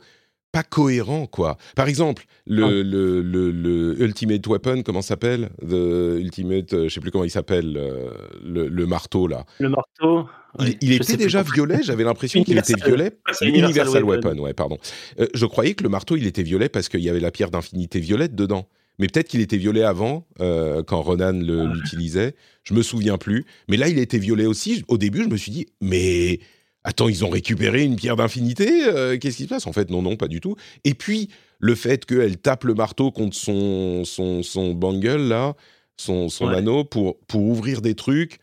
pas 0.51 0.63
cohérents, 0.63 1.25
quoi. 1.25 1.57
Par 1.75 1.87
exemple, 1.87 2.25
le, 2.45 2.83
le, 2.83 3.21
le, 3.21 4.01
Ultimate 4.01 4.45
Weapon, 4.45 4.83
comment 4.83 5.01
s'appelle? 5.01 5.49
The 5.61 6.19
Ultimate, 6.19 6.73
euh, 6.73 6.87
je 6.87 6.93
sais 6.93 6.99
plus 6.99 7.09
comment 7.09 7.23
il 7.23 7.31
s'appelle, 7.31 7.75
euh, 7.75 8.11
le, 8.43 8.85
marteau, 8.85 9.27
là. 9.27 9.45
Le 9.59 9.69
marteau 9.69 10.27
il, 10.81 10.93
était 10.93 11.17
déjà 11.17 11.41
violet, 11.41 11.79
j'avais 11.81 12.03
l'impression 12.03 12.43
qu'il 12.43 12.57
était 12.59 12.75
violet. 12.75 13.17
Universal, 13.41 14.03
Weapon. 14.03 14.37
ouais, 14.37 14.53
pardon. 14.53 14.77
je 15.33 15.45
croyais 15.47 15.73
que 15.73 15.83
le 15.83 15.89
marteau, 15.89 16.15
il 16.15 16.27
était 16.27 16.43
violet 16.43 16.69
parce 16.69 16.89
qu'il 16.89 17.01
y 17.01 17.09
avait 17.09 17.19
la 17.19 17.31
pierre 17.31 17.49
d'infinité 17.49 17.99
violette 17.99 18.35
dedans 18.35 18.67
mais 18.99 19.07
peut-être 19.07 19.27
qu'il 19.27 19.41
était 19.41 19.57
violet 19.57 19.83
avant, 19.83 20.27
euh, 20.39 20.83
quand 20.83 21.01
Ronan 21.01 21.39
ah. 21.41 21.73
l'utilisait. 21.73 22.35
Je 22.63 22.73
me 22.73 22.81
souviens 22.81 23.17
plus. 23.17 23.45
Mais 23.67 23.77
là, 23.77 23.89
il 23.89 23.97
était 23.97 24.19
violet 24.19 24.45
aussi. 24.45 24.83
Au 24.87 24.97
début, 24.97 25.23
je 25.23 25.29
me 25.29 25.37
suis 25.37 25.51
dit, 25.51 25.67
mais 25.81 26.39
attends, 26.83 27.09
ils 27.09 27.25
ont 27.25 27.29
récupéré 27.29 27.83
une 27.83 27.95
pierre 27.95 28.15
d'infinité 28.15 28.85
euh, 28.85 29.17
Qu'est-ce 29.17 29.37
qui 29.37 29.43
se 29.43 29.49
passe? 29.49 29.67
En 29.67 29.73
fait, 29.73 29.89
non, 29.89 30.01
non, 30.01 30.15
pas 30.15 30.27
du 30.27 30.41
tout. 30.41 30.55
Et 30.83 30.93
puis, 30.93 31.29
le 31.59 31.75
fait 31.75 32.05
qu'elle 32.05 32.37
tape 32.37 32.65
le 32.65 32.73
marteau 32.73 33.11
contre 33.11 33.35
son, 33.35 34.05
son, 34.05 34.43
son 34.43 34.73
bangle, 34.73 35.27
là, 35.27 35.55
son, 35.97 36.29
son 36.29 36.47
anneau, 36.47 36.83
pour, 36.83 37.19
pour 37.27 37.41
ouvrir 37.41 37.81
des 37.81 37.95
trucs. 37.95 38.39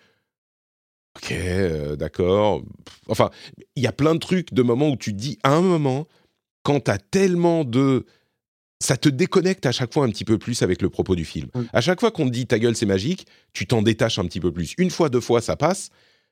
Ok, 1.17 1.33
euh, 1.33 1.97
d'accord. 1.97 2.63
Enfin, 3.09 3.31
il 3.77 3.83
y 3.83 3.87
a 3.87 3.93
plein 3.93 4.15
de 4.15 4.21
trucs, 4.21 4.55
de 4.55 4.63
moments 4.63 4.91
où 4.91 4.97
tu 4.97 5.13
te 5.13 5.19
dis, 5.19 5.39
à 5.43 5.55
un 5.55 5.61
moment, 5.61 6.07
quand 6.63 6.81
tu 6.81 6.91
as 6.91 6.99
tellement 6.99 7.65
de 7.65 8.05
ça 8.81 8.97
te 8.97 9.09
déconnecte 9.09 9.67
à 9.67 9.73
chaque 9.73 9.93
fois 9.93 10.05
un 10.07 10.09
petit 10.09 10.25
peu 10.25 10.39
plus 10.39 10.63
avec 10.63 10.81
le 10.83 10.89
propos 10.89 11.15
du 11.15 11.25
film. 11.25 11.49
À 11.73 11.81
chaque 11.81 12.01
fois 12.01 12.11
qu'on 12.11 12.25
te 12.27 12.31
dit 12.33 12.47
ta 12.47 12.59
gueule 12.59 12.75
c'est 12.75 12.87
magique, 12.87 13.27
tu 13.53 13.67
t'en 13.67 13.83
détaches 13.83 14.19
un 14.19 14.25
petit 14.25 14.41
peu 14.41 14.53
plus. 14.53 14.75
Une 14.79 14.91
fois, 14.91 15.09
deux 15.11 15.21
fois, 15.21 15.41
ça 15.41 15.57
passe, 15.57 15.91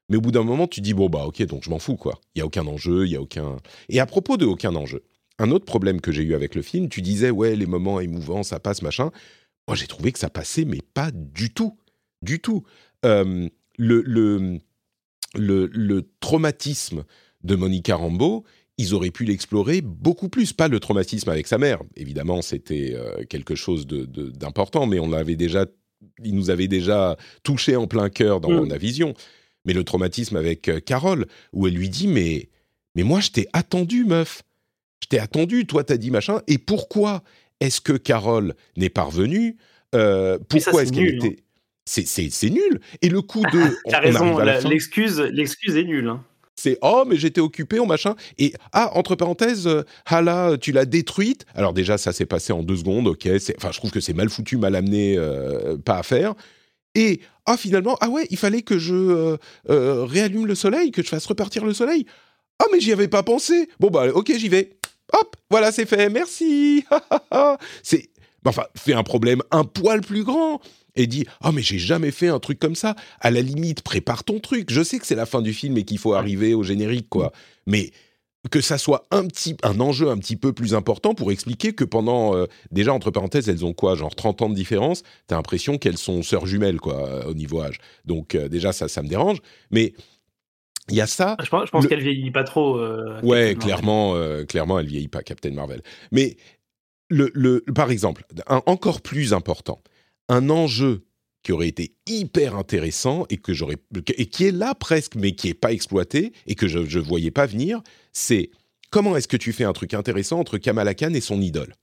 mais 0.08 0.16
au 0.16 0.20
bout 0.20 0.32
d'un 0.32 0.44
moment, 0.44 0.66
tu 0.66 0.80
dis 0.80 0.94
bon 0.94 1.08
bah 1.08 1.24
ok, 1.26 1.42
donc 1.44 1.62
je 1.64 1.70
m'en 1.70 1.78
fous 1.78 1.96
quoi. 1.96 2.20
Il 2.34 2.38
y 2.38 2.42
a 2.42 2.46
aucun 2.46 2.66
enjeu, 2.66 3.06
il 3.06 3.12
y 3.12 3.16
a 3.16 3.20
aucun. 3.20 3.56
Et 3.90 4.00
à 4.00 4.06
propos 4.06 4.36
de 4.36 4.46
aucun 4.46 4.74
enjeu, 4.74 5.04
un 5.38 5.50
autre 5.50 5.66
problème 5.66 6.00
que 6.00 6.10
j'ai 6.10 6.22
eu 6.22 6.34
avec 6.34 6.54
le 6.54 6.62
film, 6.62 6.88
tu 6.88 7.02
disais 7.02 7.30
ouais 7.30 7.54
les 7.54 7.66
moments 7.66 8.00
émouvants, 8.00 8.42
ça 8.42 8.58
passe 8.58 8.82
machin. 8.82 9.10
Moi 9.66 9.76
j'ai 9.76 9.86
trouvé 9.86 10.12
que 10.12 10.18
ça 10.18 10.30
passait, 10.30 10.64
mais 10.64 10.80
pas 10.94 11.10
du 11.12 11.52
tout, 11.52 11.76
du 12.22 12.40
tout. 12.40 12.64
Euh, 13.04 13.48
le, 13.76 14.02
le, 14.04 14.58
le, 15.34 15.66
le 15.66 16.10
traumatisme 16.20 17.04
de 17.44 17.54
Monica 17.54 17.94
Rambeau, 17.94 18.44
ils 18.78 18.94
auraient 18.94 19.10
pu 19.10 19.24
l'explorer 19.24 19.80
beaucoup 19.82 20.28
plus. 20.28 20.52
Pas 20.52 20.68
le 20.68 20.80
traumatisme 20.80 21.28
avec 21.28 21.46
sa 21.48 21.58
mère, 21.58 21.80
évidemment, 21.96 22.40
c'était 22.42 22.94
euh, 22.94 23.24
quelque 23.24 23.56
chose 23.56 23.86
d'important, 23.86 24.86
mais 24.86 25.00
on 25.00 25.10
l'avait 25.10 25.36
déjà, 25.36 25.66
il 26.24 26.34
nous 26.34 26.50
avait 26.50 26.68
déjà 26.68 27.16
touché 27.42 27.74
en 27.76 27.88
plein 27.88 28.08
cœur 28.08 28.40
dans 28.40 28.50
la 28.50 28.76
mm. 28.76 28.78
vision. 28.78 29.14
Mais 29.64 29.72
le 29.72 29.82
traumatisme 29.84 30.36
avec 30.36 30.68
euh, 30.68 30.80
Carole, 30.80 31.26
où 31.52 31.66
elle 31.66 31.74
lui 31.74 31.88
dit 31.88 32.06
mais 32.06 32.48
Mais 32.94 33.02
moi, 33.02 33.20
je 33.20 33.30
t'ai 33.30 33.48
attendu, 33.52 34.04
meuf. 34.04 34.42
Je 35.02 35.08
t'ai 35.08 35.18
attendu, 35.18 35.66
toi, 35.66 35.82
t'as 35.82 35.96
dit 35.96 36.12
machin. 36.12 36.40
Et 36.46 36.58
pourquoi 36.58 37.22
est-ce 37.60 37.80
que 37.80 37.92
Carole 37.92 38.54
n'est 38.76 38.90
pas 38.90 39.02
revenue 39.02 39.56
euh, 39.94 40.38
Pourquoi 40.48 40.84
est-ce 40.84 40.92
qu'elle 40.92 41.16
était. 41.16 41.36
Hein. 41.40 41.42
C'est 41.84 42.50
nul. 42.50 42.80
Et 43.02 43.08
le 43.08 43.22
coup 43.22 43.42
de. 43.42 43.76
T'as 43.88 44.00
raison, 44.00 44.38
l'excuse 44.38 45.18
est 45.20 45.84
nulle. 45.84 46.08
Hein. 46.08 46.24
C'est 46.58 46.76
oh 46.82 47.04
mais 47.06 47.14
j'étais 47.14 47.40
occupé 47.40 47.78
en 47.78 47.86
machin 47.86 48.16
et 48.36 48.52
ah 48.72 48.90
entre 48.96 49.14
parenthèses 49.14 49.68
euh, 49.68 49.84
Hala 50.06 50.56
tu 50.60 50.72
l'as 50.72 50.86
détruite 50.86 51.46
alors 51.54 51.72
déjà 51.72 51.98
ça 51.98 52.12
s'est 52.12 52.26
passé 52.26 52.52
en 52.52 52.64
deux 52.64 52.78
secondes 52.78 53.06
ok 53.06 53.28
enfin 53.56 53.70
je 53.70 53.78
trouve 53.78 53.92
que 53.92 54.00
c'est 54.00 54.12
mal 54.12 54.28
foutu 54.28 54.56
mal 54.56 54.74
amené 54.74 55.14
euh, 55.16 55.76
pas 55.76 55.98
à 55.98 56.02
faire. 56.02 56.34
Et 56.96 57.20
ah 57.46 57.56
finalement 57.56 57.96
ah 58.00 58.08
ouais 58.08 58.26
il 58.30 58.36
fallait 58.36 58.62
que 58.62 58.76
je 58.76 58.92
euh, 59.70 60.04
réallume 60.04 60.46
le 60.46 60.56
soleil 60.56 60.90
que 60.90 61.00
je 61.00 61.08
fasse 61.08 61.26
repartir 61.26 61.64
le 61.64 61.72
soleil. 61.72 62.06
Ah 62.58 62.64
mais 62.72 62.80
j'y 62.80 62.92
avais 62.92 63.06
pas 63.06 63.22
pensé. 63.22 63.68
Bon 63.78 63.88
bah 63.88 64.08
ok 64.12 64.32
j'y 64.36 64.48
vais. 64.48 64.78
Hop 65.12 65.36
voilà 65.50 65.70
c'est 65.70 65.86
fait. 65.86 66.10
Merci. 66.10 66.84
C'est 67.84 68.10
enfin 68.44 68.64
fait 68.74 68.94
un 68.94 69.04
problème 69.04 69.42
un 69.52 69.62
poil 69.62 70.00
plus 70.00 70.24
grand 70.24 70.60
et 70.98 71.06
dit 71.06 71.24
oh 71.44 71.52
mais 71.52 71.62
j'ai 71.62 71.78
jamais 71.78 72.10
fait 72.10 72.28
un 72.28 72.40
truc 72.40 72.58
comme 72.58 72.74
ça 72.74 72.94
à 73.20 73.30
la 73.30 73.40
limite 73.40 73.82
prépare 73.82 74.24
ton 74.24 74.40
truc 74.40 74.70
je 74.70 74.82
sais 74.82 74.98
que 74.98 75.06
c'est 75.06 75.14
la 75.14 75.26
fin 75.26 75.40
du 75.40 75.54
film 75.54 75.78
et 75.78 75.84
qu'il 75.84 75.98
faut 75.98 76.14
arriver 76.14 76.52
au 76.54 76.62
générique 76.62 77.08
quoi 77.08 77.32
mais 77.66 77.92
que 78.50 78.60
ça 78.60 78.78
soit 78.78 79.06
un 79.10 79.26
petit 79.26 79.56
un 79.62 79.80
enjeu 79.80 80.10
un 80.10 80.18
petit 80.18 80.36
peu 80.36 80.52
plus 80.52 80.74
important 80.74 81.14
pour 81.14 81.32
expliquer 81.32 81.72
que 81.72 81.84
pendant 81.84 82.34
euh, 82.34 82.46
déjà 82.70 82.92
entre 82.92 83.10
parenthèses 83.10 83.48
elles 83.48 83.64
ont 83.64 83.72
quoi 83.72 83.94
genre 83.94 84.14
30 84.14 84.42
ans 84.42 84.48
de 84.48 84.54
différence 84.54 85.02
t'as 85.28 85.36
l'impression 85.36 85.78
qu'elles 85.78 85.98
sont 85.98 86.22
sœurs 86.22 86.46
jumelles 86.46 86.80
quoi 86.80 87.26
au 87.26 87.34
niveau 87.34 87.62
âge 87.62 87.78
donc 88.04 88.34
euh, 88.34 88.48
déjà 88.48 88.72
ça 88.72 88.88
ça 88.88 89.02
me 89.02 89.08
dérange 89.08 89.38
mais 89.70 89.94
il 90.90 90.96
y 90.96 91.02
a 91.02 91.06
ça. 91.06 91.36
Je 91.42 91.50
pense, 91.50 91.68
qu'elle 91.70 91.86
qu'elle 91.86 92.00
vieillit 92.00 92.30
pas 92.30 92.44
trop. 92.44 92.78
Euh, 92.78 93.20
ouais, 93.20 93.54
clairement, 93.60 94.14
clairement, 94.48 94.78
elle 94.78 94.86
vieillit 94.86 95.08
pas, 95.08 95.22
Captain 95.22 95.50
Marvel. 95.50 95.82
Mais 96.12 96.38
le, 97.10 97.30
le, 97.34 97.60
par 97.74 97.90
exemple, 97.90 98.24
un 98.46 98.62
encore 98.66 99.00
plus 99.00 99.34
important, 99.34 99.82
un 100.28 100.50
enjeu 100.50 101.04
qui 101.42 101.52
aurait 101.52 101.68
été 101.68 101.94
hyper 102.06 102.56
intéressant 102.56 103.26
et 103.30 103.38
qui 103.38 104.44
est 104.44 104.50
là 104.50 104.74
presque 104.74 105.14
mais 105.14 105.32
qui 105.32 105.48
est 105.48 105.54
pas 105.54 105.72
exploité 105.72 106.32
et 106.46 106.54
que 106.54 106.68
je 106.68 106.78
ne 106.78 107.02
voyais 107.02 107.30
pas 107.30 107.46
venir, 107.46 107.80
c'est 108.12 108.50
comment 108.90 109.16
est-ce 109.16 109.28
que 109.28 109.36
tu 109.36 109.52
fais 109.52 109.64
un 109.64 109.72
truc 109.72 109.94
intéressant 109.94 110.38
entre 110.40 110.58
Kamala 110.58 110.94
Khan 110.94 111.14
et 111.14 111.20
son 111.20 111.40
idole? 111.40 111.74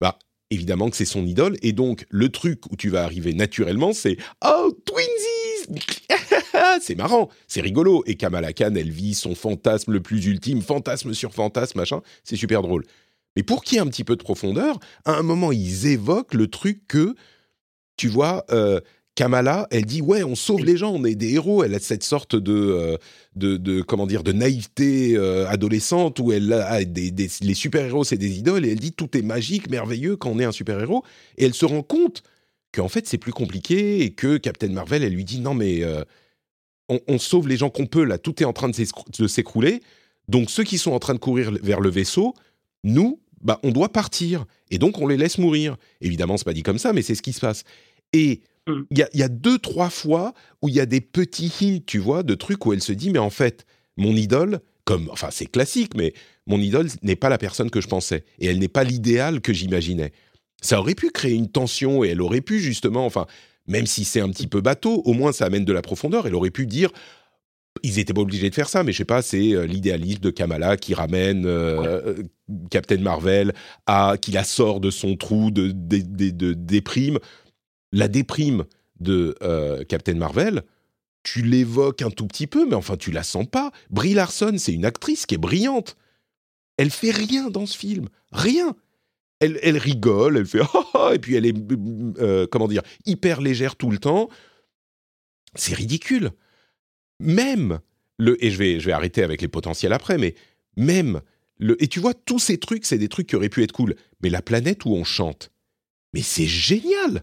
Bah 0.00 0.18
évidemment 0.50 0.88
que 0.88 0.96
c'est 0.96 1.04
son 1.04 1.26
idole 1.26 1.56
et 1.60 1.72
donc 1.72 2.06
le 2.08 2.30
truc 2.30 2.70
où 2.70 2.76
tu 2.76 2.88
vas 2.88 3.04
arriver 3.04 3.34
naturellement 3.34 3.92
c'est 3.92 4.16
oh 4.44 4.72
twinsies 4.86 5.84
c'est 6.80 6.94
marrant, 6.94 7.28
c'est 7.46 7.60
rigolo 7.60 8.02
et 8.06 8.14
Kamala 8.14 8.52
Khan 8.52 8.74
elle 8.76 8.90
vit 8.90 9.14
son 9.14 9.34
fantasme 9.34 9.92
le 9.92 10.00
plus 10.00 10.24
ultime, 10.26 10.62
fantasme 10.62 11.12
sur 11.12 11.34
fantasme 11.34 11.78
machin, 11.78 12.00
c'est 12.24 12.36
super 12.36 12.62
drôle. 12.62 12.84
Mais 13.36 13.42
pour 13.42 13.62
qu'il 13.62 13.76
y 13.76 13.78
ait 13.78 13.82
un 13.82 13.86
petit 13.88 14.04
peu 14.04 14.16
de 14.16 14.22
profondeur, 14.22 14.78
à 15.04 15.12
un 15.12 15.22
moment 15.22 15.52
ils 15.52 15.86
évoquent 15.86 16.34
le 16.34 16.48
truc 16.48 16.86
que 16.88 17.14
tu 17.98 18.08
vois, 18.08 18.46
euh, 18.50 18.80
Kamala, 19.16 19.66
elle 19.70 19.84
dit 19.84 20.00
ouais, 20.00 20.22
on 20.22 20.36
sauve 20.36 20.64
les 20.64 20.78
gens, 20.78 20.92
on 20.92 21.04
est 21.04 21.16
des 21.16 21.34
héros. 21.34 21.64
Elle 21.64 21.74
a 21.74 21.80
cette 21.80 22.04
sorte 22.04 22.36
de, 22.36 22.54
euh, 22.54 22.96
de, 23.34 23.82
comment 23.82 24.06
dire, 24.06 24.22
de 24.22 24.32
naïveté 24.32 25.16
euh, 25.16 25.46
adolescente 25.48 26.18
où 26.20 26.32
elle 26.32 26.50
a 26.52 26.82
des, 26.84 27.12
les 27.12 27.54
super 27.54 27.84
héros, 27.84 28.04
c'est 28.04 28.16
des 28.16 28.38
idoles 28.38 28.64
et 28.64 28.70
elle 28.70 28.78
dit 28.78 28.92
tout 28.92 29.14
est 29.18 29.22
magique, 29.22 29.68
merveilleux 29.68 30.16
quand 30.16 30.30
on 30.30 30.38
est 30.38 30.44
un 30.44 30.52
super 30.52 30.80
héros. 30.80 31.04
Et 31.36 31.44
elle 31.44 31.54
se 31.54 31.66
rend 31.66 31.82
compte 31.82 32.22
qu'en 32.72 32.88
fait 32.88 33.06
c'est 33.06 33.18
plus 33.18 33.32
compliqué 33.32 34.02
et 34.02 34.10
que 34.10 34.36
Captain 34.38 34.68
Marvel, 34.68 35.02
elle 35.02 35.12
lui 35.12 35.24
dit 35.24 35.40
non 35.40 35.52
mais 35.54 35.82
on, 36.88 37.18
sauve 37.18 37.48
les 37.48 37.56
gens 37.56 37.68
qu'on 37.68 37.86
peut 37.86 38.04
là, 38.04 38.16
tout 38.16 38.40
est 38.42 38.46
en 38.46 38.52
train 38.52 38.68
de 38.68 39.26
s'écrouler. 39.26 39.82
Donc 40.28 40.48
ceux 40.48 40.64
qui 40.64 40.78
sont 40.78 40.92
en 40.92 41.00
train 41.00 41.14
de 41.14 41.18
courir 41.18 41.50
vers 41.60 41.80
le 41.80 41.90
vaisseau, 41.90 42.34
nous, 42.84 43.20
bah, 43.42 43.60
on 43.62 43.70
doit 43.70 43.90
partir. 43.90 44.46
Et 44.70 44.78
donc, 44.78 44.98
on 44.98 45.06
les 45.06 45.16
laisse 45.16 45.38
mourir. 45.38 45.76
Évidemment, 46.00 46.36
c'est 46.36 46.44
pas 46.44 46.52
dit 46.52 46.62
comme 46.62 46.78
ça, 46.78 46.92
mais 46.92 47.02
c'est 47.02 47.14
ce 47.14 47.22
qui 47.22 47.32
se 47.32 47.40
passe. 47.40 47.64
Et 48.12 48.42
mm. 48.66 48.82
il 48.90 49.06
y, 49.14 49.22
a, 49.22 49.28
deux, 49.28 49.58
trois 49.58 49.90
fois 49.90 50.34
où 50.62 50.68
il 50.68 50.74
y 50.74 50.80
a 50.80 50.86
des 50.86 51.00
petits 51.00 51.52
hints, 51.60 51.80
tu 51.86 51.98
vois, 51.98 52.22
de 52.22 52.34
trucs 52.34 52.64
où 52.66 52.72
elle 52.72 52.82
se 52.82 52.92
dit, 52.92 53.10
mais 53.10 53.18
en 53.18 53.30
fait, 53.30 53.66
mon 53.96 54.14
idole, 54.14 54.60
comme, 54.84 55.08
enfin, 55.10 55.28
c'est 55.30 55.46
classique, 55.46 55.92
mais 55.96 56.14
mon 56.46 56.58
idole 56.58 56.88
n'est 57.02 57.16
pas 57.16 57.28
la 57.28 57.38
personne 57.38 57.70
que 57.70 57.80
je 57.80 57.88
pensais. 57.88 58.24
Et 58.38 58.46
elle 58.46 58.58
n'est 58.58 58.68
pas 58.68 58.84
l'idéal 58.84 59.40
que 59.40 59.52
j'imaginais. 59.52 60.12
Ça 60.62 60.80
aurait 60.80 60.94
pu 60.94 61.10
créer 61.10 61.34
une 61.34 61.50
tension 61.50 62.02
et 62.04 62.08
elle 62.08 62.22
aurait 62.22 62.40
pu 62.40 62.58
justement, 62.58 63.06
enfin, 63.06 63.26
même 63.66 63.86
si 63.86 64.04
c'est 64.04 64.20
un 64.20 64.30
petit 64.30 64.46
peu 64.46 64.60
bateau, 64.60 65.02
au 65.04 65.12
moins 65.12 65.32
ça 65.32 65.44
amène 65.46 65.64
de 65.64 65.72
la 65.72 65.82
profondeur. 65.82 66.26
Elle 66.26 66.34
aurait 66.34 66.50
pu 66.50 66.66
dire 66.66 66.90
ils 67.82 67.96
n'étaient 67.96 68.12
pas 68.12 68.20
obligés 68.20 68.50
de 68.50 68.54
faire 68.54 68.68
ça, 68.68 68.82
mais 68.82 68.92
je 68.92 68.98
sais 68.98 69.04
pas, 69.04 69.22
c'est 69.22 69.54
euh, 69.54 69.66
l'idéalisme 69.66 70.20
de 70.20 70.30
Kamala 70.30 70.76
qui 70.76 70.94
ramène 70.94 71.46
euh, 71.46 72.00
euh, 72.06 72.22
Captain 72.70 72.98
Marvel 72.98 73.52
à 73.86 74.16
qui 74.20 74.32
la 74.32 74.44
sort 74.44 74.80
de 74.80 74.90
son 74.90 75.16
trou 75.16 75.50
de, 75.50 75.72
déprime. 76.52 77.18
La 77.92 78.08
déprime 78.08 78.64
de 79.00 79.36
Captain 79.88 80.14
Marvel, 80.14 80.62
tu 81.22 81.42
l'évoques 81.42 82.02
un 82.02 82.10
tout 82.10 82.26
petit 82.26 82.46
peu, 82.46 82.66
mais 82.66 82.74
enfin 82.74 82.96
tu 82.96 83.10
la 83.10 83.22
sens 83.22 83.46
pas. 83.46 83.70
Brie 83.90 84.14
Larson, 84.14 84.54
c'est 84.58 84.72
une 84.72 84.84
actrice 84.84 85.24
qui 85.26 85.36
est 85.36 85.38
brillante. 85.38 85.96
Elle 86.76 86.90
fait 86.90 87.10
rien 87.10 87.50
dans 87.50 87.66
ce 87.66 87.76
film, 87.76 88.08
rien. 88.32 88.74
Elle, 89.40 89.58
elle 89.62 89.78
rigole, 89.78 90.36
elle 90.36 90.46
fait 90.46 90.60
et 91.14 91.18
puis 91.18 91.36
elle 91.36 91.46
est 91.46 92.50
comment 92.50 92.68
dire 92.68 92.82
hyper 93.06 93.40
légère 93.40 93.76
tout 93.76 93.90
le 93.90 93.98
temps. 93.98 94.28
C'est 95.54 95.74
ridicule 95.74 96.32
même 97.20 97.80
le 98.18 98.42
et 98.44 98.50
je 98.50 98.58
vais 98.58 98.80
je 98.80 98.86
vais 98.86 98.92
arrêter 98.92 99.22
avec 99.22 99.42
les 99.42 99.48
potentiels 99.48 99.92
après, 99.92 100.18
mais 100.18 100.34
même 100.76 101.20
le 101.58 101.82
et 101.82 101.88
tu 101.88 102.00
vois 102.00 102.14
tous 102.14 102.38
ces 102.38 102.58
trucs, 102.58 102.84
c'est 102.84 102.98
des 102.98 103.08
trucs 103.08 103.28
qui 103.28 103.36
auraient 103.36 103.48
pu 103.48 103.62
être 103.62 103.72
cool. 103.72 103.94
Mais 104.22 104.30
la 104.30 104.42
planète 104.42 104.84
où 104.84 104.90
on 104.90 105.04
chante, 105.04 105.50
mais 106.14 106.22
c'est 106.22 106.46
génial. 106.46 107.22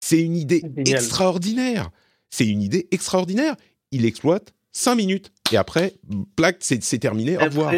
C'est 0.00 0.20
une 0.20 0.36
idée 0.36 0.62
extraordinaire. 0.76 1.90
C'est 2.30 2.46
une 2.46 2.62
idée 2.62 2.88
extraordinaire. 2.90 3.56
Il 3.92 4.04
exploite 4.04 4.54
cinq 4.72 4.96
minutes 4.96 5.32
et 5.52 5.56
après, 5.56 5.94
plaque, 6.36 6.58
c'est 6.60 6.98
terminé. 6.98 7.36
Au 7.36 7.40
revoir. 7.40 7.74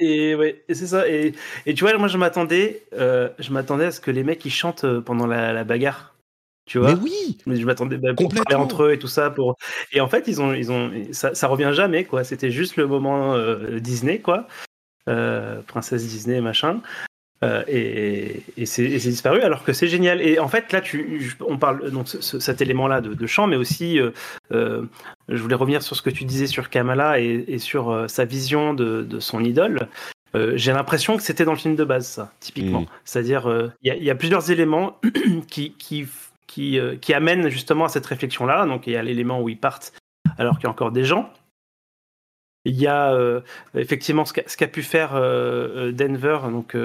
Et 0.00 0.34
ouais, 0.34 0.64
c'est 0.68 0.88
ça. 0.88 1.08
Et, 1.08 1.34
et, 1.66 1.74
tu 1.74 1.84
vois, 1.84 1.96
moi 1.98 2.08
je 2.08 2.18
m'attendais, 2.18 2.82
euh, 2.94 3.28
je 3.38 3.52
m'attendais 3.52 3.84
à 3.84 3.90
ce 3.92 4.00
que 4.00 4.10
les 4.10 4.24
mecs 4.24 4.44
ils 4.44 4.50
chantent 4.50 4.82
euh, 4.82 5.00
pendant 5.00 5.26
la 5.26 5.62
bagarre. 5.62 6.14
Tu 6.66 6.78
vois? 6.78 6.94
Mais 6.94 7.00
oui 7.00 7.38
Mais 7.46 7.56
je 7.56 7.66
m'attendais 7.66 7.98
bah, 7.98 8.14
pour 8.14 8.32
parler 8.32 8.54
entre 8.54 8.84
eux 8.84 8.92
et 8.92 8.98
tout 8.98 9.08
ça. 9.08 9.30
Pour... 9.30 9.56
Et 9.92 10.00
en 10.00 10.08
fait, 10.08 10.24
ils 10.28 10.40
ont, 10.40 10.54
ils 10.54 10.72
ont, 10.72 10.90
ça, 11.12 11.34
ça 11.34 11.46
revient 11.46 11.72
jamais, 11.74 12.04
quoi. 12.04 12.24
C'était 12.24 12.50
juste 12.50 12.76
le 12.76 12.86
moment 12.86 13.34
euh, 13.34 13.78
Disney, 13.80 14.20
quoi. 14.20 14.48
Euh, 15.08 15.60
princesse 15.62 16.06
Disney, 16.06 16.40
machin. 16.40 16.80
Euh, 17.44 17.62
et, 17.68 18.42
et 18.56 18.66
c'est 18.66 18.88
disparu, 18.88 19.42
alors 19.42 19.62
que 19.64 19.72
c'est 19.72 19.86
génial. 19.86 20.20
Et 20.22 20.38
en 20.38 20.48
fait, 20.48 20.72
là, 20.72 20.80
tu, 20.80 21.36
on 21.46 21.58
parle 21.58 21.90
donc 21.90 22.08
cet 22.08 22.62
élément-là 22.62 23.00
de, 23.00 23.26
chant, 23.26 23.46
mais 23.46 23.56
aussi, 23.56 24.00
je 24.50 24.88
voulais 25.28 25.54
revenir 25.54 25.82
sur 25.82 25.94
ce 25.94 26.02
que 26.02 26.10
tu 26.10 26.24
disais 26.24 26.46
sur 26.46 26.70
Kamala 26.70 27.20
et, 27.20 27.58
sur 27.58 28.04
sa 28.08 28.24
vision 28.24 28.74
de, 28.74 29.02
de 29.02 29.20
son 29.20 29.44
idole. 29.44 29.88
j'ai 30.54 30.72
l'impression 30.72 31.16
que 31.16 31.22
c'était 31.22 31.44
dans 31.44 31.52
le 31.52 31.58
film 31.58 31.76
de 31.76 31.84
base, 31.84 32.06
ça, 32.06 32.32
typiquement. 32.40 32.82
Mmh. 32.82 32.86
C'est-à-dire, 33.04 33.70
il 33.82 33.94
y, 33.94 34.04
y, 34.04 34.10
a 34.10 34.14
plusieurs 34.14 34.50
éléments 34.50 34.98
qui, 35.48 35.72
qui 35.72 36.06
qui, 36.54 36.78
euh, 36.78 36.94
qui 36.96 37.12
amène 37.12 37.48
justement 37.48 37.86
à 37.86 37.88
cette 37.88 38.06
réflexion-là. 38.06 38.66
Donc 38.66 38.86
il 38.86 38.92
y 38.92 38.96
a 38.96 39.02
l'élément 39.02 39.40
où 39.40 39.48
ils 39.48 39.58
partent 39.58 39.92
alors 40.38 40.56
qu'il 40.56 40.64
y 40.64 40.66
a 40.66 40.70
encore 40.70 40.92
des 40.92 41.04
gens. 41.04 41.30
Il 42.64 42.80
y 42.80 42.86
a 42.86 43.12
euh, 43.12 43.40
effectivement 43.74 44.24
ce 44.24 44.32
qu'a 44.32 44.66
pu 44.66 44.82
faire 44.82 45.12
euh, 45.14 45.92
Denver 45.92 46.38
donc, 46.50 46.76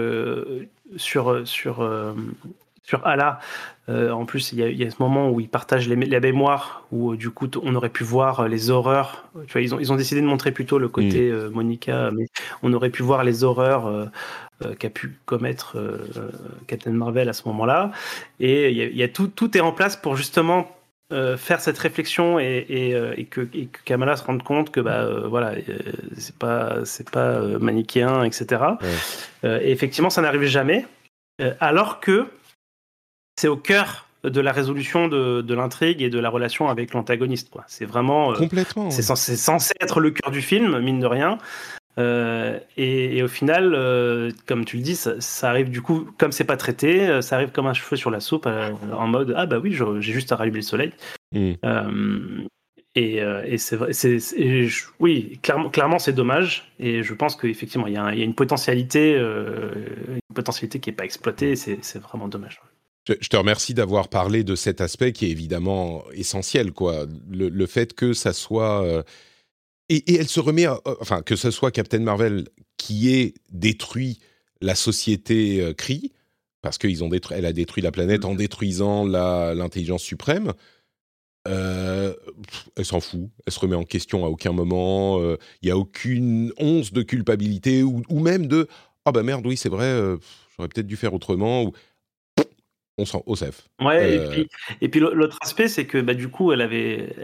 sur, 0.97 1.47
sur, 1.47 2.13
sur 2.83 3.07
Allah. 3.07 3.39
en 3.87 4.25
plus, 4.25 4.51
il 4.51 4.59
y, 4.59 4.83
a, 4.83 4.91
ce 4.91 4.97
moment 4.99 5.29
où 5.29 5.39
ils 5.39 5.49
partagent 5.49 5.87
les, 5.87 5.95
la 5.95 6.19
mémoire, 6.19 6.85
où 6.91 7.15
du 7.15 7.29
coup 7.29 7.49
on 7.63 7.75
aurait 7.75 7.89
pu 7.89 8.03
voir 8.03 8.47
les 8.47 8.69
horreurs. 8.69 9.29
Tu 9.47 9.53
vois, 9.53 9.61
ils, 9.61 9.73
ont, 9.73 9.79
ils 9.79 9.91
ont 9.91 9.95
décidé 9.95 10.21
de 10.21 10.25
montrer 10.25 10.51
plutôt 10.51 10.79
le 10.79 10.89
côté. 10.89 11.31
Monica, 11.51 12.11
mais 12.11 12.27
on 12.63 12.73
aurait 12.73 12.89
pu 12.89 13.03
voir 13.03 13.23
les 13.23 13.43
horreurs 13.43 14.09
euh, 14.65 14.75
qu'a 14.75 14.89
pu 14.89 15.15
commettre 15.25 15.77
euh, 15.77 15.99
Captain 16.67 16.91
Marvel 16.91 17.29
à 17.29 17.33
ce 17.33 17.47
moment-là. 17.47 17.91
Et 18.41 18.69
il 18.71 18.97
y, 18.97 19.03
a, 19.03 19.07
tout, 19.07 19.27
tout 19.27 19.55
est 19.55 19.61
en 19.61 19.71
place 19.71 19.95
pour 19.95 20.17
justement 20.17 20.69
euh, 21.11 21.37
faire 21.37 21.59
cette 21.59 21.77
réflexion 21.77 22.39
et, 22.39 22.65
et, 22.69 23.25
que, 23.25 23.41
Kamala 23.85 24.15
se 24.15 24.23
rende 24.23 24.43
compte 24.43 24.71
que 24.71 24.79
bah 24.79 25.07
voilà 25.25 25.53
c'est 26.17 26.35
pas 26.35 26.85
c'est 26.85 27.09
pas 27.09 27.41
manichéen 27.41 28.23
etc 28.23 28.63
et 29.43 29.71
effectivement 29.71 30.09
ça 30.09 30.21
n'arrive 30.21 30.43
jamais 30.43 30.85
alors 31.59 31.99
que 31.99 32.27
c'est 33.39 33.47
au 33.47 33.57
cœur 33.57 34.07
de 34.23 34.41
la 34.41 34.51
résolution 34.51 35.07
de, 35.07 35.41
de 35.41 35.53
l'intrigue 35.55 36.01
et 36.01 36.09
de 36.09 36.19
la 36.19 36.29
relation 36.29 36.69
avec 36.69 36.93
l'antagoniste 36.93 37.49
c'est 37.67 37.85
vraiment 37.85 38.33
complètement 38.33 38.91
c'est 38.91 39.01
censé, 39.01 39.35
censé, 39.35 39.73
être 39.79 39.99
le 39.99 40.11
cœur 40.11 40.31
du 40.31 40.41
film 40.41 40.79
mine 40.79 40.99
de 40.99 41.07
rien 41.07 41.39
euh, 41.97 42.59
et, 42.77 43.21
au 43.23 43.27
final, 43.27 43.73
euh, 43.73 44.31
comme 44.45 44.65
tu 44.65 44.77
le 44.77 44.83
dis, 44.83 44.95
ça, 44.95 45.49
arrive 45.49 45.69
du 45.69 45.81
coup, 45.81 46.07
comme 46.17 46.31
c'est 46.31 46.43
pas 46.43 46.57
traité, 46.57 47.07
euh, 47.07 47.21
ça 47.21 47.35
arrive 47.35 47.49
comme 47.49 47.67
un 47.67 47.73
cheveu 47.73 47.97
sur 47.97 48.11
la 48.11 48.19
soupe, 48.19 48.47
en 48.47 49.07
mode 49.07 49.33
ah 49.35 49.45
bah 49.45 49.59
oui, 49.59 49.73
j'ai 49.73 50.13
juste 50.13 50.31
à 50.31 50.35
rallumer 50.35 50.59
le 50.59 50.63
soleil. 50.63 50.91
Et, 52.95 53.17
et 53.17 53.57
c'est 53.57 53.77
oui, 54.99 55.39
clairement, 55.41 55.69
clairement 55.69 55.99
c'est 55.99 56.13
dommage. 56.13 56.71
Et 56.79 57.03
je 57.03 57.13
pense 57.13 57.35
qu'effectivement, 57.35 57.87
il 57.87 57.93
y, 57.93 57.97
a, 57.97 58.13
il 58.13 58.19
y 58.19 58.21
a 58.21 58.25
une 58.25 58.35
potentialité, 58.35 59.15
une 59.15 60.35
potentialité 60.35 60.79
qui 60.79 60.89
n'est 60.89 60.95
pas 60.95 61.05
exploitée. 61.05 61.55
C'est, 61.55 61.79
c'est 61.81 61.99
vraiment 61.99 62.27
dommage. 62.27 62.61
Je, 63.07 63.29
te 63.29 63.37
remercie 63.37 63.73
d'avoir 63.73 64.09
parlé 64.09 64.43
de 64.43 64.55
cet 64.55 64.81
aspect 64.81 65.13
qui 65.13 65.25
est 65.25 65.31
évidemment 65.31 66.03
essentiel, 66.13 66.73
quoi. 66.73 67.05
Le, 67.31 67.49
le 67.49 67.65
fait 67.65 67.93
que 67.93 68.13
ça 68.13 68.33
soit 68.33 69.03
et, 69.89 70.15
elle 70.15 70.27
se 70.27 70.39
remet, 70.39 70.67
enfin 70.85 71.21
que 71.21 71.35
ce 71.35 71.51
soit 71.51 71.71
Captain 71.71 71.99
Marvel 71.99 72.47
qui 72.77 73.13
ait 73.13 73.33
détruit 73.51 74.19
la 74.61 74.75
société 74.75 75.61
euh, 75.61 75.73
Kree, 75.73 76.11
parce 76.61 76.77
qu'elle 76.77 77.45
a 77.45 77.53
détruit 77.53 77.81
la 77.81 77.91
planète 77.91 78.25
en 78.25 78.35
détruisant 78.35 79.05
l'intelligence 79.05 80.03
suprême. 80.03 80.53
Euh, 81.47 82.13
elle 82.75 82.85
s'en 82.85 82.99
fout, 82.99 83.29
elle 83.45 83.53
se 83.53 83.59
remet 83.59 83.75
en 83.75 83.85
question 83.85 84.25
à 84.25 84.29
aucun 84.29 84.51
moment, 84.51 85.21
il 85.21 85.37
y 85.63 85.67
n'y 85.67 85.71
a 85.71 85.77
aucune 85.77 86.51
once 86.57 86.91
de 86.91 87.01
culpabilité 87.01 87.81
ou, 87.81 88.03
même 88.19 88.47
de 88.47 88.67
ah 89.05 89.13
bah 89.13 89.23
merde 89.23 89.47
oui 89.47 89.55
c'est 89.55 89.69
vrai 89.69 90.17
j'aurais 90.57 90.67
peut-être 90.67 90.85
dû 90.85 90.97
faire 90.97 91.13
autrement 91.13 91.63
ou 91.63 91.71
on 92.97 93.05
s'en 93.05 93.23
au 93.25 93.35
Ouais 93.81 94.47
et 94.81 94.89
puis, 94.89 94.99
l'autre 94.99 95.37
aspect 95.41 95.69
c'est 95.69 95.85
que 95.85 95.99
bah, 96.01 96.13
du 96.13 96.27
coup 96.27 96.51
elle 96.51 96.61
avait 96.61 97.15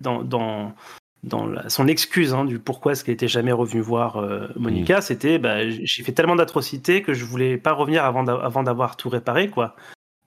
dans, 0.00 0.24
dans 0.24 0.74
dans 1.22 1.48
son 1.68 1.86
excuse 1.86 2.34
hein, 2.34 2.44
du 2.44 2.58
pourquoi 2.58 2.92
est-ce 2.92 3.04
qu'elle 3.04 3.12
n'était 3.12 3.28
jamais 3.28 3.52
revenue 3.52 3.80
voir 3.80 4.16
euh, 4.16 4.48
Monica, 4.56 4.98
mm. 4.98 5.02
c'était 5.02 5.38
bah, 5.38 5.68
j'ai 5.68 6.02
fait 6.02 6.12
tellement 6.12 6.36
d'atrocités 6.36 7.02
que 7.02 7.14
je 7.14 7.24
voulais 7.24 7.58
pas 7.58 7.72
revenir 7.72 8.04
avant 8.04 8.62
d'avoir 8.62 8.96
tout 8.96 9.08
réparé, 9.08 9.48
quoi. 9.48 9.76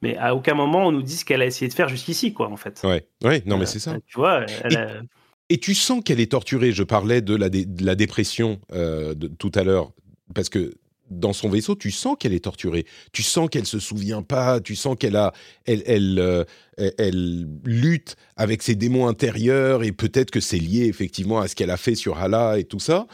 Mais 0.01 0.17
à 0.17 0.35
aucun 0.35 0.53
moment 0.53 0.87
on 0.87 0.91
nous 0.91 1.01
dit 1.01 1.17
ce 1.17 1.25
qu'elle 1.25 1.41
a 1.41 1.45
essayé 1.45 1.67
de 1.67 1.73
faire 1.73 1.89
jusqu'ici, 1.89 2.33
quoi, 2.33 2.49
en 2.49 2.57
fait. 2.57 2.81
Ouais, 2.83 3.05
ouais, 3.23 3.43
non, 3.45 3.57
mais 3.57 3.63
euh, 3.63 3.65
c'est 3.65 3.79
ça. 3.79 3.97
Tu 4.05 4.17
vois, 4.17 4.45
et, 5.49 5.57
tu 5.57 5.75
sens 5.75 6.01
qu'elle 6.03 6.19
est 6.19 6.31
torturée. 6.31 6.71
Je 6.71 6.83
parlais 6.83 7.21
de 7.21 7.35
la, 7.35 7.49
de 7.49 7.85
la 7.85 7.95
dépression 7.95 8.59
euh, 8.71 9.13
de, 9.15 9.27
tout 9.27 9.51
à 9.55 9.63
l'heure, 9.63 9.91
parce 10.33 10.49
que 10.49 10.73
dans 11.09 11.33
son 11.33 11.49
vaisseau, 11.49 11.75
tu 11.75 11.91
sens 11.91 12.15
qu'elle 12.19 12.33
est 12.33 12.45
torturée. 12.45 12.85
Tu 13.11 13.23
sens 13.23 13.49
qu'elle 13.49 13.65
se 13.65 13.79
souvient 13.79 14.21
pas. 14.21 14.59
Tu 14.59 14.75
sens 14.75 14.95
qu'elle 14.97 15.15
a, 15.15 15.33
elle, 15.65 15.83
elle, 15.85 16.19
euh, 16.19 16.43
elle, 16.97 17.47
lutte 17.63 18.15
avec 18.35 18.63
ses 18.63 18.75
démons 18.75 19.07
intérieurs 19.07 19.83
et 19.83 19.91
peut-être 19.91 20.31
que 20.31 20.39
c'est 20.39 20.59
lié 20.59 20.85
effectivement 20.85 21.39
à 21.39 21.47
ce 21.47 21.55
qu'elle 21.55 21.71
a 21.71 21.77
fait 21.77 21.95
sur 21.95 22.17
Hala 22.17 22.59
et 22.59 22.63
tout 22.63 22.79
ça. 22.79 23.07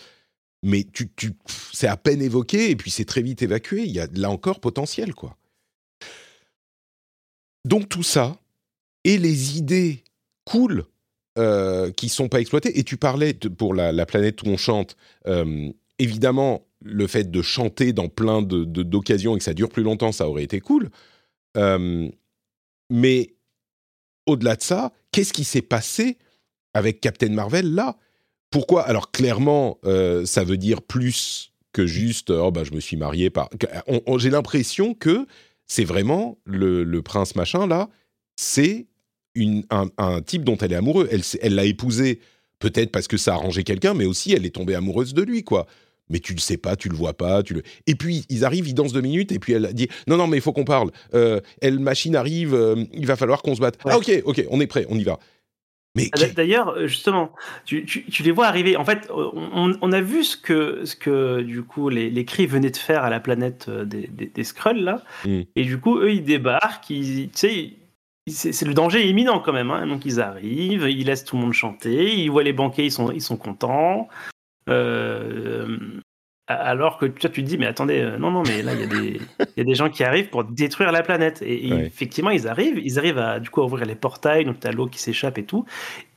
Mais 0.63 0.85
tu, 0.91 1.09
tu 1.15 1.33
c'est 1.73 1.87
à 1.87 1.97
peine 1.97 2.21
évoqué 2.21 2.69
et 2.69 2.75
puis 2.75 2.91
c'est 2.91 3.05
très 3.05 3.21
vite 3.21 3.41
évacué. 3.41 3.83
Il 3.83 3.91
y 3.91 3.99
a 3.99 4.07
là 4.13 4.29
encore 4.29 4.59
potentiel, 4.59 5.13
quoi. 5.13 5.37
Donc 7.65 7.89
tout 7.89 8.03
ça 8.03 8.37
et 9.03 9.17
les 9.17 9.57
idées 9.57 10.03
cool 10.45 10.85
euh, 11.37 11.91
qui 11.91 12.09
sont 12.09 12.27
pas 12.27 12.41
exploitées. 12.41 12.77
Et 12.77 12.83
tu 12.83 12.97
parlais 12.97 13.33
pour 13.33 13.73
la, 13.73 14.05
planète 14.05 14.43
où 14.43 14.47
on 14.47 14.57
chante. 14.57 14.97
Euh, 15.27 15.69
évidemment, 15.97 16.65
le 16.81 17.07
fait 17.07 17.29
de 17.29 17.41
chanter 17.41 17.93
dans 17.93 18.09
plein 18.09 18.41
d'occasions 18.41 19.31
de, 19.31 19.37
et 19.37 19.39
que 19.39 19.43
ça 19.43 19.53
dure 19.53 19.69
plus 19.69 19.83
longtemps, 19.83 20.11
ça 20.11 20.27
aurait 20.27 20.43
été 20.43 20.59
cool. 20.59 20.89
Euh, 21.57 22.09
mais 22.89 23.33
au-delà 24.25 24.55
de 24.55 24.61
ça, 24.61 24.91
qu'est-ce 25.11 25.33
qui 25.33 25.43
s'est 25.43 25.61
passé 25.61 26.17
avec 26.73 27.01
Captain 27.01 27.29
Marvel 27.29 27.73
là? 27.73 27.97
Pourquoi? 28.49 28.83
Alors 28.83 29.11
clairement, 29.11 29.79
euh, 29.85 30.25
ça 30.25 30.43
veut 30.43 30.57
dire 30.57 30.81
plus 30.81 31.53
que 31.71 31.85
juste 31.85 32.31
oh 32.31 32.51
bah 32.51 32.63
je 32.65 32.73
me 32.73 32.79
suis 32.79 32.97
marié 32.97 33.29
par. 33.29 33.49
J'ai 34.17 34.29
l'impression 34.29 34.93
que 34.93 35.25
c'est 35.67 35.85
vraiment 35.85 36.37
le, 36.45 36.99
prince 37.01 37.35
machin 37.35 37.65
là, 37.65 37.89
c'est 38.35 38.87
un, 39.37 39.87
un, 39.97 40.21
type 40.21 40.43
dont 40.43 40.57
elle 40.57 40.73
est 40.73 40.75
amoureuse. 40.75 41.37
Elle 41.41 41.55
l'a 41.55 41.63
épousé 41.63 42.19
peut-être 42.59 42.91
parce 42.91 43.07
que 43.07 43.15
ça 43.15 43.31
a 43.31 43.35
arrangé 43.35 43.63
quelqu'un, 43.63 43.93
mais 43.93 44.05
aussi 44.05 44.33
elle 44.33 44.45
est 44.45 44.55
tombée 44.55 44.75
amoureuse 44.75 45.13
de 45.13 45.21
lui 45.21 45.43
quoi 45.43 45.65
mais 46.11 46.19
tu 46.19 46.33
le 46.33 46.39
sais 46.39 46.57
pas, 46.57 46.75
tu 46.75 46.89
le 46.89 46.95
vois 46.95 47.13
pas, 47.13 47.41
tu 47.41 47.53
le. 47.53 47.63
Et 47.87 47.95
puis 47.95 48.25
ils 48.29 48.45
arrivent, 48.45 48.67
ils 48.67 48.73
dansent 48.73 48.93
deux 48.93 49.01
minutes, 49.01 49.31
et 49.31 49.39
puis 49.39 49.53
elle 49.53 49.73
dit 49.73 49.87
non 50.07 50.17
non 50.17 50.27
mais 50.27 50.37
il 50.37 50.41
faut 50.41 50.53
qu'on 50.53 50.65
parle. 50.65 50.91
Euh, 51.13 51.39
elle 51.61 51.79
machine 51.79 52.15
arrive, 52.15 52.53
euh, 52.53 52.83
il 52.93 53.07
va 53.07 53.15
falloir 53.15 53.41
qu'on 53.41 53.55
se 53.55 53.61
batte. 53.61 53.79
Ah 53.85 53.97
ok 53.97 54.21
ok, 54.25 54.45
on 54.49 54.59
est 54.59 54.67
prêt, 54.67 54.85
on 54.89 54.97
y 54.97 55.03
va. 55.03 55.17
Mais 55.95 56.09
ah, 56.13 56.25
d'ailleurs 56.35 56.69
euh, 56.69 56.87
justement, 56.87 57.33
tu, 57.65 57.85
tu, 57.85 58.23
les 58.23 58.31
vois 58.31 58.47
arriver. 58.47 58.77
En 58.77 58.85
fait, 58.85 59.09
on, 59.09 59.73
on, 59.81 59.91
a 59.91 60.01
vu 60.01 60.23
ce 60.23 60.37
que 60.37 60.85
ce 60.85 60.95
que 60.95 61.41
du 61.41 61.63
coup 61.63 61.89
les, 61.89 62.09
les 62.09 62.25
cris 62.25 62.45
venaient 62.45 62.69
de 62.69 62.77
faire 62.77 63.03
à 63.03 63.09
la 63.09 63.19
planète 63.19 63.69
des, 63.69 64.07
des, 64.07 64.27
des 64.27 64.43
Skrulls 64.43 64.83
là, 64.83 65.03
hmm. 65.25 65.41
et 65.55 65.63
du 65.63 65.79
coup 65.79 65.97
eux 65.97 66.11
ils 66.11 66.23
débarquent, 66.23 66.89
ils, 66.89 67.29
tu 67.29 67.37
sais. 67.37 67.69
C'est 68.27 68.65
le 68.65 68.75
danger 68.75 69.09
imminent 69.09 69.39
quand 69.39 69.51
même, 69.51 69.71
hein. 69.71 69.87
donc 69.87 70.05
ils 70.05 70.21
arrivent, 70.21 70.87
ils 70.87 71.07
laissent 71.07 71.25
tout 71.25 71.35
le 71.35 71.41
monde 71.41 71.53
chanter, 71.53 72.13
ils 72.13 72.29
voient 72.29 72.43
les 72.43 72.53
banquets, 72.53 72.85
ils 72.85 72.91
sont, 72.91 73.11
ils 73.11 73.21
sont 73.21 73.35
contents, 73.35 74.09
euh, 74.69 75.77
alors 76.47 76.97
que 76.97 77.05
toi, 77.05 77.29
tu 77.29 77.43
te 77.43 77.47
dis, 77.47 77.57
mais 77.57 77.65
attendez, 77.65 77.99
euh, 77.99 78.17
non, 78.17 78.31
non, 78.31 78.43
mais 78.45 78.61
là, 78.61 78.73
il 78.73 78.81
y, 78.81 78.83
a 78.83 78.87
des, 78.87 79.21
y 79.57 79.61
a 79.61 79.63
des 79.63 79.75
gens 79.75 79.89
qui 79.89 80.03
arrivent 80.03 80.29
pour 80.29 80.43
détruire 80.43 80.91
la 80.91 81.03
planète. 81.03 81.41
Et, 81.41 81.69
effectivement, 81.69 82.29
ils 82.29 82.47
arrivent, 82.47 82.79
ils 82.79 82.99
arrivent 82.99 83.17
à, 83.17 83.39
du 83.39 83.49
coup, 83.49 83.61
à 83.61 83.65
ouvrir 83.65 83.85
les 83.85 83.95
portails, 83.95 84.45
donc 84.45 84.59
t'as 84.59 84.71
l'eau 84.71 84.87
qui 84.87 84.99
s'échappe 84.99 85.37
et 85.37 85.45
tout. 85.45 85.65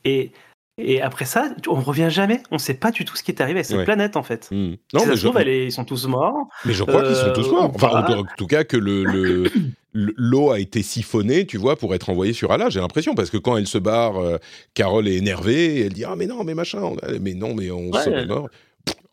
Et, 0.03 0.31
et 0.77 1.01
après 1.01 1.25
ça, 1.25 1.49
on 1.67 1.75
revient 1.75 2.09
jamais. 2.09 2.41
On 2.51 2.57
sait 2.57 2.73
pas 2.73 2.91
du 2.91 3.05
tout 3.05 3.15
ce 3.15 3.23
qui 3.23 3.31
est 3.31 3.41
arrivé 3.41 3.61
à 3.61 3.63
cette 3.63 3.83
planète, 3.85 4.17
en 4.17 4.23
fait. 4.23 4.49
Hmm. 4.51 4.75
Non, 4.93 5.05
mais 5.05 5.15
se 5.15 5.27
trouve, 5.27 5.41
ils 5.41 5.71
sont 5.71 5.85
tous 5.85 6.07
morts. 6.07 6.47
Mais 6.65 6.73
je 6.73 6.83
crois 6.83 7.03
qu'ils 7.03 7.15
sont 7.15 7.33
tous 7.33 7.49
morts. 7.51 7.71
Enfin, 7.73 8.05
en 8.09 8.23
tout 8.37 8.47
cas, 8.47 8.63
que 8.63 8.77
le, 8.77 9.49
l'eau 9.95 10.51
a 10.51 10.59
été 10.59 10.83
siphonnée, 10.83 11.45
tu 11.45 11.57
vois, 11.57 11.77
pour 11.77 11.95
être 11.95 12.09
envoyée 12.09 12.33
sur 12.33 12.51
Allah. 12.51 12.69
J'ai 12.69 12.81
l'impression 12.81 13.15
parce 13.15 13.29
que 13.29 13.37
quand 13.37 13.57
elle 13.57 13.67
se 13.67 13.77
barre, 13.77 14.17
euh, 14.17 14.37
Carole 14.73 15.07
est 15.07 15.15
énervée, 15.15 15.81
elle 15.81 15.93
dit 15.93 16.03
ah 16.03 16.15
mais 16.15 16.27
non 16.27 16.43
mais 16.43 16.53
machin, 16.53 16.95
mais 17.21 17.33
non 17.33 17.55
mais 17.55 17.71
on 17.71 17.91
serait 17.93 18.25
mort. 18.25 18.49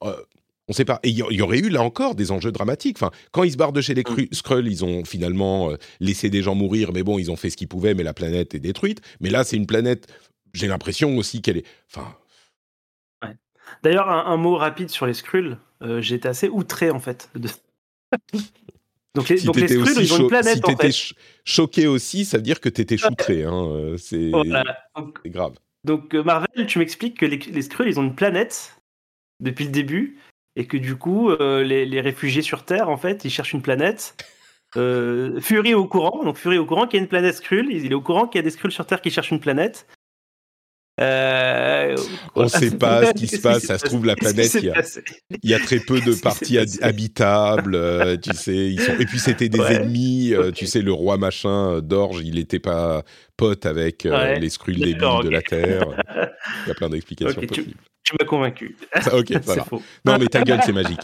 Euh, 0.02 0.14
on 0.68 0.72
sait 0.72 0.84
pas. 0.84 1.00
Et 1.02 1.10
il 1.10 1.16
y, 1.16 1.42
aurait 1.42 1.58
eu 1.58 1.68
là 1.68 1.82
encore 1.82 2.14
des 2.14 2.30
enjeux 2.30 2.52
dramatiques. 2.52 2.96
Enfin, 2.96 3.10
quand 3.30 3.42
ils 3.44 3.52
se 3.52 3.56
barrent 3.56 3.72
de 3.72 3.80
chez 3.80 3.94
les 3.94 4.02
mm. 4.02 4.32
Skrulls, 4.32 4.68
ils 4.68 4.84
ont 4.84 5.04
finalement 5.04 5.70
euh, 5.70 5.76
laissé 6.00 6.30
des 6.30 6.42
gens 6.42 6.54
mourir, 6.54 6.92
mais 6.92 7.02
bon, 7.02 7.18
ils 7.18 7.30
ont 7.30 7.36
fait 7.36 7.50
ce 7.50 7.56
qu'ils 7.56 7.68
pouvaient, 7.68 7.94
mais 7.94 8.02
la 8.02 8.14
planète 8.14 8.54
est 8.54 8.60
détruite. 8.60 9.00
Mais 9.20 9.30
là, 9.30 9.44
c'est 9.44 9.56
une 9.56 9.66
planète. 9.66 10.12
J'ai 10.54 10.66
l'impression 10.66 11.16
aussi 11.16 11.42
qu'elle 11.42 11.58
est. 11.58 11.66
Enfin. 11.90 12.16
D'ailleurs, 13.82 14.08
un, 14.10 14.36
mot 14.36 14.56
rapide 14.56 14.90
sur 14.90 15.06
les 15.06 15.14
Skrulls. 15.14 15.56
J'étais 16.00 16.28
assez 16.28 16.48
outré 16.48 16.90
en 16.90 17.00
fait. 17.00 17.30
De... 17.34 17.48
Donc 19.14 19.28
les, 19.28 19.40
donc 19.42 19.56
les 19.56 19.68
Skrulls, 19.68 20.00
ils 20.00 20.14
ont 20.14 20.18
une 20.20 20.28
planète. 20.28 20.54
Si 20.54 20.62
t'étais 20.62 20.90
choqué 21.44 21.86
aussi, 21.86 22.24
ça 22.24 22.38
veut 22.38 22.42
dire 22.42 22.60
que 22.60 22.68
t'étais 22.68 22.96
choutré. 22.96 23.44
Hein. 23.44 23.66
Euh, 23.68 23.96
c'est 23.98 24.30
grave. 25.26 25.52
Donc 25.84 26.14
euh, 26.14 26.22
Marvel, 26.22 26.66
tu 26.66 26.78
m'expliques 26.78 27.18
que 27.18 27.26
les, 27.26 27.36
les 27.36 27.62
Skrulls, 27.62 27.88
ils 27.88 28.00
ont 28.00 28.04
une 28.04 28.14
planète 28.14 28.80
depuis 29.40 29.64
le 29.64 29.70
début 29.70 30.18
et 30.56 30.66
que 30.66 30.76
du 30.76 30.96
coup, 30.96 31.30
euh, 31.30 31.62
les, 31.62 31.84
les, 31.84 32.00
réfugiés 32.00 32.42
sur 32.42 32.64
Terre, 32.64 32.88
en 32.88 32.96
fait, 32.96 33.24
ils 33.24 33.30
cherchent 33.30 33.52
une 33.52 33.62
planète. 33.62 34.14
Fury 34.74 35.70
est 35.70 35.74
au 35.74 35.86
courant, 35.86 36.24
donc 36.24 36.36
Fury 36.38 36.56
est 36.56 36.58
au 36.58 36.64
courant 36.64 36.86
qu'il 36.86 36.98
y 36.98 37.00
a 37.00 37.02
une 37.02 37.08
planète 37.08 37.34
Skrull. 37.34 37.70
Il 37.70 37.90
est 37.90 37.94
au 37.94 38.00
courant 38.00 38.26
qu'il 38.26 38.38
y 38.38 38.40
a 38.40 38.42
des 38.42 38.50
Skrulls 38.50 38.72
sur 38.72 38.86
Terre 38.86 39.02
qui 39.02 39.10
cherchent 39.10 39.30
une 39.30 39.40
planète. 39.40 39.86
Euh, 41.00 41.96
on 42.34 42.42
ne 42.42 42.48
sait 42.48 42.76
pas 42.76 43.06
ce 43.06 43.12
qui 43.12 43.26
se 43.28 43.40
passe. 43.40 43.64
Ça 43.64 43.78
se 43.78 43.84
trouve, 43.84 44.04
la 44.04 44.14
planète, 44.14 44.54
il 44.54 44.72
y, 45.42 45.54
a, 45.54 45.58
très 45.58 45.78
peu 45.78 46.00
de 46.00 46.14
parties 46.14 46.58
habitables. 46.82 47.74
Euh, 47.74 48.16
tu 48.16 48.34
sais, 48.34 48.74
Et 48.74 49.06
puis, 49.06 49.18
c'était 49.18 49.48
des 49.48 49.60
ennemis. 49.60 50.34
Euh, 50.34 50.50
tu 50.50 50.66
sais, 50.66 50.82
le 50.82 50.92
roi 50.92 51.16
machin 51.16 51.80
d'Orge, 51.80 52.20
il 52.24 52.34
n'était 52.34 52.58
pas 52.58 53.02
pote 53.36 53.64
avec 53.66 54.04
les 54.04 54.50
Skrulls 54.50 54.78
débiles 54.78 54.98
de 54.98 55.30
la 55.30 55.42
Terre. 55.42 55.86
Il 56.66 56.68
y 56.68 56.70
a 56.70 56.74
plein 56.74 56.90
d'explications 56.90 57.40
possibles. 57.40 57.74
Tu, 58.04 58.14
m'as 58.20 58.26
convaincu. 58.26 58.76
ok, 59.12 59.32
voilà. 59.44 59.64
Non, 60.04 60.18
mais 60.18 60.26
ta 60.26 60.42
gueule, 60.42 60.60
c'est 60.64 60.72
magique. 60.72 61.00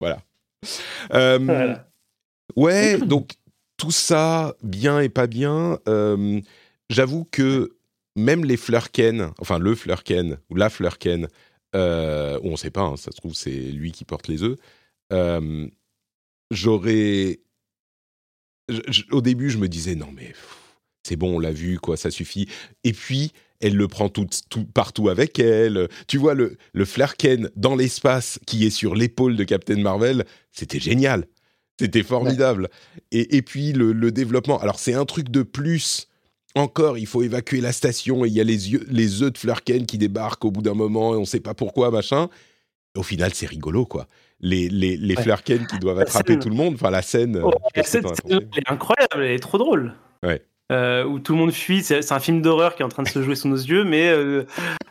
Voilà. 0.00 0.18
Ouais, 2.54 2.98
donc 2.98 3.30
tout 3.76 3.90
ça, 3.90 4.54
bien 4.62 5.00
et 5.00 5.08
pas 5.08 5.26
bien. 5.26 5.78
J'avoue 6.90 7.24
que 7.30 7.75
même 8.16 8.44
les 8.44 8.56
Flurken, 8.56 9.32
enfin 9.38 9.58
le 9.58 9.74
Flurken 9.74 10.38
ou 10.50 10.56
la 10.56 10.70
Flurken, 10.70 11.28
euh, 11.74 12.40
on 12.42 12.52
ne 12.52 12.56
sait 12.56 12.70
pas, 12.70 12.82
hein, 12.82 12.96
ça 12.96 13.12
se 13.12 13.16
trouve 13.16 13.34
c'est 13.34 13.50
lui 13.50 13.92
qui 13.92 14.04
porte 14.04 14.26
les 14.26 14.42
œufs. 14.42 14.58
Euh, 15.12 15.68
j'aurais, 16.50 17.40
au 19.12 19.20
début 19.20 19.50
je 19.50 19.58
me 19.58 19.68
disais 19.68 19.94
non 19.94 20.10
mais 20.12 20.32
c'est 21.06 21.16
bon, 21.16 21.36
on 21.36 21.38
l'a 21.38 21.52
vu 21.52 21.78
quoi, 21.78 21.96
ça 21.96 22.10
suffit. 22.10 22.48
Et 22.82 22.92
puis 22.92 23.32
elle 23.60 23.76
le 23.76 23.88
prend 23.88 24.08
tout, 24.08 24.26
partout 24.74 25.08
avec 25.08 25.38
elle. 25.38 25.88
Tu 26.08 26.18
vois 26.18 26.34
le 26.34 26.56
le 26.72 26.84
Flurken 26.84 27.50
dans 27.54 27.76
l'espace 27.76 28.40
qui 28.46 28.66
est 28.66 28.70
sur 28.70 28.94
l'épaule 28.94 29.36
de 29.36 29.44
Captain 29.44 29.80
Marvel, 29.80 30.24
c'était 30.50 30.80
génial. 30.80 31.26
C'était 31.78 32.02
formidable. 32.02 32.70
Et, 33.12 33.36
et, 33.36 33.42
puis 33.42 33.74
le, 33.74 33.92
le 33.92 34.10
développement. 34.10 34.58
Alors 34.58 34.78
c'est 34.78 34.94
un 34.94 35.04
truc 35.04 35.28
de 35.28 35.42
plus 35.42 36.08
encore, 36.56 36.98
il 36.98 37.06
faut 37.06 37.22
évacuer 37.22 37.60
la 37.60 37.72
station 37.72 38.24
et 38.24 38.28
il 38.28 38.34
y 38.34 38.40
a 38.40 38.44
les, 38.44 38.72
yeux, 38.72 38.84
les 38.90 39.22
œufs 39.22 39.32
de 39.32 39.38
Flurken 39.38 39.86
qui 39.86 39.98
débarquent 39.98 40.44
au 40.44 40.50
bout 40.50 40.62
d'un 40.62 40.74
moment 40.74 41.14
et 41.14 41.16
on 41.16 41.20
ne 41.20 41.26
sait 41.26 41.40
pas 41.40 41.54
pourquoi, 41.54 41.90
machin. 41.90 42.28
Au 42.96 43.02
final, 43.02 43.32
c'est 43.34 43.46
rigolo, 43.46 43.84
quoi. 43.84 44.06
Les, 44.40 44.68
les, 44.68 44.96
les 44.96 45.16
Flurken 45.16 45.66
qui 45.66 45.78
doivent 45.78 45.98
attraper 46.00 46.38
tout 46.38 46.48
le 46.48 46.54
monde, 46.54 46.74
enfin 46.74 46.90
la 46.90 47.02
scène. 47.02 47.40
Oh, 47.42 47.52
la 47.74 47.82
scène, 47.82 48.04
elle 48.28 48.48
est 48.56 48.70
incroyable, 48.70 49.24
elle 49.24 49.32
est 49.32 49.38
trop 49.38 49.58
drôle. 49.58 49.94
Ouais. 50.22 50.42
où 51.04 51.18
tout 51.18 51.32
le 51.32 51.38
monde 51.38 51.52
fuit. 51.52 51.82
C'est 51.82 52.12
un 52.12 52.20
film 52.20 52.42
d'horreur 52.42 52.74
qui 52.74 52.82
est 52.82 52.86
en 52.86 52.90
train 52.90 53.02
de 53.02 53.08
se 53.08 53.22
jouer 53.22 53.36
sous 53.36 53.48
nos 53.48 53.56
yeux, 53.56 53.84
mais 53.84 54.12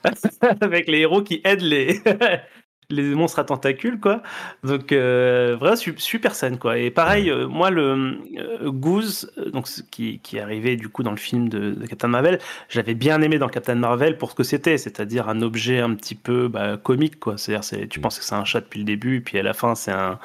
avec 0.62 0.88
les 0.88 1.00
héros 1.00 1.24
qui 1.24 1.42
aident 1.44 1.62
les, 1.62 2.00
les 2.90 3.16
monstres 3.16 3.40
à 3.40 3.44
tentacules, 3.44 4.00
quoi. 4.00 4.22
Donc, 4.64 4.92
euh, 4.92 5.56
vraiment 5.60 5.76
super 5.98 6.36
scène, 6.36 6.58
quoi. 6.58 6.78
Et 6.78 6.92
pareil, 6.92 7.30
euh, 7.30 7.48
moi, 7.48 7.70
le 7.70 8.20
euh, 8.38 8.72
Goose, 8.72 9.32
donc, 9.52 9.68
qui, 9.92 10.20
qui 10.20 10.38
est 10.38 10.42
arrivé 10.42 10.76
du 10.76 10.90
coup 10.90 11.04
dans 11.04 11.12
le 11.12 11.18
film 11.18 11.50
de, 11.50 11.76
Captain 11.88 12.08
Marvel, 12.08 12.40
j'avais 12.70 12.94
bien 12.94 13.22
aimé 13.22 13.38
dans 13.38 13.50
Captain 13.50 13.76
Marvel 13.76 14.18
pour 14.18 14.32
ce 14.32 14.36
que 14.36 14.44
c'était, 14.44 14.78
c'est-à-dire 14.78 15.30
un 15.30 15.42
objet 15.42 15.80
un 15.80 15.96
petit 15.96 16.16
peu 16.16 16.48
bah, 16.48 16.78
comique, 16.78 17.20
quoi. 17.20 17.38
C'est-à-dire, 17.38 17.90
tu 17.90 18.00
mm. 18.00 18.02
penses 18.02 18.20
que 18.20 18.26
c'est 18.26 18.36
un 18.36 18.46
chat 18.46 18.62
depuis 18.62 18.80
le 18.80 18.86
début, 18.86 19.22
puis 19.22 19.40
à 19.40 19.44
la 19.44 19.54
fin, 19.54 19.76
c'est 19.76 19.92
un, 19.92 20.20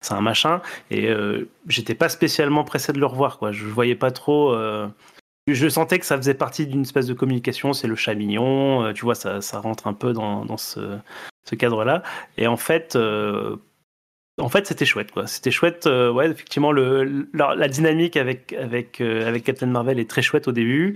c'est 0.00 0.14
un 0.14 0.20
machin. 0.20 0.60
Et 0.90 1.08
j'étais 1.68 1.94
pas 1.94 2.08
spécialement 2.08 2.64
pressé 2.64 2.92
de 2.92 2.98
le 2.98 3.06
revoir, 3.06 3.38
quoi. 3.38 3.52
Je 3.52 3.64
voyais 3.66 3.94
pas 3.94 4.10
trop 4.10 4.54
je 5.54 5.68
sentais 5.68 5.98
que 5.98 6.06
ça 6.06 6.16
faisait 6.16 6.34
partie 6.34 6.66
d'une 6.66 6.82
espèce 6.82 7.06
de 7.06 7.14
communication, 7.14 7.72
c'est 7.72 7.86
le 7.88 7.96
chat 7.96 8.14
mignon, 8.14 8.92
tu 8.92 9.04
vois, 9.04 9.14
ça, 9.14 9.40
ça 9.40 9.60
rentre 9.60 9.86
un 9.86 9.94
peu 9.94 10.12
dans, 10.12 10.44
dans 10.44 10.56
ce, 10.56 10.98
ce 11.46 11.54
cadre-là. 11.54 12.02
Et 12.36 12.46
en 12.46 12.56
fait, 12.56 12.96
euh, 12.96 13.56
en 14.38 14.48
fait, 14.48 14.66
c'était 14.66 14.84
chouette, 14.84 15.12
quoi. 15.12 15.26
C'était 15.26 15.50
chouette, 15.50 15.86
euh, 15.86 16.12
ouais, 16.12 16.28
effectivement, 16.28 16.72
le, 16.72 17.28
la, 17.32 17.68
dynamique 17.68 18.16
avec, 18.16 18.52
avec, 18.52 19.00
euh, 19.00 19.26
avec 19.26 19.44
Captain 19.44 19.66
Marvel 19.66 19.98
est 19.98 20.10
très 20.10 20.22
chouette 20.22 20.48
au 20.48 20.52
début. 20.52 20.94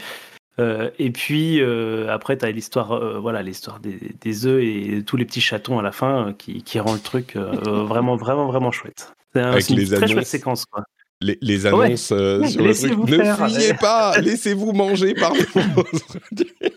et 0.59 1.11
puis 1.11 1.63
après, 2.09 2.37
tu 2.37 2.45
as 2.45 2.51
l'histoire, 2.51 3.21
voilà, 3.21 3.43
l'histoire 3.43 3.81
des, 3.81 3.99
des, 4.21 4.47
œufs 4.47 4.63
et 4.63 5.03
tous 5.05 5.17
les 5.17 5.25
petits 5.25 5.41
chatons 5.41 5.79
à 5.79 5.83
la 5.83 5.91
fin 5.91 6.35
qui, 6.37 6.63
qui 6.63 6.79
rend 6.79 6.93
le 6.93 7.01
truc 7.01 7.37
vraiment, 7.37 8.17
vraiment, 8.17 8.47
vraiment 8.47 8.71
chouette. 8.71 9.15
C'est 9.33 9.41
un, 9.41 9.59
une 9.59 9.89
très 9.89 10.09
chouette 10.09 10.27
séquence, 10.27 10.67
quoi. 10.67 10.85
Les, 11.23 11.39
les 11.43 11.67
annonces 11.67 12.07
sur 12.07 12.17
le 12.17 12.75
truc. 12.75 13.09
Ne 13.09 13.47
fuyez 13.47 13.75
pas, 13.75 14.19
laissez-vous 14.21 14.73
manger 14.73 15.15
par 15.15 15.35
les 15.35 15.45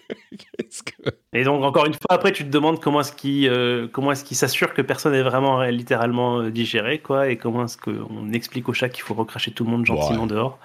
Et 1.33 1.43
donc, 1.43 1.63
encore 1.63 1.85
une 1.85 1.93
fois, 1.93 2.01
après, 2.09 2.31
tu 2.31 2.43
te 2.43 2.49
demandes 2.49 2.79
comment 2.79 3.01
est-ce 3.01 3.13
qu'il 3.13 3.47
euh, 3.47 3.87
comment 3.91 4.11
est-ce 4.11 4.23
qu'il 4.23 4.37
s'assure 4.37 4.73
que 4.73 4.81
personne 4.81 5.13
est 5.13 5.23
vraiment 5.23 5.61
euh, 5.61 5.71
littéralement 5.71 6.39
euh, 6.39 6.51
digéré, 6.51 6.99
quoi, 6.99 7.29
et 7.29 7.37
comment 7.37 7.65
est-ce 7.65 7.77
qu'on 7.77 8.31
explique 8.31 8.69
au 8.69 8.73
chat 8.73 8.89
qu'il 8.89 9.03
faut 9.03 9.13
recracher 9.13 9.51
tout 9.51 9.63
le 9.63 9.71
monde 9.71 9.85
gentiment 9.85 10.27
dehors. 10.27 10.59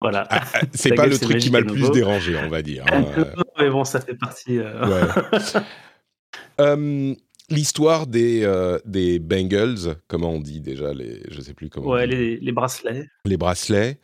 Voilà. 0.00 0.26
Ah, 0.30 0.40
ah, 0.54 0.60
c'est 0.72 0.94
pas 0.94 1.06
le 1.06 1.18
truc 1.18 1.38
qui 1.38 1.50
m'a 1.50 1.60
le 1.60 1.66
plus 1.66 1.90
dérangé, 1.90 2.34
on 2.36 2.48
va 2.48 2.62
dire. 2.62 2.84
Hein. 2.90 3.04
mais 3.58 3.68
bon, 3.68 3.84
ça 3.84 4.00
fait 4.00 4.14
partie. 4.14 4.58
L'histoire 7.50 8.06
des, 8.06 8.48
des 8.84 9.18
bangles, 9.18 9.96
comment 10.08 10.30
on 10.30 10.40
dit 10.40 10.60
déjà 10.60 10.92
les, 10.92 11.22
Je 11.30 11.40
sais 11.40 11.54
plus 11.54 11.68
comment. 11.68 11.90
Ouais, 11.90 12.06
les, 12.06 12.36
les, 12.36 12.52
bracelets. 12.52 13.06
Les 13.24 13.36
bracelets, 13.36 13.98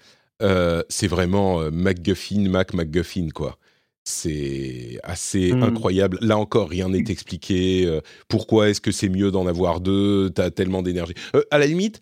c'est 0.88 1.06
vraiment 1.06 1.70
MacGuffin, 1.70 2.48
Mac 2.48 2.74
MacGuffin, 2.74 3.28
quoi. 3.32 3.58
C'est 4.08 5.00
assez 5.02 5.52
mmh. 5.52 5.62
incroyable. 5.64 6.18
Là 6.20 6.38
encore, 6.38 6.70
rien 6.70 6.88
n'est 6.88 7.02
expliqué. 7.08 7.86
Euh, 7.86 8.00
pourquoi 8.28 8.68
est-ce 8.68 8.80
que 8.80 8.92
c'est 8.92 9.08
mieux 9.08 9.32
d'en 9.32 9.48
avoir 9.48 9.80
deux? 9.80 10.30
T'as 10.30 10.50
tellement 10.50 10.80
d'énergie. 10.80 11.14
Euh, 11.34 11.42
à 11.50 11.58
la 11.58 11.66
limite, 11.66 12.00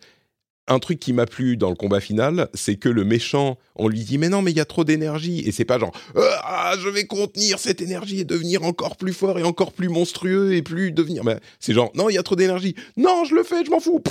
un 0.67 0.79
truc 0.79 0.99
qui 0.99 1.12
m'a 1.12 1.27
plu 1.27 1.57
dans 1.57 1.69
le 1.69 1.77
combat 1.77 2.01
final, 2.01 2.49
c'est 2.55 2.77
que 2.77 2.89
le 2.89 3.05
méchant, 3.05 3.59
on 3.77 3.89
lui 3.89 4.05
dit 4.05 4.19
mais 4.19 4.29
non 4.29 4.43
mais 4.43 4.51
il 4.51 4.57
y 4.57 4.61
a 4.61 4.65
trop 4.65 4.85
d'énergie 4.85 5.41
et 5.41 5.53
c'est 5.53 5.65
pas 5.65 5.79
genre 5.79 5.93
euh, 6.17 6.31
ah, 6.43 6.75
je 6.79 6.89
vais 6.89 7.07
contenir 7.07 7.59
cette 7.59 7.81
énergie 7.81 8.21
et 8.21 8.25
devenir 8.25 8.62
encore 8.62 8.97
plus 8.97 9.12
fort 9.12 9.39
et 9.39 9.43
encore 9.43 9.73
plus 9.73 9.89
monstrueux 9.89 10.55
et 10.55 10.62
plus 10.62 10.93
devenir. 10.93 11.25
Mais 11.25 11.39
c'est 11.61 11.75
genre 11.75 11.91
non 11.95 12.09
il 12.09 12.15
y 12.15 12.19
a 12.19 12.23
trop 12.23 12.37
d'énergie. 12.37 12.75
Non 12.97 13.25
je 13.25 13.35
le 13.35 13.43
fais 13.43 13.65
je 13.65 13.71
m'en 13.71 13.81
fous. 13.81 14.03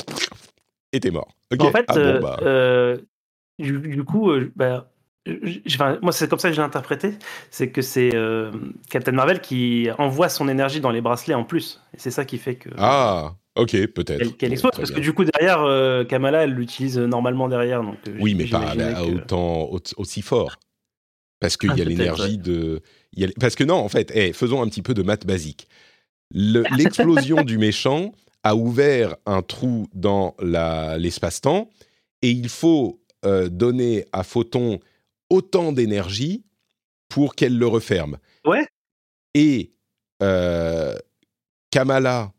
Et 0.91 0.99
t'es 0.99 1.11
mort. 1.11 1.27
En 1.59 1.71
fait, 1.71 1.85
ah, 1.89 2.19
bah. 2.19 2.97
du, 3.59 4.03
coup, 4.03 4.31
bah, 4.55 4.87
moi, 6.01 6.11
c'est 6.11 6.29
comme 6.29 6.39
ça 6.39 6.49
que 6.49 6.55
j'ai 6.55 6.61
interprété. 6.61 7.13
C'est 7.49 7.69
que 7.69 7.81
c'est 7.81 8.13
euh, 8.13 8.51
Captain 8.89 9.11
Marvel 9.11 9.41
qui 9.41 9.89
envoie 9.97 10.29
son 10.29 10.47
énergie 10.47 10.81
dans 10.81 10.91
les 10.91 11.01
bracelets 11.01 11.33
en 11.33 11.43
plus. 11.43 11.81
Et 11.93 11.99
c'est 11.99 12.11
ça 12.11 12.25
qui 12.25 12.37
fait 12.37 12.55
que. 12.55 12.69
Ah, 12.77 13.35
ok, 13.55 13.87
peut-être. 13.87 14.37
Qu'elle 14.37 14.53
explose. 14.53 14.71
Parce 14.75 14.91
que 14.91 14.99
du 14.99 15.13
coup, 15.13 15.25
derrière, 15.25 15.61
euh, 15.61 16.03
Kamala, 16.03 16.43
elle 16.43 16.53
l'utilise 16.53 16.97
normalement 16.97 17.47
derrière. 17.47 17.83
Donc, 17.83 17.97
euh, 18.07 18.17
oui, 18.19 18.35
mais 18.35 18.47
pas 18.47 18.75
autant, 19.03 19.69
aussi 19.97 20.21
fort. 20.21 20.57
Parce 21.39 21.57
qu'il 21.57 21.69
y 21.69 21.81
a 21.81 21.83
ah, 21.83 21.89
l'énergie 21.89 22.37
de. 22.37 22.81
Parce 23.39 23.55
que 23.55 23.63
non, 23.63 23.75
en 23.75 23.89
fait, 23.89 24.11
hey, 24.15 24.33
faisons 24.33 24.61
un 24.61 24.67
petit 24.67 24.81
peu 24.81 24.93
de 24.93 25.03
maths 25.03 25.25
basique. 25.25 25.67
L'explosion 26.31 27.41
du 27.43 27.57
méchant 27.57 28.13
a 28.43 28.55
ouvert 28.55 29.15
un 29.25 29.41
trou 29.41 29.87
dans 29.93 30.35
l'espace-temps 30.39 31.69
et 32.21 32.31
il 32.31 32.49
faut 32.49 33.01
donner 33.23 34.05
à 34.11 34.23
Photon 34.23 34.79
autant 35.29 35.71
d'énergie 35.71 36.43
pour 37.09 37.35
qu'elle 37.35 37.57
le 37.57 37.67
referme. 37.67 38.17
Ouais. 38.45 38.65
Et 39.33 39.73
euh, 40.21 40.97
Kamala. 41.71 42.31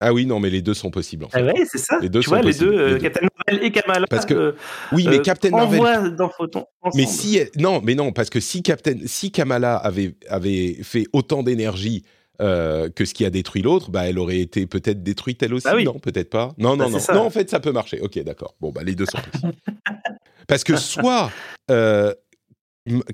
Ah 0.00 0.12
oui, 0.12 0.26
non, 0.26 0.38
mais 0.38 0.50
les 0.50 0.62
deux 0.62 0.74
sont 0.74 0.90
possibles. 0.90 1.24
En 1.24 1.28
fait. 1.28 1.40
Ah 1.40 1.44
ouais, 1.44 1.64
c'est 1.70 1.78
ça. 1.78 1.98
Les 2.00 2.08
deux 2.08 2.20
tu 2.20 2.28
vois, 2.28 2.40
les 2.40 2.54
deux, 2.54 2.72
euh, 2.72 2.98
Captain 2.98 3.26
Marvel 3.46 3.66
et 3.66 3.72
Kamala. 3.72 4.06
Parce 4.08 4.26
que 4.26 4.34
euh, 4.34 4.52
oui, 4.92 5.06
mais 5.08 5.20
Captain 5.20 5.50
Marvel. 5.50 6.14
dans 6.16 6.30
Photon. 6.30 6.66
Mais 6.94 7.06
si 7.06 7.40
non, 7.56 7.80
mais 7.82 7.94
non, 7.94 8.12
parce 8.12 8.30
que 8.30 8.40
si 8.40 8.62
Captain, 8.62 8.96
si 9.06 9.32
Kamala 9.32 9.76
avait 9.76 10.14
avait 10.28 10.78
fait 10.82 11.06
autant 11.12 11.42
d'énergie 11.42 12.04
que 12.38 13.04
ce 13.04 13.14
qui 13.14 13.24
a 13.24 13.30
détruit 13.30 13.62
l'autre, 13.62 13.90
bah, 13.90 14.06
elle 14.06 14.18
aurait 14.18 14.38
été 14.38 14.66
peut-être 14.66 15.02
détruite 15.02 15.42
elle 15.42 15.54
aussi. 15.54 15.66
Bah 15.66 15.82
non, 15.82 15.98
peut-être 15.98 16.30
pas. 16.30 16.54
Non, 16.56 16.76
non, 16.76 16.88
bah, 16.88 16.98
non. 17.08 17.14
Non, 17.14 17.26
en 17.26 17.30
fait, 17.30 17.50
ça 17.50 17.58
peut 17.58 17.72
marcher. 17.72 18.00
Ok, 18.00 18.18
d'accord. 18.22 18.54
Bon, 18.60 18.70
bah, 18.70 18.82
les 18.84 18.94
deux 18.94 19.06
sont 19.06 19.18
possibles. 19.18 19.54
Parce 20.48 20.64
que 20.64 20.76
soit 20.76 21.30
euh, 21.70 22.14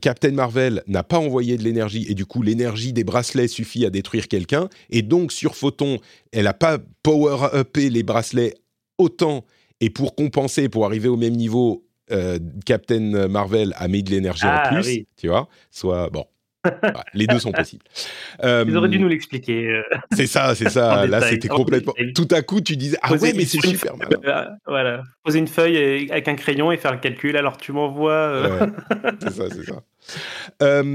Captain 0.00 0.30
Marvel 0.30 0.82
n'a 0.86 1.02
pas 1.02 1.18
envoyé 1.18 1.56
de 1.56 1.62
l'énergie 1.64 2.06
et 2.08 2.14
du 2.14 2.26
coup 2.26 2.42
l'énergie 2.42 2.92
des 2.92 3.02
bracelets 3.02 3.48
suffit 3.48 3.84
à 3.84 3.90
détruire 3.90 4.28
quelqu'un. 4.28 4.68
Et 4.90 5.02
donc 5.02 5.32
sur 5.32 5.56
Photon, 5.56 5.98
elle 6.32 6.44
n'a 6.44 6.54
pas 6.54 6.78
power 7.02 7.48
upé 7.58 7.90
les 7.90 8.02
bracelets 8.02 8.54
autant. 8.98 9.44
Et 9.80 9.90
pour 9.90 10.14
compenser, 10.14 10.68
pour 10.68 10.86
arriver 10.86 11.08
au 11.08 11.16
même 11.16 11.34
niveau, 11.34 11.84
euh, 12.12 12.38
Captain 12.64 13.28
Marvel 13.28 13.74
a 13.76 13.88
mis 13.88 14.02
de 14.02 14.10
l'énergie 14.10 14.46
en 14.46 14.60
ah, 14.62 14.68
plus, 14.68 15.04
tu 15.16 15.28
vois. 15.28 15.48
Soit 15.70 16.10
bon, 16.10 16.24
les 17.14 17.26
deux 17.26 17.38
sont 17.38 17.52
possibles. 17.52 17.84
Ils 18.42 18.76
auraient 18.76 18.88
dû 18.88 18.98
euh, 18.98 19.00
nous 19.00 19.08
l'expliquer. 19.08 19.68
Euh, 19.68 19.82
c'est 20.12 20.26
ça, 20.26 20.54
c'est 20.54 20.70
ça. 20.70 21.06
Là, 21.14 21.20
c'était 21.22 21.48
complètement. 21.48 21.94
Tout 22.14 22.28
à 22.30 22.42
coup, 22.42 22.60
tu 22.60 22.76
disais 22.76 22.98
Ah 23.02 23.12
ouais, 23.14 23.32
mais 23.34 23.44
c'est 23.44 23.60
super. 23.60 23.94
Euh, 24.24 24.44
voilà. 24.66 25.02
Poser 25.22 25.38
une 25.38 25.48
feuille 25.48 26.10
avec 26.10 26.28
un 26.28 26.34
crayon 26.34 26.72
et 26.72 26.76
faire 26.76 26.92
le 26.92 26.98
calcul. 26.98 27.36
Alors, 27.36 27.58
tu 27.58 27.72
m'envoies. 27.72 28.58
c'est 29.20 29.30
ça, 29.30 29.44
c'est 29.50 29.64
ça. 29.64 29.82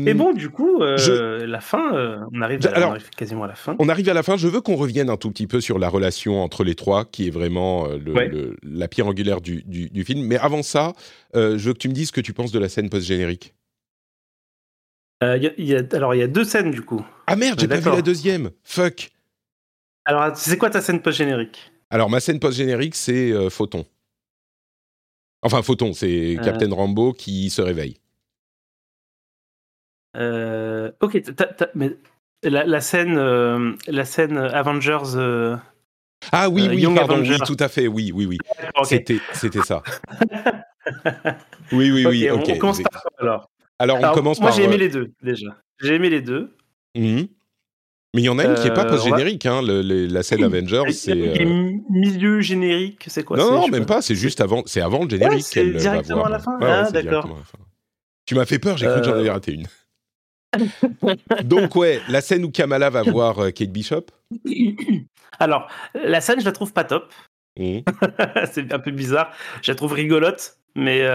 Et 0.02 0.14
bon, 0.14 0.34
du 0.34 0.50
coup, 0.50 0.80
la 0.82 1.60
fin, 1.60 2.26
on, 2.34 2.42
arrive 2.42 2.60
quasiment 3.16 3.44
à 3.44 3.48
la 3.48 3.56
fin. 3.56 3.76
On 3.78 3.90
arrive 3.90 4.10
à 4.10 4.14
la 4.14 4.24
fin. 4.24 4.38
Je 4.38 4.48
veux 4.48 4.62
qu'on 4.62 4.76
revienne 4.76 5.10
un 5.10 5.18
tout 5.18 5.30
petit 5.32 5.48
peu 5.48 5.62
sur 5.62 5.80
la 5.80 5.90
relation 5.90 6.42
entre 6.42 6.64
les 6.64 6.76
trois, 6.76 7.06
qui 7.06 7.28
est 7.28 7.32
vraiment 7.32 7.88
la 8.64 8.88
pierre 8.88 9.08
angulaire 9.08 9.42
du, 9.42 9.64
du, 9.66 10.04
film. 10.04 10.22
Mais 10.22 10.38
avant 10.38 10.64
ça, 10.64 10.94
je 11.36 11.58
veux 11.58 11.74
que 11.74 11.80
tu 11.80 11.90
me 11.90 11.94
dises 11.94 12.08
ce 12.08 12.14
que 12.14 12.22
tu 12.22 12.34
penses 12.34 12.52
de 12.52 12.60
la 12.60 12.70
scène 12.70 12.90
post-générique. 12.90 13.54
Euh, 15.22 15.38
y 15.38 15.76
a, 15.76 15.82
alors, 15.94 16.16
il 16.16 16.20
y 16.20 16.24
a 16.24 16.28
deux 16.28 16.46
scènes 16.46 16.72
du 16.72 16.82
coup. 16.82 17.06
Ah 17.28 17.36
merde, 17.36 17.60
j'ai 17.60 17.68
pas 17.68 17.80
vu 17.80 17.90
la 17.90 18.02
deuxième. 18.02 18.52
Fuck. 18.64 19.12
Alors, 20.06 20.36
c'est 20.36 20.58
quoi 20.58 20.70
ta 20.70 20.82
scène 20.82 21.02
post-générique? 21.02 21.72
Alors, 21.90 22.10
ma 22.10 22.20
scène 22.20 22.40
post-générique, 22.40 22.96
c'est 22.96 23.32
euh, 23.32 23.50
Photon. 23.50 23.86
Enfin, 25.42 25.62
Photon, 25.62 25.94
c'est 25.94 26.38
euh. 26.38 26.42
Captain 26.42 26.74
Rambo 26.74 27.14
qui 27.14 27.50
se 27.50 27.62
réveille. 27.62 27.98
ok, 30.16 31.22
mais 31.76 31.98
la, 32.44 32.82
scène, 32.82 33.76
la 33.88 34.06
scène 34.06 34.38
Avengers. 34.38 35.50
ah 36.32 36.50
oui, 36.50 36.70
oui, 36.70 36.96
pardon, 36.96 37.20
oui, 37.20 37.38
tout 37.46 37.58
à 37.60 37.68
fait, 37.68 37.88
oui, 37.88 38.12
oui, 38.14 38.26
oui. 38.26 38.38
C'était, 38.84 39.20
c'était 39.34 39.64
ça. 39.64 39.84
oui, 41.74 41.92
oui, 41.92 42.06
oui. 42.06 42.30
ok. 42.32 42.52
On 42.56 42.58
commence 42.58 42.82
par 42.82 43.04
alors? 43.20 43.50
Alors, 43.80 43.98
on 44.02 44.14
commence 44.14 44.40
moi, 44.40 44.50
par. 44.50 44.58
Moi, 44.58 44.68
j'ai 44.68 44.74
aimé 44.74 44.76
euh, 44.76 44.86
les 44.86 44.90
deux, 44.90 45.12
déjà. 45.24 45.58
J'ai 45.82 45.96
aimé 45.96 46.10
les 46.10 46.22
deux. 46.22 46.56
Mmh. 46.96 47.24
Mais 48.16 48.22
il 48.22 48.26
y 48.26 48.30
en 48.30 48.40
a 48.40 48.46
une 48.46 48.56
qui 48.56 48.64
n'est 48.64 48.74
pas 48.74 48.86
euh, 48.86 48.90
post-générique, 48.90 49.46
hein, 49.46 49.62
la 49.64 50.24
scène 50.24 50.44
Avengers. 50.44 50.92
C'est 50.92 51.12
euh... 51.12 51.78
milieu 51.90 52.42
générique, 52.42 53.06
c'est 53.08 53.24
quoi? 53.24 53.38
Non, 53.38 53.52
non, 53.52 53.68
même 53.68 53.86
pas, 53.86 54.02
c'est 54.02 54.16
juste 54.16 54.42
avant, 54.42 54.64
c'est 54.66 54.82
avant 54.82 55.04
le 55.04 55.10
générique 55.10 55.46
ouais, 55.46 55.52
qu'elle 55.52 55.76
directement 55.76 56.26
à 56.26 56.30
la 56.30 56.40
fin. 56.40 56.58
ah, 56.62 56.90
d'accord. 56.92 57.30
Tu 58.26 58.36
m'as 58.36 58.46
fait 58.46 58.60
peur, 58.60 58.78
j'ai 58.78 58.88
cru 58.88 59.02
que 59.02 59.06
j'en 59.06 59.14
avais 59.14 59.30
raté 59.30 59.54
une. 59.54 59.68
Donc 61.44 61.76
ouais, 61.76 62.02
la 62.10 62.22
scène 62.22 62.44
où 62.44 62.52
Kamala 62.52 62.90
va 62.90 63.04
voir 63.04 63.40
euh, 63.40 63.52
Kate 63.52 63.72
Bishop. 63.72 64.06
Alors, 65.40 65.68
la 65.94 66.22
scène, 66.22 66.40
je 66.40 66.46
la 66.46 66.52
trouve 66.52 66.74
pas 66.74 66.84
top. 66.84 67.14
Mmh. 67.60 67.80
c'est 68.52 68.74
un 68.74 68.80
peu 68.80 68.92
bizarre. 68.92 69.32
Je 69.62 69.72
la 69.72 69.76
trouve 69.76 69.94
rigolote, 69.94 70.58
mais 70.76 71.08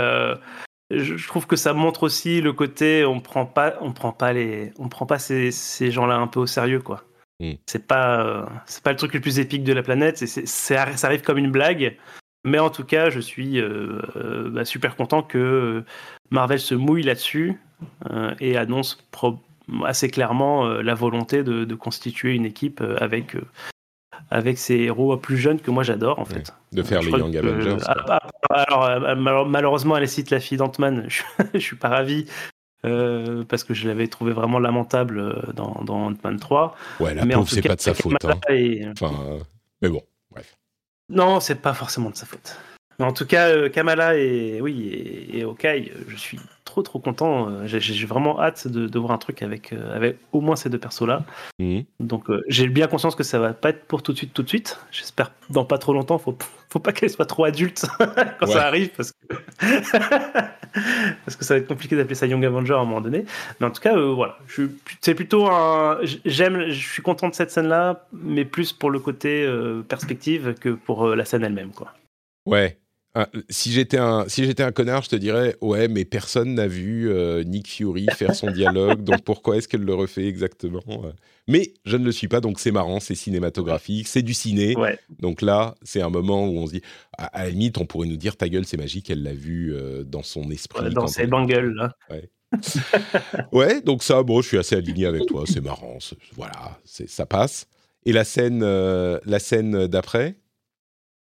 je 0.90 1.26
trouve 1.26 1.46
que 1.46 1.56
ça 1.56 1.72
montre 1.72 2.02
aussi 2.02 2.40
le 2.40 2.52
côté 2.52 3.04
on 3.04 3.20
prend 3.20 3.46
pas 3.46 3.76
on 3.80 3.92
prend 3.92 4.12
pas 4.12 4.32
les 4.32 4.72
on 4.78 4.88
prend 4.88 5.06
pas 5.06 5.18
ces, 5.18 5.50
ces 5.50 5.90
gens-là 5.90 6.16
un 6.16 6.26
peu 6.26 6.40
au 6.40 6.46
sérieux 6.46 6.80
quoi. 6.80 7.04
Mm. 7.40 7.52
C'est 7.66 7.86
pas 7.86 8.24
euh, 8.24 8.46
c'est 8.66 8.82
pas 8.82 8.90
le 8.90 8.96
truc 8.96 9.14
le 9.14 9.20
plus 9.20 9.38
épique 9.38 9.64
de 9.64 9.72
la 9.72 9.82
planète. 9.82 10.18
C'est, 10.18 10.46
ça 10.46 10.82
arrive 11.02 11.22
comme 11.22 11.38
une 11.38 11.50
blague. 11.50 11.96
Mais 12.46 12.58
en 12.58 12.68
tout 12.68 12.84
cas, 12.84 13.08
je 13.08 13.20
suis 13.20 13.58
bah, 14.52 14.66
super 14.66 14.96
content 14.96 15.22
que 15.22 15.82
Marvel 16.30 16.60
se 16.60 16.74
mouille 16.74 17.02
là-dessus 17.02 17.58
et 18.38 18.58
annonce 18.58 19.02
assez 19.86 20.10
clairement 20.10 20.66
la 20.66 20.94
volonté 20.94 21.42
de, 21.42 21.74
constituer 21.74 22.34
une 22.34 22.44
équipe 22.44 22.82
avec 23.00 23.34
avec 24.30 24.58
ces 24.58 24.74
héros 24.76 25.16
plus 25.16 25.36
jeunes 25.36 25.60
que 25.60 25.70
moi 25.70 25.82
j'adore 25.82 26.18
en 26.18 26.24
fait. 26.24 26.52
de 26.72 26.82
faire 26.82 27.02
les 27.02 27.10
Young 27.10 27.36
Avengers. 27.36 27.76
Ah, 27.86 28.20
ah, 28.50 28.64
alors, 28.74 29.46
malheureusement, 29.46 29.96
elle 29.96 30.08
cite 30.08 30.30
la 30.30 30.40
fille 30.40 30.58
d'Ant-Man. 30.58 31.06
Je, 31.08 31.22
je 31.54 31.58
suis 31.58 31.76
pas 31.76 31.88
ravi. 31.88 32.26
Euh, 32.84 33.44
parce 33.44 33.64
que 33.64 33.72
je 33.72 33.88
l'avais 33.88 34.08
trouvé 34.08 34.32
vraiment 34.32 34.58
lamentable 34.58 35.18
euh, 35.18 35.52
dans, 35.54 35.80
dans 35.84 36.06
Ant-Man 36.06 36.38
3. 36.38 36.76
Ouais, 37.00 37.14
la 37.14 37.24
pauvre, 37.24 37.48
c'est 37.48 37.62
pas 37.62 37.76
de 37.76 37.80
sa 37.80 37.94
faute. 37.94 38.22
Hein. 38.24 38.38
Enfin, 38.92 39.12
euh, 39.26 39.38
mais 39.80 39.88
bon, 39.88 40.02
bref. 40.30 40.54
Non, 41.08 41.40
c'est 41.40 41.62
pas 41.62 41.72
forcément 41.72 42.10
de 42.10 42.16
sa 42.16 42.26
faute. 42.26 42.58
Mais 42.98 43.06
en 43.06 43.12
tout 43.12 43.24
cas, 43.24 43.70
Kamala 43.70 44.16
et 44.18 44.60
oui 44.60 44.88
et, 44.88 45.38
et 45.38 45.44
Okai, 45.44 45.92
je 46.08 46.16
suis 46.16 46.38
trop 46.74 46.82
trop 46.82 46.98
content. 46.98 47.48
Euh, 47.48 47.66
j'ai 47.66 48.06
vraiment 48.06 48.40
hâte 48.40 48.66
de, 48.66 48.98
voir 48.98 49.12
un 49.12 49.18
truc 49.18 49.42
avec, 49.42 49.72
euh, 49.72 49.94
avec 49.94 50.18
au 50.32 50.40
moins 50.40 50.56
ces 50.56 50.68
deux 50.68 50.78
persos-là. 50.78 51.24
Mhm. 51.60 51.84
Donc 52.00 52.28
euh, 52.30 52.42
j'ai 52.48 52.66
bien 52.68 52.88
conscience 52.88 53.14
que 53.14 53.22
ça 53.22 53.38
va 53.38 53.52
pas 53.52 53.70
être 53.70 53.84
pour 53.84 54.02
tout 54.02 54.12
de 54.12 54.16
suite, 54.16 54.34
tout 54.34 54.42
de 54.42 54.48
suite. 54.48 54.80
J'espère 54.90 55.30
dans 55.50 55.64
pas 55.64 55.78
trop 55.78 55.92
longtemps. 55.92 56.18
Faut, 56.18 56.36
faut 56.68 56.80
pas 56.80 56.92
qu'elle 56.92 57.10
soit 57.10 57.26
trop 57.26 57.44
adulte 57.44 57.86
quand 58.40 58.46
ça 58.46 58.66
arrive 58.66 58.90
parce 58.96 59.12
que 59.12 59.34
parce 61.24 61.36
que 61.36 61.44
ça 61.44 61.54
va 61.54 61.60
être 61.60 61.68
compliqué 61.68 61.94
d'appeler 61.94 62.16
ça 62.16 62.26
Young 62.26 62.44
Avenger 62.44 62.74
à 62.74 62.78
un 62.78 62.84
moment 62.84 63.00
donné. 63.00 63.24
Mais 63.60 63.66
en 63.66 63.70
tout 63.70 63.80
cas, 63.80 63.96
voilà, 63.96 64.38
c'est 65.00 65.14
plutôt 65.14 65.46
un. 65.46 66.00
J'aime, 66.24 66.70
je 66.70 66.88
suis 66.88 67.02
content 67.02 67.28
de 67.28 67.34
cette 67.34 67.52
scène-là, 67.52 68.04
mais 68.12 68.44
plus 68.44 68.72
pour 68.72 68.90
le 68.90 68.98
côté 68.98 69.48
perspective 69.88 70.54
que 70.54 70.70
pour 70.70 71.14
la 71.14 71.24
scène 71.24 71.44
elle-même, 71.44 71.70
quoi. 71.70 71.92
Ouais, 72.46 72.78
ah, 73.16 73.28
si 73.48 73.70
j'étais 73.70 73.98
un 73.98 74.28
si 74.28 74.44
j'étais 74.44 74.64
un 74.64 74.72
connard, 74.72 75.04
je 75.04 75.10
te 75.10 75.14
dirais 75.16 75.56
ouais, 75.60 75.86
mais 75.86 76.04
personne 76.04 76.54
n'a 76.54 76.66
vu 76.66 77.08
euh, 77.08 77.44
Nick 77.44 77.68
Fury 77.68 78.06
faire 78.16 78.34
son 78.34 78.50
dialogue, 78.50 79.04
donc 79.04 79.22
pourquoi 79.22 79.56
est-ce 79.56 79.68
qu'elle 79.68 79.84
le 79.84 79.94
refait 79.94 80.26
exactement 80.26 80.82
euh? 80.88 81.12
Mais 81.46 81.74
je 81.84 81.96
ne 81.96 82.04
le 82.04 82.10
suis 82.10 82.26
pas, 82.26 82.40
donc 82.40 82.58
c'est 82.58 82.72
marrant, 82.72 82.98
c'est 82.98 83.14
cinématographique, 83.14 84.08
c'est 84.08 84.22
du 84.22 84.34
ciné. 84.34 84.74
Donc 85.20 85.42
là, 85.42 85.74
c'est 85.82 86.00
un 86.00 86.08
moment 86.08 86.48
où 86.48 86.56
on 86.56 86.66
se 86.66 86.72
dit, 86.72 86.82
à, 87.18 87.44
la 87.44 87.50
limite, 87.50 87.76
on 87.76 87.84
pourrait 87.84 88.08
nous 88.08 88.16
dire 88.16 88.36
ta 88.36 88.48
gueule, 88.48 88.64
c'est 88.64 88.78
magique, 88.78 89.10
elle 89.10 89.22
l'a 89.22 89.34
vu 89.34 89.74
euh, 89.74 90.04
dans 90.04 90.22
son 90.22 90.50
esprit. 90.50 90.88
dans 90.92 91.06
ses 91.06 91.26
bangles 91.26 91.74
là. 91.74 91.94
Ouais. 92.10 92.30
ouais, 93.52 93.80
donc 93.82 94.02
ça, 94.02 94.22
bon, 94.22 94.40
je 94.40 94.48
suis 94.48 94.58
assez 94.58 94.74
aligné 94.74 95.06
avec 95.06 95.26
toi, 95.26 95.44
c'est 95.46 95.60
marrant, 95.60 95.98
voilà, 96.34 96.80
ça 96.84 97.26
passe. 97.26 97.66
Et 98.06 98.12
la 98.12 98.24
scène, 98.24 98.60
la 98.62 99.38
scène 99.38 99.86
d'après? 99.86 100.36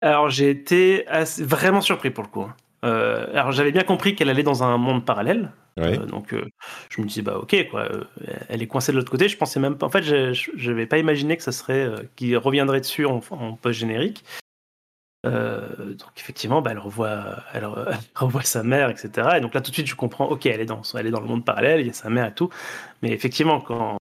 Alors 0.01 0.31
j'ai 0.31 0.51
été 0.51 1.05
vraiment 1.39 1.81
surpris 1.81 2.11
pour 2.11 2.25
le 2.25 2.29
coup. 2.29 2.43
Hein. 2.43 2.55
Euh, 2.85 3.27
alors 3.33 3.53
j'avais 3.53 3.73
bien 3.73 3.83
compris 3.83 4.15
qu'elle 4.15 4.31
allait 4.31 4.43
dans 4.43 4.63
un 4.63 4.77
monde 4.79 5.05
parallèle. 5.05 5.53
Euh, 5.79 6.07
donc 6.07 6.35
euh, 6.35 6.45
je 6.91 7.01
me 7.01 7.07
disais 7.07 7.23
bah 7.23 7.39
ok 7.39 7.69
quoi, 7.71 7.89
elle 8.49 8.63
est 8.63 8.67
coincée 8.67 8.93
de 8.93 8.97
l'autre 8.97 9.11
côté. 9.11 9.29
Je 9.29 9.37
pensais 9.37 9.61
même 9.61 9.77
pas. 9.77 9.87
En 9.87 9.91
fait, 9.91 10.03
je 10.03 10.69
n'avais 10.69 10.87
pas 10.87 10.99
imaginé 10.99 11.37
que 11.37 11.43
ça 11.43 11.53
serait 11.53 11.91
qu'il 12.17 12.37
reviendrait 12.37 12.81
dessus 12.81 13.07
en, 13.07 13.21
post 13.21 13.79
générique. 13.79 14.25
donc 15.25 16.13
effectivement, 16.17 16.63
bah, 16.63 16.71
elle 16.73 16.79
revoit, 16.79 17.37
elle, 17.53 17.67
revoit 18.15 18.43
sa 18.43 18.63
mère, 18.63 18.91
etc. 18.91 19.37
Et 19.37 19.41
donc 19.41 19.55
là 19.55 19.61
tout 19.61 19.71
de 19.71 19.75
suite 19.75 19.89
je 19.89 19.97
comprends. 19.97 20.27
Ok, 20.27 20.47
elle 20.47 20.61
est 20.61 20.67
dans, 20.67 20.83
elle 20.97 21.07
est 21.07 21.11
dans 21.11 21.21
le 21.21 21.27
monde 21.27 21.45
parallèle, 21.45 21.81
il 21.81 21.87
y 21.87 21.91
a 21.91 21.95
sa 21.95 22.11
mère 22.11 22.27
et 22.27 22.35
tout. 22.35 22.51
Mais 23.03 23.11
effectivement 23.11 23.61
quand 23.61 23.99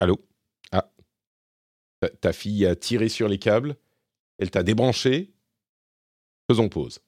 Allô? 0.00 0.27
Ta 2.20 2.32
fille 2.32 2.66
a 2.66 2.76
tiré 2.76 3.08
sur 3.08 3.28
les 3.28 3.38
câbles, 3.38 3.76
elle 4.38 4.50
t'a 4.50 4.62
débranché. 4.62 5.32
Faisons 6.50 6.68
pause. 6.68 7.00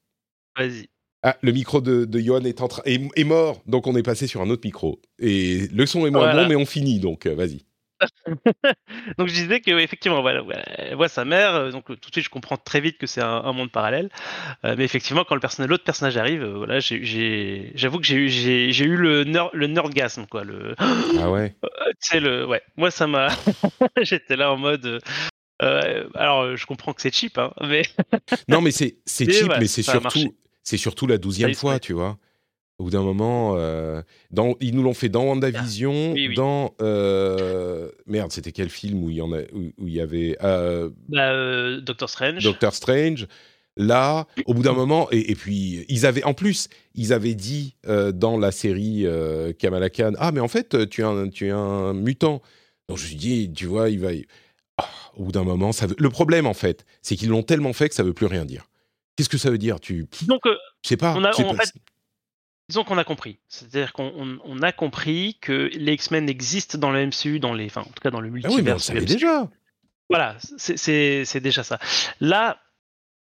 Vas-y. 0.56 0.88
Ah, 1.22 1.36
le 1.42 1.52
micro 1.52 1.80
de, 1.80 2.06
de 2.06 2.18
Johan 2.18 2.44
est, 2.44 2.62
en 2.62 2.68
est, 2.86 3.24
mort, 3.24 3.62
donc 3.66 3.86
on 3.86 3.94
est 3.94 4.02
passé 4.02 4.26
sur 4.26 4.40
un 4.40 4.48
autre 4.48 4.62
micro. 4.64 5.00
Et 5.18 5.68
le 5.68 5.84
son 5.84 6.06
est 6.06 6.10
moins 6.10 6.34
bon, 6.34 6.48
mais 6.48 6.56
on 6.56 6.64
finit, 6.64 6.98
donc 6.98 7.26
euh, 7.26 7.34
vas-y. 7.34 7.66
donc 9.18 9.28
je 9.28 9.34
disais 9.34 9.60
que 9.60 9.70
effectivement, 9.78 10.20
voilà, 10.22 10.42
elle 10.76 10.94
voit 10.96 11.08
sa 11.08 11.24
mère, 11.24 11.54
euh, 11.54 11.70
donc 11.70 11.86
tout 11.86 11.94
de 11.94 12.12
suite 12.12 12.24
je 12.24 12.30
comprends 12.30 12.56
très 12.56 12.80
vite 12.80 12.98
que 12.98 13.06
c'est 13.06 13.20
un, 13.20 13.52
monde 13.52 13.70
parallèle. 13.70 14.10
Euh, 14.64 14.74
mais 14.76 14.84
effectivement, 14.84 15.24
quand 15.24 15.34
le 15.34 15.40
personnage, 15.40 15.68
l'autre 15.68 15.84
personnage 15.84 16.16
arrive, 16.16 16.42
euh, 16.42 16.56
voilà, 16.56 16.80
j'avoue 16.80 17.98
que 17.98 18.06
j'ai 18.06 18.16
eu, 18.16 18.28
j'ai, 18.28 18.84
eu 18.84 18.96
le, 18.96 19.24
le 19.24 19.66
nerdgasme, 19.66 20.26
quoi. 20.26 20.44
Le, 20.44 20.74
ah 21.20 21.30
ouais. 21.30 21.54
tu 22.02 22.20
le, 22.20 22.46
ouais. 22.46 22.62
Moi 22.76 22.90
ça 22.90 23.06
m'a, 23.06 23.28
j'étais 24.02 24.36
là 24.36 24.52
en 24.52 24.56
mode. 24.56 25.00
alors 25.60 26.56
je 26.56 26.66
comprends 26.66 26.92
que 26.92 27.02
c'est 27.02 27.14
cheap, 27.14 27.38
hein, 27.38 27.52
mais. 27.60 27.82
non 28.48 28.60
mais 28.60 28.70
c'est, 28.70 28.96
c'est 29.04 29.30
cheap, 29.32 29.52
mais 29.58 29.66
c'est 29.66 29.82
surtout, 29.82 30.34
c'est 30.62 30.78
surtout 30.78 31.06
la 31.06 31.18
douzième 31.18 31.54
fois, 31.54 31.78
tu 31.78 31.92
vois 31.92 32.18
au 32.80 32.84
bout 32.84 32.90
d'un 32.90 33.02
moment, 33.02 33.56
euh, 33.58 34.00
dans, 34.30 34.56
ils 34.58 34.74
nous 34.74 34.82
l'ont 34.82 34.94
fait 34.94 35.10
dans 35.10 35.24
WandaVision, 35.24 36.14
ah, 36.16 36.34
dans 36.34 36.74
euh, 36.80 37.90
merde, 38.06 38.32
c'était 38.32 38.52
quel 38.52 38.70
film 38.70 39.04
où 39.04 39.10
il 39.10 39.16
y 39.16 39.20
en 39.20 39.34
a, 39.34 39.40
où, 39.52 39.86
il 39.86 39.92
y 39.92 40.00
avait 40.00 40.38
euh, 40.42 40.88
bah, 41.10 41.78
Doctor 41.82 42.08
Strange. 42.08 42.42
Doctor 42.42 42.74
Strange. 42.74 43.26
Là, 43.76 44.26
au 44.46 44.54
bout 44.54 44.62
d'un 44.62 44.72
moment, 44.72 45.08
et, 45.10 45.34
puis 45.34 45.84
ils 45.88 46.06
avaient, 46.06 46.24
en 46.24 46.32
plus, 46.32 46.68
ils 46.94 47.12
avaient 47.12 47.34
dit 47.34 47.76
dans 47.84 48.38
la 48.38 48.50
série 48.50 49.06
Kamala 49.58 49.90
Khan, 49.90 50.12
ah 50.18 50.32
mais 50.32 50.40
en 50.40 50.48
fait, 50.48 50.88
tu 50.88 51.02
es 51.02 51.04
un, 51.04 51.28
tu 51.28 51.46
es 51.46 51.50
un 51.50 51.92
mutant. 51.92 52.42
Donc 52.88 52.98
je 52.98 53.04
me 53.04 53.08
suis 53.08 53.16
dit, 53.16 53.52
tu 53.52 53.66
vois, 53.66 53.90
il 53.90 54.00
va, 54.00 54.08
ah, 54.78 54.88
au 55.16 55.24
bout 55.24 55.32
d'un 55.32 55.44
moment, 55.44 55.72
ça 55.72 55.86
veut... 55.86 55.96
le 55.98 56.10
problème 56.10 56.46
en 56.46 56.54
fait, 56.54 56.84
c'est 57.02 57.14
qu'ils 57.14 57.28
l'ont 57.28 57.42
tellement 57.42 57.72
fait 57.72 57.90
que 57.90 57.94
ça 57.94 58.02
veut 58.02 58.14
plus 58.14 58.26
rien 58.26 58.44
dire. 58.44 58.68
Qu'est-ce 59.16 59.28
que 59.28 59.38
ça 59.38 59.50
veut 59.50 59.58
dire? 59.58 59.80
Tu 59.80 60.08
donc, 60.26 60.42
sais 60.82 60.96
pas. 60.96 61.14
On 61.16 61.24
a, 61.24 61.30
en 61.30 61.54
fait, 61.54 61.72
Disons 62.70 62.84
qu'on 62.84 62.98
a 62.98 63.04
compris. 63.04 63.40
C'est-à-dire 63.48 63.92
qu'on 63.92 64.62
a 64.62 64.70
compris 64.70 65.36
que 65.40 65.70
les 65.74 65.94
X-Men 65.94 66.28
existent 66.28 66.78
dans 66.78 66.92
le 66.92 67.04
MCU, 67.04 67.40
dans 67.40 67.52
les, 67.52 67.66
enfin, 67.66 67.80
en 67.80 67.90
tout 67.92 68.00
cas 68.00 68.12
dans 68.12 68.20
le 68.20 68.30
multivers. 68.30 68.54
Ah 68.54 68.56
oui, 68.56 68.62
mais 68.62 68.72
on 68.72 68.78
savait 68.78 69.04
déjà. 69.04 69.48
Voilà, 70.08 70.36
c'est 70.56 71.40
déjà 71.40 71.64
ça. 71.64 71.80
Là, 72.20 72.60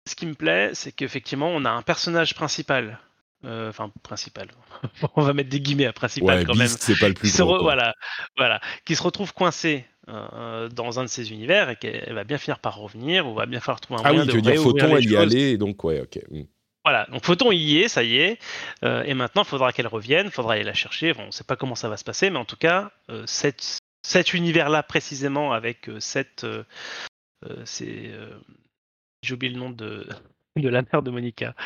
ce 0.07 0.14
qui 0.14 0.24
me 0.24 0.32
plaît, 0.32 0.70
c'est 0.72 0.91
qu'effectivement, 0.91 1.51
on 1.51 1.66
a 1.66 1.70
un 1.70 1.82
personnage 1.82 2.34
principal. 2.34 2.99
Euh, 3.45 3.68
enfin, 3.68 3.93
principal. 4.03 4.49
on 5.16 5.20
va 5.20 5.34
mettre 5.34 5.51
des 5.51 5.61
guillemets 5.61 5.84
à 5.84 5.93
principal 5.93 6.47
quand 6.47 6.55
même. 6.55 6.68
C'est 6.68 6.99
pas 6.99 7.09
le 7.09 7.14
plus 7.14 7.39
gros, 7.39 7.62
Voilà, 7.62 7.95
voilà, 8.39 8.62
qui 8.87 8.97
se 8.97 9.03
retrouve 9.03 9.34
coincé 9.34 9.84
euh, 10.09 10.70
dans 10.70 10.99
un 10.99 11.05
de 11.05 11.11
ces 11.11 11.30
univers 11.30 11.68
et 11.68 11.76
qu'elle 11.76 12.14
va 12.14 12.24
bien 12.24 12.39
finir 12.39 12.59
par 12.59 12.78
revenir 12.78 13.28
ou 13.28 13.34
va 13.34 13.45
bien 13.45 13.61
falloir 13.61 13.82
trouver 13.82 14.01
un 14.01 14.05
ah 14.05 14.12
moyen 14.14 14.22
oui, 14.24 14.30
tu 14.30 14.37
veux 14.37 14.51
dire 14.51 14.62
Photon, 14.62 14.97
elle 14.97 15.11
y 15.11 15.14
allait, 15.14 15.59
donc 15.59 15.84
ouais, 15.84 16.01
ok. 16.01 16.20
Hmm. 16.30 16.45
Voilà, 16.87 17.05
donc 17.11 17.24
Photon 17.24 17.51
y 17.51 17.78
est, 17.78 17.89
ça 17.89 18.05
y 18.05 18.18
est, 18.18 18.39
euh, 18.84 19.03
et 19.03 19.14
maintenant 19.14 19.43
il 19.43 19.49
faudra 19.49 19.72
qu'elle 19.72 19.89
revienne, 19.89 20.26
il 20.26 20.30
faudra 20.30 20.53
aller 20.53 20.62
la 20.62 20.72
chercher, 20.72 21.14
on 21.18 21.26
ne 21.26 21.30
sait 21.32 21.43
pas 21.43 21.57
comment 21.57 21.74
ça 21.74 21.89
va 21.89 21.97
se 21.97 22.05
passer, 22.05 22.30
mais 22.30 22.39
en 22.39 22.45
tout 22.45 22.57
cas, 22.57 22.93
euh, 23.11 23.24
cet 23.26 24.34
univers-là 24.34 24.84
précisément, 24.84 25.53
avec 25.53 25.89
euh, 25.89 25.99
cette... 25.99 26.47
c'est... 27.64 28.12
J'ai 29.20 29.34
oublié 29.34 29.53
le 29.53 29.59
nom 29.59 29.70
de, 29.70 30.07
de 30.57 30.68
la 30.68 30.82
mère 30.82 31.03
de 31.03 31.11
Monica. 31.11 31.57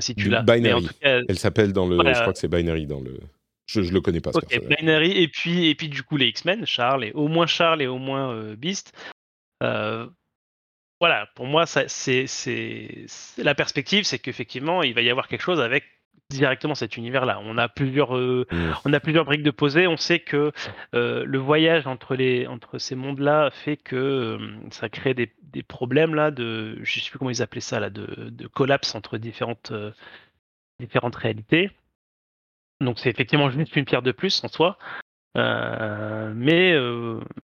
si 0.00 0.14
tu 0.14 0.30
l'as. 0.30 0.40
Binary. 0.40 0.88
elle 1.02 1.38
s'appelle 1.38 1.74
dans 1.74 1.86
le... 1.86 1.98
je 1.98 2.20
crois 2.22 2.32
que 2.32 2.38
c'est 2.38 2.48
Binary 2.48 2.86
dans 2.86 3.00
le... 3.00 3.20
Je, 3.66 3.80
ne 3.80 3.90
le 3.90 4.00
connais 4.00 4.22
pas. 4.22 4.30
Ok, 4.32 4.58
Binary, 4.70 5.10
et 5.10 5.28
puis, 5.28 5.66
et 5.66 5.74
puis 5.74 5.90
du 5.90 6.02
coup 6.02 6.16
les 6.16 6.28
X-Men, 6.28 6.64
Charles, 6.64 7.04
et 7.04 7.12
au 7.12 7.28
moins 7.28 7.46
Charles 7.46 7.82
et 7.82 7.88
au 7.88 7.98
moins 7.98 8.54
Beast 8.54 8.94
voilà, 11.00 11.28
pour 11.34 11.46
moi, 11.46 11.66
c'est 11.66 12.26
la 13.38 13.54
perspective, 13.54 14.04
c'est 14.04 14.18
qu'effectivement, 14.18 14.82
il 14.82 14.94
va 14.94 15.00
y 15.00 15.10
avoir 15.10 15.28
quelque 15.28 15.42
chose 15.42 15.60
avec 15.60 15.84
directement 16.30 16.74
cet 16.74 16.96
univers-là. 16.96 17.40
On 17.44 17.56
a 17.56 17.68
plusieurs, 17.68 18.16
euh, 18.16 18.46
mmh. 18.50 18.72
on 18.84 18.92
a 18.92 19.00
plusieurs 19.00 19.24
briques 19.24 19.42
de 19.42 19.50
posées. 19.50 19.86
On 19.86 19.96
sait 19.96 20.18
que 20.18 20.52
euh, 20.94 21.24
le 21.24 21.38
voyage 21.38 21.86
entre 21.86 22.16
les, 22.16 22.46
entre 22.46 22.78
ces 22.78 22.96
mondes-là 22.96 23.50
fait 23.50 23.76
que 23.76 23.96
euh, 23.96 24.38
ça 24.70 24.88
crée 24.88 25.14
des, 25.14 25.32
des, 25.42 25.62
problèmes 25.62 26.14
là 26.14 26.30
de, 26.30 26.78
je 26.82 27.00
sais 27.00 27.10
plus 27.10 27.18
comment 27.18 27.30
ils 27.30 27.42
appelaient 27.42 27.60
ça 27.60 27.80
là, 27.80 27.90
de, 27.90 28.28
de 28.30 28.46
collapse 28.46 28.94
entre 28.94 29.16
différentes, 29.16 29.72
différentes 30.80 31.16
réalités. 31.16 31.70
Donc 32.80 32.98
c'est 32.98 33.10
effectivement 33.10 33.50
juste 33.50 33.74
une 33.76 33.84
pierre 33.84 34.02
de 34.02 34.12
plus 34.12 34.42
en 34.44 34.48
soi. 34.48 34.78
mais, 35.34 36.76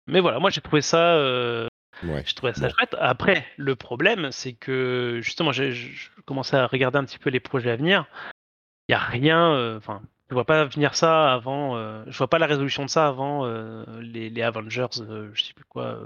mais 0.07 0.21
voilà, 0.21 0.39
moi 0.41 0.51
j'ai 0.51 0.61
trouvé 0.61 0.83
ça 0.83 1.69
je 2.25 2.35
trouvais 2.35 2.55
ça 2.55 2.69
chouette. 2.69 2.97
Après, 2.99 3.47
le 3.57 3.77
problème, 3.77 4.31
c'est 4.33 4.53
que 4.53 5.21
justement, 5.23 5.53
j'ai 5.53 5.75
commencé 6.25 6.57
à 6.57 6.67
regarder 6.67 6.99
un 6.99 7.05
petit 7.05 7.19
peu 7.19 7.31
les 7.31 7.41
projets 7.41 7.71
à 7.71 7.77
venir. 7.77 8.07
Il 8.89 8.93
n'y 8.93 8.97
a 8.97 8.99
rien. 8.99 9.55
Euh, 9.55 9.79
enfin, 9.79 10.03
je 10.29 10.35
vois 10.35 10.45
pas 10.45 10.65
venir 10.65 10.95
ça 10.95 11.33
avant. 11.33 11.77
Euh, 11.77 12.05
je 12.07 12.17
vois 12.17 12.29
pas 12.29 12.39
la 12.39 12.47
résolution 12.47 12.85
de 12.85 12.91
ça 12.91 13.07
avant 13.07 13.47
euh, 13.47 13.85
les, 14.01 14.31
les, 14.31 14.43
Avengers, 14.43 14.87
je 14.93 15.43
sais 15.43 15.55
plus 15.55 15.65
quoi. 15.65 15.99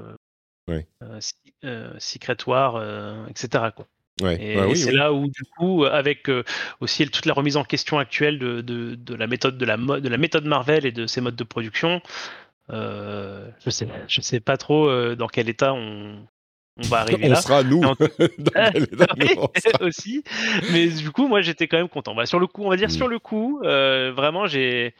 Secret 1.99 2.37
War, 2.47 3.29
etc. 3.29 3.71
Quoi. 3.75 3.87
et, 4.33 4.57
bah 4.57 4.75
c'est 4.75 4.93
là 4.93 5.13
où 5.13 5.29
du 5.29 5.43
coup, 5.57 5.85
avec 5.85 6.31
aussi 6.81 7.09
toute 7.09 7.27
la 7.27 7.33
remise 7.33 7.57
en 7.57 7.65
question 7.65 7.99
actuelle 7.99 8.39
de, 8.39 8.61
de, 8.61 8.95
de 8.95 9.15
la 9.15 9.27
méthode 9.27 9.59
de 9.59 9.65
la, 9.65 9.77
de 9.77 10.09
la 10.09 10.19
méthode 10.19 10.45
Marvel 10.45 10.85
et 10.85 10.93
de 10.93 11.07
ses 11.07 11.21
modes 11.21 11.37
de 11.37 11.45
production, 11.45 12.03
euh, 12.71 13.49
je 13.65 13.71
sais, 13.71 13.89
je 14.09 14.21
sais 14.21 14.41
pas 14.41 14.57
trop 14.57 14.89
euh, 14.89 15.17
dans 15.17 15.29
quel 15.29 15.49
état 15.49 15.73
on, 15.75 16.27
on 16.79 16.87
va 16.89 17.01
arriver 17.01 17.27
on 17.27 17.31
là. 17.31 17.37
sera 17.43 17.63
nous 17.63 17.83
En- 17.83 17.95
Dans 18.39 18.71
quel 18.73 18.83
état 18.93 19.07
Oui, 19.19 19.35
on 19.37 19.49
sera. 19.59 19.85
aussi. 19.85 20.23
Mais 20.73 20.89
du 20.89 21.11
coup, 21.11 21.27
moi, 21.29 21.41
j'étais 21.41 21.67
quand 21.69 21.79
même 21.79 21.89
content. 21.89 22.15
Bah, 22.15 22.27
sur 22.27 22.39
le 22.41 22.47
coup, 22.47 22.65
on 22.65 22.71
va 22.71 22.77
dire 22.77 22.89
Mm. 22.89 22.93
sur 22.93 23.09
le 23.09 23.19
coup, 23.19 23.61
euh, 23.65 24.13
vraiment, 24.13 24.47
j'ai 24.47 24.95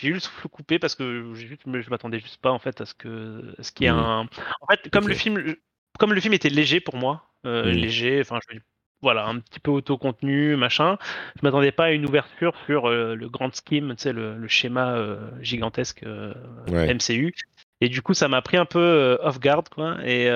j'ai 0.00 0.08
eu 0.08 0.12
le 0.14 0.18
souffle 0.20 0.48
coupé 0.48 0.78
parce 0.80 0.96
que 0.96 1.32
je 1.34 1.90
m'attendais 1.90 2.18
juste 2.18 2.40
pas 2.40 2.50
en 2.50 2.58
fait 2.58 2.80
à 2.80 2.84
ce 2.86 2.94
que 2.94 3.54
à 3.58 3.62
ce 3.62 3.70
qu'il 3.72 3.84
y 3.84 3.88
ait 3.88 3.92
Mm. 3.92 3.98
un. 3.98 4.28
En 4.60 4.66
fait, 4.70 4.90
comme 4.90 5.08
le 5.08 5.14
film, 5.14 5.54
comme 5.98 6.12
le 6.12 6.20
film 6.20 6.34
était 6.34 6.48
léger 6.50 6.80
pour 6.80 6.96
moi, 6.96 7.30
Mm. 7.44 7.60
léger, 7.70 8.20
enfin, 8.20 8.38
je 8.50 8.58
voilà, 9.04 9.26
un 9.26 9.38
petit 9.38 9.60
peu 9.60 9.70
auto-contenu, 9.70 10.56
machin. 10.56 10.98
Je 11.36 11.40
m'attendais 11.42 11.70
pas 11.72 11.84
à 11.84 11.90
une 11.92 12.04
ouverture 12.06 12.52
sur 12.66 12.88
euh, 12.88 13.14
le 13.14 13.28
grand 13.28 13.54
scheme, 13.54 13.94
tu 13.96 14.02
sais, 14.02 14.12
le, 14.12 14.36
le 14.36 14.48
schéma 14.48 14.94
euh, 14.96 15.30
gigantesque 15.40 16.02
euh, 16.02 16.34
Ouais. 16.68 16.92
MCU. 16.92 17.32
Et 17.80 17.88
du 17.88 18.02
coup, 18.02 18.14
ça 18.14 18.28
m'a 18.28 18.42
pris 18.42 18.56
un 18.56 18.64
peu 18.64 19.18
off 19.22 19.38
guard, 19.38 19.64
quoi. 19.70 19.96
Et, 20.04 20.26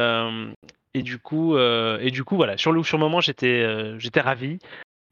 et 0.94 1.02
du 1.02 1.18
coup, 1.18 1.56
et 1.58 2.10
du 2.10 2.22
coup, 2.24 2.36
voilà, 2.36 2.56
sur 2.58 2.72
le 2.72 2.82
sur 2.82 2.98
le 2.98 3.04
moment, 3.04 3.20
j'étais 3.20 3.98
j'étais 3.98 4.20
ravi. 4.20 4.58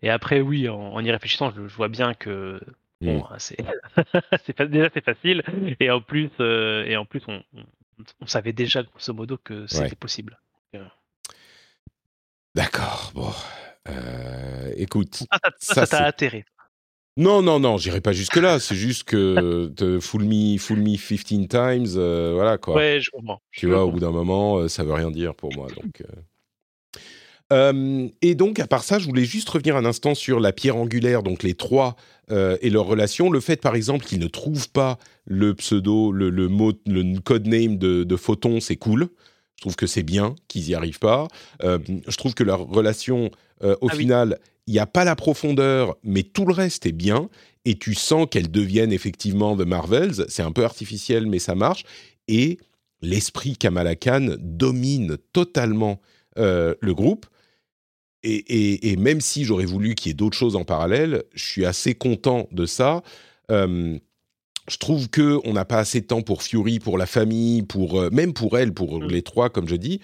Et 0.03 0.11
après, 0.11 0.41
oui, 0.43 0.69
en, 0.69 0.77
en 0.79 1.01
y 1.05 1.11
réfléchissant, 1.11 1.51
je, 1.57 1.67
je 1.67 1.75
vois 1.75 1.89
bien 1.89 2.13
que 2.15 2.61
bon, 3.01 3.25
c'est 3.39 3.57
c'est 4.45 4.53
pas- 4.53 4.67
déjà 4.67 4.91
c'est 4.93 5.05
facile. 5.05 5.43
Et 5.81 5.91
en 5.91 6.01
plus, 6.03 6.29
et 6.41 6.97
en 6.97 7.07
plus, 7.07 7.23
on, 7.29 7.43
on, 7.57 7.65
on 8.21 8.27
savait 8.27 8.53
déjà 8.53 8.83
grosso 8.83 9.15
modo 9.15 9.39
que 9.43 9.67
c'était 9.67 9.85
Ouais. 9.85 9.95
possible. 9.95 10.39
D'accord, 12.57 13.13
bon. 13.15 13.29
Euh, 13.91 14.73
écoute, 14.79 15.25
Ah, 15.31 15.39
ça 15.61 15.87
t'a 15.87 16.05
atterré. 16.05 16.47
non, 17.19 17.43
non, 17.43 17.61
non, 17.61 17.77
j'irai 17.77 18.01
pas 18.01 18.13
jusque-là. 18.13 18.61
C'est 18.61 18.75
juste 18.75 19.05
que 19.05 19.67
te 19.77 20.01
fool 20.01 20.25
me, 20.25 20.57
fool 20.57 20.79
me 20.79 20.97
15 20.97 21.49
times, 21.49 21.99
euh, 22.01 22.33
voilà 22.35 22.57
quoi. 22.57 22.77
Ouais, 22.77 22.99
je 23.03 23.11
comprends. 23.11 23.43
Tu 23.53 23.67
Je 23.67 23.71
vois, 23.71 23.85
au 23.85 23.91
bout 23.91 24.01
d'un 24.01 24.11
moment, 24.11 24.57
euh, 24.57 24.69
ça 24.69 24.85
veut 24.85 24.95
rien 24.95 25.11
dire 25.11 25.35
pour 25.35 25.55
moi. 25.55 25.69
Donc, 25.77 26.03
euh. 27.53 28.09
Et 28.23 28.35
donc, 28.35 28.59
à 28.59 28.67
part 28.67 28.85
ça, 28.85 28.99
je 28.99 29.05
voulais 29.05 29.27
juste 29.27 29.51
revenir 29.51 29.77
un 29.77 29.85
instant 29.85 30.15
sur 30.15 30.41
la 30.41 30.55
pierre 30.55 30.77
angulaire, 30.79 31.23
donc 31.23 31.43
les 31.43 31.53
trois 31.53 31.95
et 32.31 32.71
leur 32.71 32.87
relation. 32.87 33.31
Le 33.31 33.41
fait, 33.41 33.61
par 33.61 33.77
exemple, 33.77 34.07
qu'ils 34.07 34.19
ne 34.19 34.29
trouvent 34.29 34.71
pas 34.71 34.99
le 35.27 35.55
pseudo, 35.55 36.11
le, 36.11 36.31
le 36.31 36.49
mot, 36.49 36.73
le 36.87 37.21
codename 37.21 37.77
de, 37.77 38.03
de 38.03 38.17
Photon, 38.17 38.61
c'est 38.61 38.77
cool. 38.77 39.11
Je 39.57 39.63
trouve 39.63 39.77
que 39.77 39.87
c'est 39.87 40.03
bien 40.03 40.35
qu'ils 40.49 40.69
y 40.69 40.75
arrivent 40.75 40.99
pas. 40.99 41.29
Euh, 41.63 41.79
je 42.07 42.17
trouve 42.17 42.35
que 42.35 42.45
leur 42.45 42.67
relation, 42.67 43.31
euh, 43.65 43.75
au 43.81 43.89
Ah 43.89 43.93
oui. 43.95 44.01
final, 44.01 44.39
il 44.67 44.73
n'y 44.75 44.79
a 44.79 44.87
pas 44.87 45.05
la 45.05 45.17
profondeur, 45.17 45.97
mais 46.03 46.23
tout 46.23 46.45
le 46.45 46.53
reste 46.53 46.87
est 46.87 46.93
bien. 46.93 47.29
Et 47.65 47.77
tu 47.79 47.95
sens 47.95 48.27
qu'elles 48.31 48.51
deviennent 48.51 48.93
effectivement 48.93 49.57
The 49.57 49.63
Marvels. 49.67 50.27
C'est 50.29 50.43
un 50.43 50.53
peu 50.53 50.65
artificiel, 50.65 51.27
mais 51.27 51.39
ça 51.39 51.55
marche. 51.55 51.85
Et 52.29 52.59
l'esprit 53.03 53.57
Kamala 53.57 53.97
Khan 53.97 54.37
domine 54.41 55.17
totalement 55.33 56.01
euh, 56.39 56.75
le 56.81 56.95
groupe. 56.95 57.27
Et, 58.23 58.35
et- 58.35 58.91
et 58.93 58.97
même 58.97 59.21
si 59.21 59.45
j'aurais 59.45 59.65
voulu 59.67 59.95
qu'il 59.95 60.11
y 60.11 60.13
ait 60.13 60.15
d'autres 60.15 60.37
choses 60.37 60.57
en 60.57 60.65
parallèle, 60.65 61.23
je 61.35 61.45
suis 61.45 61.65
assez 61.65 61.95
content 61.95 62.49
de 62.53 62.67
ça. 62.67 63.03
Euh, 63.51 63.99
je 64.69 64.77
trouve 64.79 65.09
que 65.09 65.41
on 65.45 65.53
n'a 65.53 65.65
pas 65.65 65.79
assez 65.79 66.01
de 66.01 66.07
temps 66.07 66.23
pour 66.23 66.43
Fury, 66.43 66.79
pour 66.81 66.99
la 66.99 67.07
famille, 67.07 67.63
pour 67.63 68.01
euh, 68.01 68.11
même 68.11 68.33
pour 68.33 68.59
elle, 68.59 68.73
pour 68.75 69.01
Mm. 69.01 69.07
les 69.09 69.23
trois, 69.23 69.51
comme 69.51 69.69
je 69.69 69.77
dis. 69.77 70.01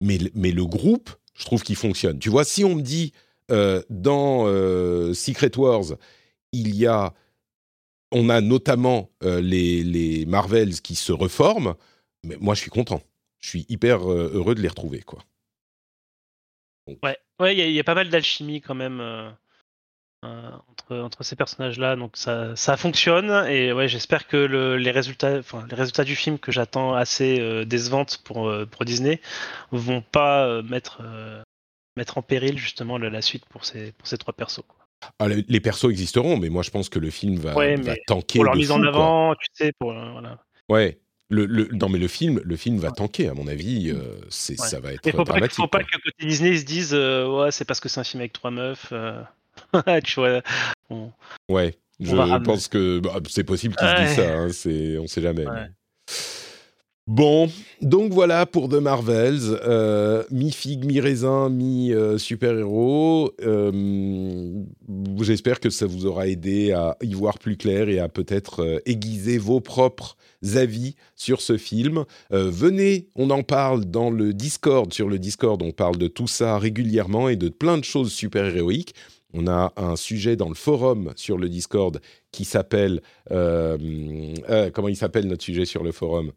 Mais, 0.00 0.18
le- 0.18 0.30
mais 0.34 0.50
le 0.50 0.66
groupe, 0.66 1.10
je 1.34 1.44
trouve 1.44 1.62
qu'il 1.62 1.76
fonctionne. 1.76 2.18
Tu 2.18 2.28
vois, 2.30 2.44
si 2.44 2.64
on 2.64 2.74
me 2.76 2.82
dit 2.82 3.12
euh, 3.50 3.82
dans 3.90 4.46
euh, 4.46 5.14
Secret 5.14 5.56
Wars, 5.56 5.84
il 6.52 6.74
y 6.74 6.86
a, 6.86 7.14
on 8.12 8.28
a 8.28 8.40
notamment 8.40 9.10
les, 9.22 9.82
les 9.82 10.24
Marvels 10.26 10.80
qui 10.80 10.94
se 10.94 11.12
reforment, 11.12 11.74
mais 12.24 12.36
moi 12.40 12.54
je 12.54 12.60
suis 12.60 12.70
content. 12.70 13.02
Je 13.40 13.48
suis 13.48 13.66
hyper 13.68 14.08
heureux 14.10 14.54
de 14.54 14.60
les 14.62 14.68
retrouver, 14.68 15.00
quoi. 15.02 15.22
Ouais, 17.02 17.16
ouais, 17.40 17.54
il 17.54 17.58
y, 17.58 17.62
a- 17.62 17.66
il 17.66 17.72
y 17.72 17.80
a 17.80 17.84
pas 17.84 17.94
mal 17.94 18.10
d'alchimie 18.10 18.60
quand 18.60 18.74
même 18.74 19.00
entre, 20.68 20.96
entre 20.98 21.22
ces 21.22 21.36
personnages-là, 21.36 21.96
donc 21.96 22.16
ça, 22.16 22.54
ça 22.56 22.76
fonctionne. 22.76 23.30
Et 23.48 23.72
ouais, 23.72 23.88
j'espère 23.88 24.26
que 24.26 24.36
le- 24.36 24.76
les 24.76 24.90
résultats, 24.90 25.38
enfin 25.38 25.64
les 25.68 25.76
résultats 25.76 26.04
du 26.04 26.16
film 26.16 26.38
que 26.38 26.52
j'attends 26.52 26.94
assez 26.94 27.40
euh, 27.40 27.64
décevantes 27.64 28.20
pour 28.24 28.48
euh, 28.48 28.66
pour 28.66 28.84
Disney 28.84 29.20
vont 29.72 30.00
pas 30.02 30.46
euh, 30.46 30.62
mettre 30.62 30.98
euh, 31.02 31.42
mettre 31.96 32.18
en 32.18 32.22
péril 32.22 32.58
justement 32.58 32.98
la, 32.98 33.10
la 33.10 33.22
suite 33.22 33.44
pour 33.46 33.64
ces 33.64 33.92
pour 33.92 34.06
ces 34.06 34.18
trois 34.18 34.34
persos. 34.34 34.62
quoi. 34.66 34.86
Ah, 35.18 35.28
les, 35.28 35.60
persos 35.60 35.90
existeront, 35.90 36.38
mais 36.38 36.48
moi 36.48 36.62
je 36.62 36.70
pense 36.70 36.88
que 36.88 36.98
le 36.98 37.10
film 37.10 37.36
va, 37.36 37.54
Ouais, 37.54 37.76
va 37.76 37.94
tanker. 38.06 38.38
Pour 38.38 38.44
leur 38.44 38.56
mise 38.56 38.70
en 38.70 38.82
avant, 38.82 39.34
tu 39.34 39.46
sais, 39.52 39.72
pour 39.78 39.92
euh, 39.92 40.12
voilà. 40.12 40.38
Ouais. 40.68 40.98
Le, 41.30 41.46
le- 41.46 41.68
non, 41.72 41.88
mais 41.88 41.98
le 41.98 42.06
film, 42.06 42.40
le 42.44 42.56
film 42.56 42.76
va 42.78 42.90
tanker, 42.90 43.28
à 43.28 43.34
mon 43.34 43.46
avis. 43.48 43.90
euh, 43.90 44.18
c'est, 44.28 44.58
Ouais. 44.60 44.66
ça 44.68 44.78
va 44.78 44.92
être 44.92 45.04
Mais 45.06 45.12
faut 45.12 45.18
pas, 45.24 45.32
dramatique. 45.32 45.56
faut 45.56 45.66
pas 45.66 45.82
que 45.82 45.96
côté 45.96 46.26
Disney 46.26 46.50
ils 46.50 46.60
se 46.60 46.64
disent 46.64 46.94
euh, 46.94 47.26
ouais 47.26 47.50
c'est 47.50 47.64
parce 47.64 47.80
que 47.80 47.88
c'est 47.88 47.98
un 48.00 48.04
film 48.04 48.20
avec 48.20 48.32
trois 48.32 48.50
meufs. 48.50 48.88
euh, 48.92 49.20
tu 50.04 50.20
vois. 50.20 50.40
on- 50.90 51.10
Ouais. 51.48 51.74
Je 52.00 52.14
ramener. 52.16 52.42
pense 52.44 52.66
que 52.68 52.98
bah, 52.98 53.20
c'est 53.28 53.44
possible 53.44 53.76
qu'ils 53.76 53.86
se 53.88 53.94
disent 53.94 54.18
Ouais. 54.18 54.24
ça. 54.26 54.34
Hein, 54.38 54.48
c'est, 54.52 54.98
on 54.98 55.06
sait 55.06 55.22
jamais. 55.22 55.46
Ouais. 55.46 55.68
Bon, 57.06 57.50
donc 57.82 58.12
voilà 58.14 58.46
pour 58.46 58.70
The 58.70 58.76
Marvels, 58.80 59.40
euh, 59.62 60.24
mi 60.30 60.50
figue, 60.50 60.86
mi 60.86 61.00
raisin, 61.00 61.50
mi 61.50 61.92
euh, 61.92 62.16
super 62.16 62.56
héros. 62.58 63.30
J'espère 65.20 65.60
que 65.60 65.68
ça 65.70 65.86
vous 65.86 66.06
aura 66.06 66.26
aidé 66.28 66.72
à 66.72 66.96
y 67.02 67.12
voir 67.12 67.38
plus 67.38 67.56
clair 67.58 67.88
et 67.90 67.98
à 67.98 68.08
peut-être 68.08 68.60
euh, 68.62 68.78
aiguiser 68.86 69.36
vos 69.36 69.60
propres 69.60 70.16
avis 70.56 70.94
sur 71.14 71.40
ce 71.42 71.56
film. 71.58 72.04
Euh, 72.32 72.48
venez, 72.50 73.08
on 73.16 73.30
en 73.30 73.42
parle 73.42 73.84
dans 73.84 74.10
le 74.10 74.32
Discord. 74.32 74.92
Sur 74.92 75.08
le 75.10 75.18
Discord, 75.18 75.60
on 75.62 75.72
parle 75.72 75.96
de 75.98 76.08
tout 76.08 76.26
ça 76.26 76.58
régulièrement 76.58 77.28
et 77.28 77.36
de 77.36 77.50
plein 77.50 77.76
de 77.78 77.84
choses 77.84 78.12
super 78.12 78.44
héroïques. 78.56 78.94
On 79.34 79.46
a 79.46 79.72
un 79.76 79.96
sujet 79.96 80.36
dans 80.36 80.48
le 80.48 80.54
forum 80.54 81.12
sur 81.16 81.36
le 81.36 81.48
Discord 81.48 82.00
qui 82.30 82.44
s'appelle 82.44 83.02
euh, 83.30 83.76
euh, 84.48 84.70
comment 84.70 84.88
il 84.88 84.96
s'appelle 84.96 85.26
notre 85.26 85.42
sujet 85.42 85.64
sur 85.64 85.82
le 85.82 85.92
forum? 85.92 86.32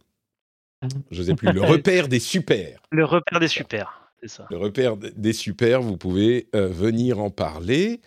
Je 1.12 1.24
sais 1.24 1.36
plus. 1.36 1.52
Le 1.52 1.62
repère 1.64 2.08
des 2.08 2.20
super. 2.20 2.82
Le 2.92 3.06
repère 3.06 3.40
des 3.40 3.48
super, 3.48 4.12
c'est 4.22 4.30
ça. 4.30 4.48
Le 4.50 4.58
repère 4.58 4.98
des 4.98 5.34
super. 5.34 5.82
Vous 5.82 5.98
pouvez 5.98 6.48
euh, 6.56 6.68
venir 6.68 7.20
en 7.20 7.30
parler. 7.30 8.02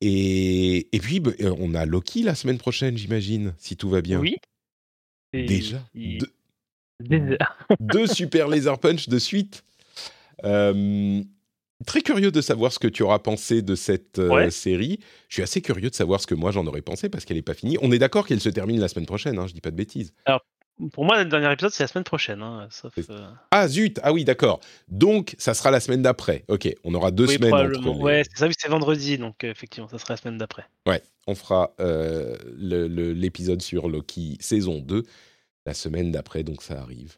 Et, 0.00 0.94
et 0.94 1.00
puis 1.00 1.22
euh, 1.40 1.54
on 1.58 1.74
a 1.74 1.86
Loki 1.86 2.22
la 2.22 2.34
semaine 2.34 2.58
prochaine, 2.58 2.96
j'imagine, 2.96 3.54
si 3.56 3.76
tout 3.76 3.88
va 3.88 4.02
bien. 4.02 4.20
Oui. 4.20 4.36
Et 5.32 5.44
Déjà 5.44 5.82
deux, 7.80 8.06
super 8.06 8.48
laser 8.48 8.78
punch 8.78 9.08
de 9.08 9.18
suite. 9.18 9.64
Euh, 10.44 11.22
très 11.84 12.00
curieux 12.00 12.30
de 12.30 12.40
savoir 12.40 12.72
ce 12.72 12.78
que 12.78 12.88
tu 12.88 13.02
auras 13.02 13.18
pensé 13.18 13.60
de 13.62 13.74
cette 13.74 14.18
euh, 14.18 14.28
Ouais. 14.30 14.50
série. 14.50 15.00
Je 15.28 15.34
suis 15.34 15.42
assez 15.42 15.60
curieux 15.60 15.90
de 15.90 15.94
savoir 15.94 16.20
ce 16.20 16.26
que 16.26 16.34
moi 16.34 16.50
j'en 16.52 16.66
aurais 16.66 16.82
pensé 16.82 17.08
parce 17.08 17.24
qu'elle 17.24 17.36
n'est 17.36 17.42
pas 17.42 17.54
finie. 17.54 17.76
On 17.82 17.92
est 17.92 17.98
d'accord 17.98 18.26
qu'elle 18.26 18.40
se 18.40 18.48
termine 18.48 18.80
la 18.80 18.88
semaine 18.88 19.06
prochaine, 19.06 19.38
hein, 19.38 19.46
je 19.46 19.52
dis 19.54 19.60
pas 19.60 19.70
de 19.70 19.76
bêtises. 19.76 20.12
Pour 20.92 21.06
moi, 21.06 21.22
le 21.24 21.28
dernier 21.30 21.50
épisode, 21.50 21.70
c'est 21.72 21.84
la 21.84 21.88
semaine 21.88 22.04
prochaine. 22.04 22.42
hein, 22.42 22.68
sauf, 22.70 22.92
euh, 23.08 23.28
Ah 23.50 23.66
zut, 23.66 23.98
ah 24.02 24.12
oui, 24.12 24.24
d'accord. 24.24 24.60
Donc 24.88 25.34
ça 25.38 25.54
sera 25.54 25.70
la 25.70 25.80
semaine 25.80 26.02
d'après. 26.02 26.44
Ok, 26.48 26.68
on 26.84 26.94
aura 26.94 27.10
deux 27.10 27.26
oui, 27.26 27.34
semaines 27.36 27.54
entre 27.54 27.80
les- 27.80 28.02
Ouais, 28.02 28.22
c'est 28.30 28.38
ça, 28.38 28.46
c'est 28.58 28.68
vendredi, 28.68 29.16
donc 29.16 29.42
euh, 29.42 29.50
effectivement, 29.50 29.88
ça 29.88 29.98
sera 29.98 30.12
la 30.12 30.18
semaine 30.18 30.36
d'après. 30.36 30.64
Ouais, 30.86 31.02
on 31.26 31.34
fera 31.34 31.74
l'épisode 32.58 33.62
sur 33.62 33.88
Loki 33.88 34.36
saison 34.40 34.78
2 34.80 35.04
la 35.64 35.72
semaine 35.74 36.12
d'après, 36.12 36.42
donc 36.42 36.62
ça 36.62 36.78
arrive. 36.80 37.16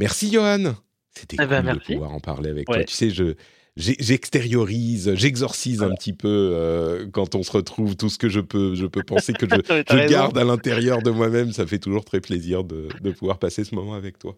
Merci 0.00 0.32
Johan. 0.32 0.74
C'était 1.14 1.36
Eh 1.36 1.42
cool 1.42 1.48
ben, 1.48 1.60
de 1.62 1.66
merci. 1.66 1.92
pouvoir 1.92 2.12
en 2.12 2.20
parler 2.20 2.50
avec 2.50 2.66
toi. 2.66 2.84
Tu 2.84 2.94
sais, 2.94 3.10
je 3.10 3.34
j'extériorise, 3.78 5.14
j'exorcise 5.14 5.82
un 5.82 5.94
petit 5.94 6.12
peu 6.12 6.50
euh, 6.52 7.06
quand 7.12 7.34
on 7.36 7.42
se 7.42 7.52
retrouve 7.52 7.96
tout 7.96 8.08
ce 8.08 8.18
que 8.18 8.28
je 8.28 8.40
peux, 8.40 8.74
je 8.74 8.86
peux 8.86 9.04
penser 9.04 9.32
que 9.32 9.46
je, 9.46 10.08
garde 10.08 10.36
à 10.36 10.44
l'intérieur 10.44 11.00
de 11.02 11.10
moi-même. 11.10 11.52
Ça 11.52 11.66
fait 11.66 11.78
toujours 11.78 12.04
très 12.04 12.20
plaisir 12.20 12.64
de, 12.64 12.88
de 13.00 13.10
pouvoir 13.12 13.38
passer 13.38 13.64
ce 13.64 13.74
moment 13.74 13.94
avec 13.94 14.18
toi. 14.18 14.36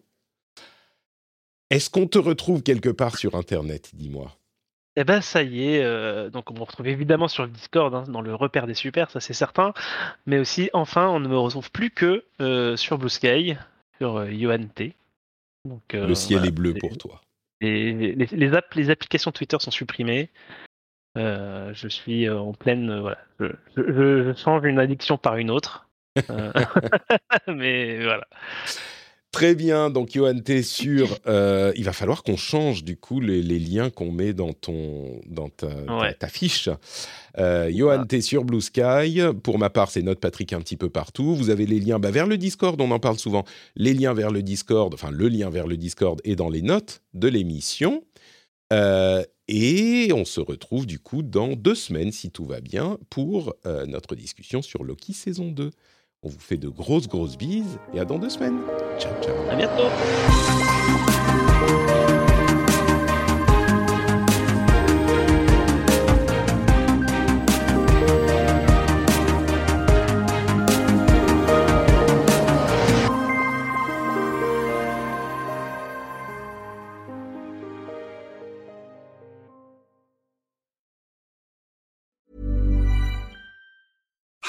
Est-ce 1.71 1.89
qu'on 1.89 2.07
te 2.07 2.19
retrouve 2.19 2.61
quelque 2.61 2.89
part 2.89 3.17
sur 3.17 3.35
Internet 3.35 3.91
Dis-moi? 3.93 4.31
Eh 4.97 5.05
ben 5.05 5.21
ça 5.21 5.41
y 5.41 5.69
est, 5.69 5.83
euh, 5.83 6.29
donc 6.29 6.51
on 6.51 6.53
me 6.53 6.59
retrouve 6.59 6.85
évidemment 6.87 7.29
sur 7.29 7.43
le 7.43 7.49
Discord, 7.49 7.95
hein, 7.95 8.03
dans 8.09 8.19
le 8.19 8.35
repère 8.35 8.67
des 8.67 8.73
super, 8.73 9.09
ça 9.09 9.21
c'est 9.21 9.31
certain, 9.33 9.73
mais 10.25 10.37
aussi 10.37 10.69
enfin 10.73 11.07
on 11.07 11.21
ne 11.21 11.29
me 11.29 11.37
retrouve 11.37 11.71
plus 11.71 11.91
que 11.91 12.25
euh, 12.41 12.75
sur 12.75 12.97
Blue 12.97 13.07
Sky, 13.09 13.55
sur 13.99 14.25
Yohan 14.29 14.65
T. 14.75 14.93
Donc, 15.65 15.93
euh, 15.93 16.07
Le 16.07 16.15
ciel 16.15 16.39
voilà, 16.39 16.47
est 16.49 16.51
bleu 16.55 16.73
pour 16.73 16.97
toi. 16.97 17.21
Et 17.61 17.93
les, 17.93 18.15
les, 18.15 18.25
les 18.25 18.53
app- 18.55 18.73
les 18.73 18.89
applications 18.89 19.31
Twitter 19.31 19.57
sont 19.59 19.71
supprimées. 19.71 20.29
Euh, 21.17 21.71
je 21.73 21.87
suis 21.87 22.27
euh, 22.27 22.39
en 22.39 22.53
pleine. 22.53 22.99
voilà. 22.99 23.19
Je, 23.39 23.45
je- 23.77 23.83
je- 23.93 24.23
je 24.23 24.33
change 24.39 24.63
une 24.65 24.79
addiction 24.79 25.17
par 25.17 25.37
une 25.37 25.51
autre. 25.51 25.87
Mais 27.47 28.03
voilà. 28.03 28.25
Très 29.31 29.55
bien, 29.55 29.89
donc 29.89 30.11
Johan, 30.11 30.39
t'es 30.39 30.61
sûr. 30.61 31.17
Euh, 31.25 31.71
il 31.77 31.85
va 31.85 31.93
falloir 31.93 32.21
qu'on 32.21 32.35
change 32.35 32.83
du 32.83 32.97
coup 32.97 33.21
les, 33.21 33.41
liens 33.41 33.89
qu'on 33.89 34.11
met 34.11 34.33
dans, 34.33 34.51
ton, 34.51 35.21
dans 35.25 35.47
ta, 35.47 36.27
fiche. 36.27 36.69
Euh, 37.37 37.71
Johan, 37.73 37.99
ah. 38.01 38.05
t'es 38.05 38.19
sur 38.19 38.43
Blue 38.43 38.59
Sky. 38.59 39.21
Pour 39.41 39.57
ma 39.57 39.69
part, 39.69 39.89
c'est 39.89 40.01
notre 40.01 40.19
Patrick 40.19 40.51
un 40.51 40.59
petit 40.59 40.75
peu 40.75 40.89
partout. 40.89 41.33
Vous 41.33 41.49
avez 41.49 41.65
les 41.65 41.79
liens 41.79 41.97
bah, 41.97 42.11
vers 42.11 42.27
le 42.27 42.37
Discord, 42.37 42.79
on 42.81 42.91
en 42.91 42.99
parle 42.99 43.17
souvent. 43.17 43.45
Les 43.77 43.93
liens 43.93 44.13
vers 44.13 44.31
le 44.31 44.43
Discord, 44.43 44.93
enfin 44.93 45.11
le 45.11 45.29
lien 45.29 45.49
vers 45.49 45.65
le 45.65 45.77
Discord 45.77 46.19
est 46.25 46.35
dans 46.35 46.49
les 46.49 46.61
notes 46.61 47.01
de 47.13 47.29
l'émission. 47.29 48.03
Euh, 48.73 49.23
et 49.47 50.11
on 50.13 50.23
se 50.23 50.39
retrouve 50.39 50.85
du 50.85 50.99
coup 50.99 51.23
dans 51.23 51.53
deux 51.53 51.75
semaines, 51.75 52.11
si 52.11 52.31
tout 52.31 52.45
va 52.45 52.61
bien, 52.61 52.97
pour 53.09 53.53
euh, 53.65 53.85
notre 53.85 54.15
discussion 54.15 54.61
sur 54.61 54.83
Loki 54.83 55.13
saison 55.13 55.51
2. 55.51 55.71
On 56.23 56.29
vous 56.29 56.39
fait 56.39 56.57
de 56.57 56.69
grosses, 56.69 57.07
grosses 57.07 57.35
bises 57.35 57.79
et 57.95 57.99
à 57.99 58.05
dans 58.05 58.19
deux 58.19 58.29
semaines. 58.29 58.59
Ciao, 58.99 59.11
ciao. 59.23 59.33
À 59.49 59.55
bientôt. 59.55 59.89